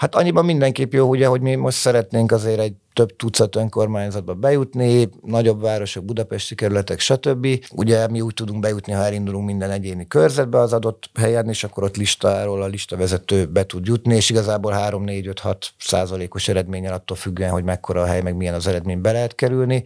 Hát 0.01 0.15
annyiban 0.15 0.45
mindenképp 0.45 0.93
jó, 0.93 1.09
ugye, 1.09 1.27
hogy 1.27 1.41
mi 1.41 1.55
most 1.55 1.77
szeretnénk 1.77 2.31
azért 2.31 2.59
egy 2.59 2.73
több 2.93 3.15
tucat 3.15 3.55
önkormányzatba 3.55 4.33
bejutni, 4.33 5.09
nagyobb 5.21 5.61
városok, 5.61 6.05
budapesti 6.05 6.55
kerületek, 6.55 6.99
stb. 6.99 7.47
Ugye 7.75 8.07
mi 8.07 8.21
úgy 8.21 8.33
tudunk 8.33 8.59
bejutni, 8.59 8.93
ha 8.93 9.03
elindulunk 9.03 9.45
minden 9.45 9.71
egyéni 9.71 10.07
körzetbe 10.07 10.59
az 10.59 10.73
adott 10.73 11.09
helyen, 11.19 11.49
és 11.49 11.63
akkor 11.63 11.83
ott 11.83 11.97
listáról 11.97 12.61
a 12.63 12.67
lista 12.67 12.97
vezető 12.97 13.45
be 13.45 13.65
tud 13.65 13.85
jutni, 13.85 14.15
és 14.15 14.29
igazából 14.29 14.73
3-4-5-6 14.75 15.55
százalékos 15.77 16.47
eredménnyel 16.47 16.93
attól 16.93 17.17
függően, 17.17 17.51
hogy 17.51 17.63
mekkora 17.63 18.01
a 18.01 18.05
hely, 18.05 18.21
meg 18.21 18.35
milyen 18.35 18.53
az 18.53 18.67
eredmény 18.67 19.01
be 19.01 19.11
lehet 19.11 19.35
kerülni. 19.35 19.83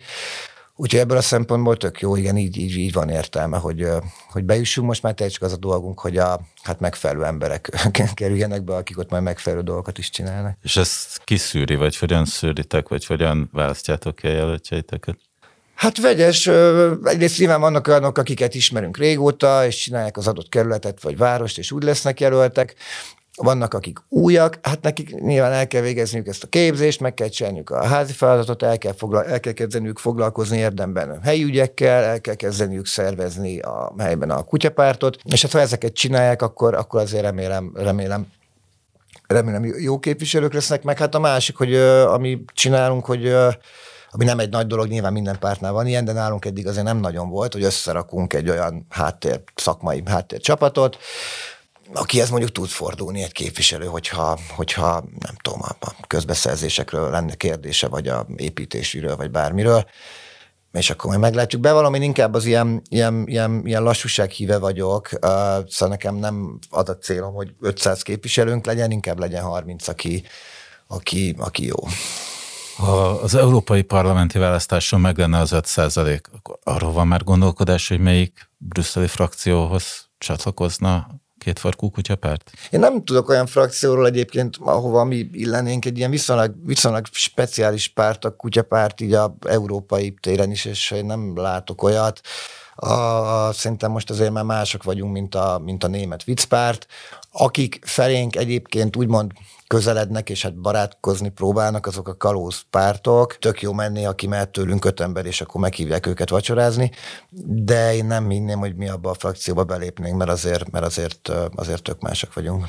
Úgyhogy 0.78 1.00
ebből 1.00 1.18
a 1.18 1.22
szempontból 1.22 1.78
tök 1.78 2.00
jó, 2.00 2.16
igen, 2.16 2.38
így, 2.38 2.58
így, 2.58 2.78
így 2.78 2.94
van 2.94 3.10
értelme, 3.10 3.58
hogy, 3.58 3.88
hogy 4.30 4.44
bejussunk. 4.44 4.88
Most 4.88 5.04
már 5.04 5.14
csak 5.14 5.42
az 5.42 5.54
a 5.54 5.58
dolgunk, 5.58 6.00
hogy 6.00 6.18
a 6.18 6.40
hát 6.64 6.80
megfelelő 6.80 7.26
emberek 7.26 7.90
kerüljenek 8.14 8.64
be, 8.64 8.76
akik 8.76 8.98
ott 8.98 9.10
majd 9.10 9.24
megfelelő 9.24 9.62
dolgokat 9.62 9.98
is 9.98 10.10
csinálnak. 10.10 10.58
És 10.62 10.78
ezt 10.78 11.22
kiszűri, 11.24 11.76
vagy 11.76 11.98
hogyan 11.98 12.26
szűritek, 12.26 12.88
vagy 12.88 13.06
hogyan 13.06 13.50
választjátok 13.54 14.16
ki 14.16 14.28
a 14.28 14.32
jelöltjeiteket? 14.32 15.18
Hát 15.76 16.02
vegyes, 16.02 16.48
egyrészt 17.04 17.40
nyilván 17.40 17.62
vannak 17.62 17.88
olyanok, 17.88 18.18
akiket 18.18 18.56
ismerünk 18.56 18.98
régóta, 18.98 19.66
és 19.66 19.76
csinálják 19.76 20.18
az 20.18 20.28
adott 20.28 20.50
kerületet 20.50 21.02
vagy 21.02 21.18
várost, 21.18 21.58
és 21.58 21.72
úgy 21.72 21.84
lesznek 21.84 22.20
jelöltek. 22.20 22.76
Vannak, 23.36 23.74
akik 23.74 24.00
újak, 24.10 24.60
hát 24.62 24.82
nekik 24.82 25.20
nyilván 25.20 25.52
el 25.52 25.68
kell 25.68 25.82
végezniük 25.82 26.28
ezt 26.28 26.44
a 26.44 26.48
képzést, 26.48 27.00
meg 27.00 27.14
kell 27.14 27.28
csinálniuk 27.28 27.70
a 27.70 27.84
házi 27.84 28.14
feladatot, 28.14 28.64
el 28.64 28.78
kell, 28.78 28.94
foglal, 28.94 29.26
el 29.26 29.40
kell 29.40 29.54
kezdeniük 29.54 29.98
foglalkozni 29.98 30.58
érdemben 30.58 31.10
a 31.10 31.20
helyi 31.24 31.44
ügyekkel, 31.44 32.04
el 32.04 32.22
kell 32.22 32.34
kezdeniük 32.34 32.86
szervezni 32.86 33.60
a 33.60 33.94
helyben 33.98 34.30
a 34.30 34.44
kutyapártot, 34.44 35.18
és 35.24 35.42
hát 35.42 35.52
ha 35.52 35.60
ezeket 35.60 35.94
csinálják, 35.94 36.42
akkor, 36.42 36.74
akkor 36.74 37.02
azért 37.02 37.24
remélem, 37.24 37.72
remélem 37.74 38.28
remélem 39.28 39.66
jó 39.66 40.00
képviselők 40.00 40.54
lesznek, 40.54 40.84
meg 40.84 40.98
hát 40.98 41.16
a 41.16 41.20
másik, 41.20 41.56
hogy 41.56 41.76
ami 41.76 42.44
csinálunk, 42.54 43.06
hogy 43.06 43.36
ami 44.10 44.26
nem 44.26 44.40
egy 44.40 44.50
nagy 44.50 44.68
dolog, 44.68 44.88
nyilván 44.88 45.14
minden 45.14 45.40
pártnál 45.40 45.72
van 45.72 45.88
ilyen, 45.88 46.06
de 46.06 46.12
nálunk 46.12 46.46
eddig 46.46 46.68
azért 46.68 46.86
nem 46.86 46.98
nagyon 46.98 47.30
volt, 47.30 47.54
hogy 47.54 47.64
összerakunk 47.64 48.34
egy 48.34 48.50
olyan 48.50 48.86
háttér, 48.90 49.42
szakmai 49.56 50.04
háttér 50.06 50.40
csapatot, 50.40 50.98
akihez 51.94 52.30
mondjuk 52.30 52.52
tud 52.52 52.68
fordulni 52.68 53.24
egy 53.24 53.32
képviselő, 53.32 53.86
hogyha, 53.86 54.40
hogyha 54.56 55.04
nem 55.20 55.36
tudom, 55.42 55.62
a 55.62 56.06
közbeszerzésekről 56.08 57.10
lenne 57.10 57.36
kérdése, 57.36 57.88
vagy 57.88 58.08
a 58.08 58.26
építésűről, 58.36 59.16
vagy 59.16 59.32
bármiről, 59.32 59.86
és 60.72 60.90
akkor 60.90 61.10
majd 61.10 61.22
meglátjuk. 61.22 61.62
Bevallom, 61.62 61.94
én 61.94 62.02
inkább 62.02 62.34
az 62.34 62.46
ilyen, 62.46 62.82
ilyen, 62.90 63.24
ilyen, 63.28 63.62
ilyen 63.66 63.84
lassúság 63.84 64.30
híve 64.30 64.58
vagyok, 64.58 65.10
szóval 65.68 65.90
nekem 65.90 66.16
nem 66.16 66.60
az 66.70 66.90
a 66.90 66.98
célom, 66.98 67.34
hogy 67.34 67.54
500 67.60 68.02
képviselőnk 68.02 68.66
legyen, 68.66 68.92
inkább 68.92 69.20
legyen 69.20 69.44
30, 69.44 69.88
aki, 69.88 70.24
aki, 70.88 71.36
aki 71.38 71.66
jó. 71.66 71.78
Ha 72.78 73.10
az 73.10 73.36
európai 73.36 73.82
parlamenti 73.82 74.38
választáson 74.38 75.02
meg 75.02 75.18
lenne 75.18 75.40
az 75.40 75.52
5 75.52 75.66
százalék, 75.66 76.28
arról 76.64 76.92
van 76.92 77.08
már 77.08 77.24
gondolkodás, 77.24 77.88
hogy 77.88 78.00
melyik 78.00 78.50
brüsszeli 78.58 79.08
frakcióhoz 79.08 80.10
csatlakozna 80.18 81.08
kétfarkú 81.46 81.89
kutyapárt? 81.89 82.52
Én 82.70 82.80
nem 82.80 83.04
tudok 83.04 83.30
olyan 83.30 83.46
frakcióról 83.46 84.06
egyébként, 84.06 84.58
ahova 84.60 85.04
mi 85.04 85.30
illenénk 85.32 85.86
egy 85.86 85.98
ilyen 85.98 86.10
viszonylag, 86.10 86.54
viszonylag 86.66 87.06
speciális 87.12 87.88
párt, 87.88 88.26
a 88.26 88.36
kutyapárt 88.36 89.02
így 89.02 89.14
a 89.14 89.36
európai 89.48 90.14
téren 90.22 90.52
is, 90.52 90.66
és 90.66 90.91
én 90.91 91.06
nem 91.06 91.38
látok 91.38 91.84
olyat. 91.84 92.22
A, 92.76 92.93
a, 92.93 93.54
szerintem 93.54 93.91
most 93.91 94.10
azért 94.10 94.32
már 94.32 94.43
mások 94.43 94.84
vagyunk, 94.84 95.12
mint 95.12 95.36
a, 95.36 95.62
mint 95.64 95.84
a 95.84 95.88
német 95.88 96.24
viccpárt, 96.24 96.88
akik 97.32 97.80
felénk 97.84 98.36
egyébként 98.36 98.96
úgymond 98.96 99.32
közelednek, 99.68 100.30
és 100.30 100.41
hát 100.41 100.55
barátkozni 100.61 101.30
próbálnak, 101.30 101.86
azok 101.86 102.07
a 102.07 102.18
kalóz 102.18 102.61
pártok. 102.70 103.38
Tök 103.38 103.61
jó 103.61 103.74
menni, 103.74 104.05
aki 104.05 104.28
mehet 104.28 104.49
tőlünk 104.49 104.86
öt 104.86 104.99
ember, 104.99 105.26
és 105.26 105.41
akkor 105.41 105.61
meghívják 105.61 106.05
őket 106.05 106.30
vacsorázni, 106.30 106.91
de 107.47 107.95
én 107.95 108.05
nem 108.05 108.30
hinném, 108.30 108.59
hogy 108.59 108.76
mi 108.76 108.89
abba 108.89 109.09
a 109.09 109.13
frakcióba 109.13 109.63
belépnénk, 109.63 110.18
mert 110.18 110.30
azért, 110.30 110.72
mert 110.72 110.86
azért, 110.86 111.32
azért 111.55 111.84
tök 111.84 112.01
mások 112.01 112.34
vagyunk. 112.34 112.66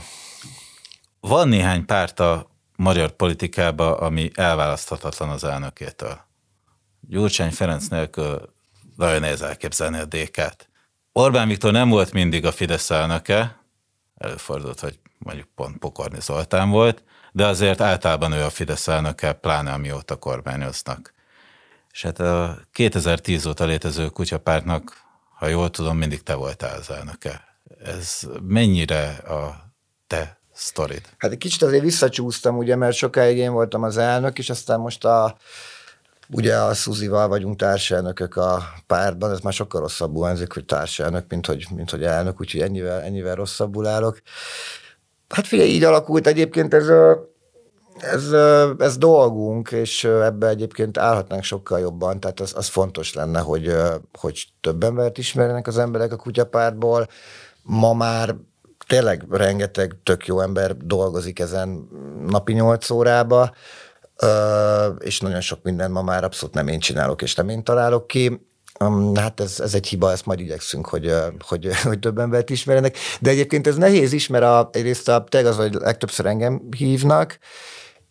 Van 1.21 1.49
néhány 1.49 1.85
párt 1.85 2.21
a 2.21 2.51
magyar 2.77 3.11
politikába, 3.11 3.97
ami 3.97 4.31
elválaszthatatlan 4.35 5.29
az 5.29 5.45
elnökétől. 5.45 6.21
Gyurcsány 7.01 7.51
Ferenc 7.51 7.87
nélkül 7.87 8.55
nagyon 8.97 9.21
nehéz 9.21 9.43
elképzelni 9.43 9.99
a 9.99 10.05
DK-t. 10.05 10.69
Orbán 11.13 11.49
Viktor 11.49 11.73
nem 11.73 11.89
volt 11.89 12.13
mindig 12.13 12.45
a 12.45 12.53
Fidesz 12.53 12.91
elnöke, 12.91 13.61
előfordult, 14.15 14.81
hogy 14.81 14.99
mondjuk 15.27 15.49
pont 15.55 15.79
Pokorni 15.79 16.21
Zoltán 16.21 16.71
volt, 16.71 17.03
de 17.33 17.47
azért 17.47 17.81
általában 17.81 18.33
ő 18.33 18.43
a 18.43 18.51
Fidesz 18.51 18.89
elnöke, 18.89 19.33
pláne 19.33 19.73
amióta 19.73 20.17
kormányoznak. 20.17 21.15
És 21.93 22.03
hát 22.03 22.21
a 22.21 22.59
2010 22.73 23.47
óta 23.47 23.65
létező 23.65 24.09
kutyapártnak, 24.09 24.97
ha 25.35 25.47
jól 25.47 25.71
tudom, 25.71 25.97
mindig 25.97 26.23
te 26.23 26.35
voltál 26.35 26.79
az 26.79 26.91
elnöke. 26.91 27.45
Ez 27.85 28.21
mennyire 28.43 29.09
a 29.09 29.73
te 30.07 30.41
sztorid? 30.53 31.03
Hát 31.19 31.31
egy 31.31 31.39
kicsit 31.39 31.63
azért 31.63 31.83
visszacsúsztam, 31.83 32.57
ugye, 32.57 32.77
mert 32.77 32.97
sokáig 32.97 33.37
én 33.37 33.53
voltam 33.53 33.83
az 33.83 33.97
elnök, 33.97 34.39
és 34.39 34.51
aztán 34.51 34.81
most 34.81 35.05
a 35.05 35.37
Ugye 36.29 36.57
a 36.57 36.75
Szuzival 36.75 37.29
vagyunk 37.29 37.57
társelnökök 37.57 38.37
a 38.37 38.73
pártban, 38.87 39.31
ez 39.31 39.41
már 39.41 39.53
sokkal 39.53 39.81
rosszabbul 39.81 40.25
hangzik, 40.25 40.53
hogy 40.53 40.65
társelnök, 40.65 41.25
mint 41.29 41.47
hogy, 41.47 41.67
mint 41.75 41.91
hogy 41.91 42.05
elnök, 42.05 42.41
úgyhogy 42.41 42.61
ennyivel, 42.61 43.01
ennyivel 43.01 43.35
rosszabbul 43.35 43.87
állok. 43.87 44.23
Hát 45.29 45.47
figyelj, 45.47 45.69
így 45.69 45.85
alakult 45.85 46.27
egyébként 46.27 46.75
ez 46.75 46.89
a, 46.89 47.35
ez, 47.99 48.33
ez 48.79 48.97
dolgunk, 48.99 49.71
és 49.71 50.05
ebbe 50.05 50.49
egyébként 50.49 50.99
állhatnánk 50.99 51.43
sokkal 51.43 51.79
jobban, 51.79 52.21
tehát 52.21 52.41
az, 52.41 52.53
az 52.57 52.69
fontos 52.69 53.15
lenne, 53.15 53.41
hogy, 53.41 53.75
hogy 54.19 54.47
több 54.61 54.83
embert 54.83 55.19
ismerjenek 55.19 55.67
az 55.67 55.79
emberek 55.79 56.13
a 56.13 56.17
kutyapártból. 56.17 57.07
Ma 57.63 57.93
már 57.93 58.37
tényleg 58.87 59.25
rengeteg 59.31 59.97
tök 60.03 60.27
jó 60.27 60.41
ember 60.41 60.77
dolgozik 60.77 61.39
ezen 61.39 61.89
napi 62.27 62.53
nyolc 62.53 62.91
órába, 62.91 63.51
és 64.99 65.21
nagyon 65.21 65.41
sok 65.41 65.63
minden 65.63 65.91
ma 65.91 66.03
már 66.03 66.25
abszolút 66.25 66.55
nem 66.55 66.69
én 66.69 66.79
csinálok, 66.79 67.23
és 67.23 67.35
nem 67.35 67.49
én 67.49 67.65
találok 67.65 68.07
ki. 68.07 68.47
Hát 69.15 69.41
ez, 69.41 69.61
ez 69.61 69.75
egy 69.75 69.87
hiba, 69.87 70.11
ezt 70.11 70.27
majd 70.27 70.41
igyekszünk, 70.41 70.87
hogy, 70.87 71.13
hogy, 71.39 71.69
hogy 71.83 71.99
több 71.99 72.19
embert 72.19 72.51
ismerjenek. 72.51 72.97
De 73.21 73.31
egyébként 73.31 73.67
ez 73.67 73.77
nehéz 73.77 74.13
is, 74.13 74.27
mert 74.27 74.45
a, 74.45 74.69
egyrészt 74.73 75.09
a 75.09 75.25
teg 75.29 75.47
az, 75.47 75.57
hogy 75.57 75.75
legtöbbször 75.75 76.27
engem 76.27 76.61
hívnak, 76.77 77.39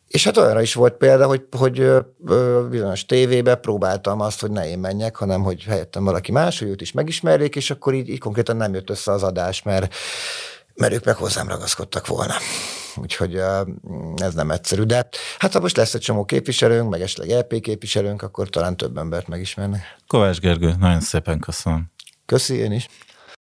és 0.07 0.23
hát 0.23 0.37
olyanra 0.37 0.61
is 0.61 0.73
volt 0.73 0.93
példa, 0.93 1.27
hogy, 1.27 1.45
hogy 1.57 1.79
ö, 1.79 2.67
bizonyos 2.69 3.05
tévébe 3.05 3.55
próbáltam 3.55 4.21
azt, 4.21 4.41
hogy 4.41 4.51
ne 4.51 4.69
én 4.69 4.79
menjek, 4.79 5.15
hanem 5.15 5.41
hogy 5.41 5.63
helyettem 5.63 6.03
valaki 6.03 6.31
más, 6.31 6.59
hogy 6.59 6.67
őt 6.67 6.81
is 6.81 6.91
megismerjék, 6.91 7.55
és 7.55 7.71
akkor 7.71 7.93
így, 7.93 8.09
így 8.09 8.19
konkrétan 8.19 8.55
nem 8.55 8.73
jött 8.73 8.89
össze 8.89 9.11
az 9.11 9.23
adás, 9.23 9.63
mert, 9.63 9.95
mert 10.75 10.93
ők 10.93 11.05
meg 11.05 11.15
hozzám 11.15 11.47
ragaszkodtak 11.47 12.07
volna. 12.07 12.33
Úgyhogy 12.95 13.35
ez 14.15 14.33
nem 14.33 14.51
egyszerű. 14.51 14.83
De 14.83 15.07
hát 15.37 15.53
ha 15.53 15.59
most 15.59 15.77
lesz 15.77 15.93
egy 15.93 16.01
csomó 16.01 16.25
képviselőnk, 16.25 16.89
meg 16.89 17.01
esetleg 17.01 17.39
LP 17.39 17.61
képviselőnk, 17.61 18.21
akkor 18.21 18.49
talán 18.49 18.77
több 18.77 18.97
embert 18.97 19.27
megismernek. 19.27 19.97
Kovács 20.07 20.39
Gergő, 20.39 20.75
nagyon 20.79 21.01
szépen 21.01 21.39
köszönöm. 21.39 21.91
Köszi, 22.25 22.55
én 22.55 22.71
is. 22.71 22.87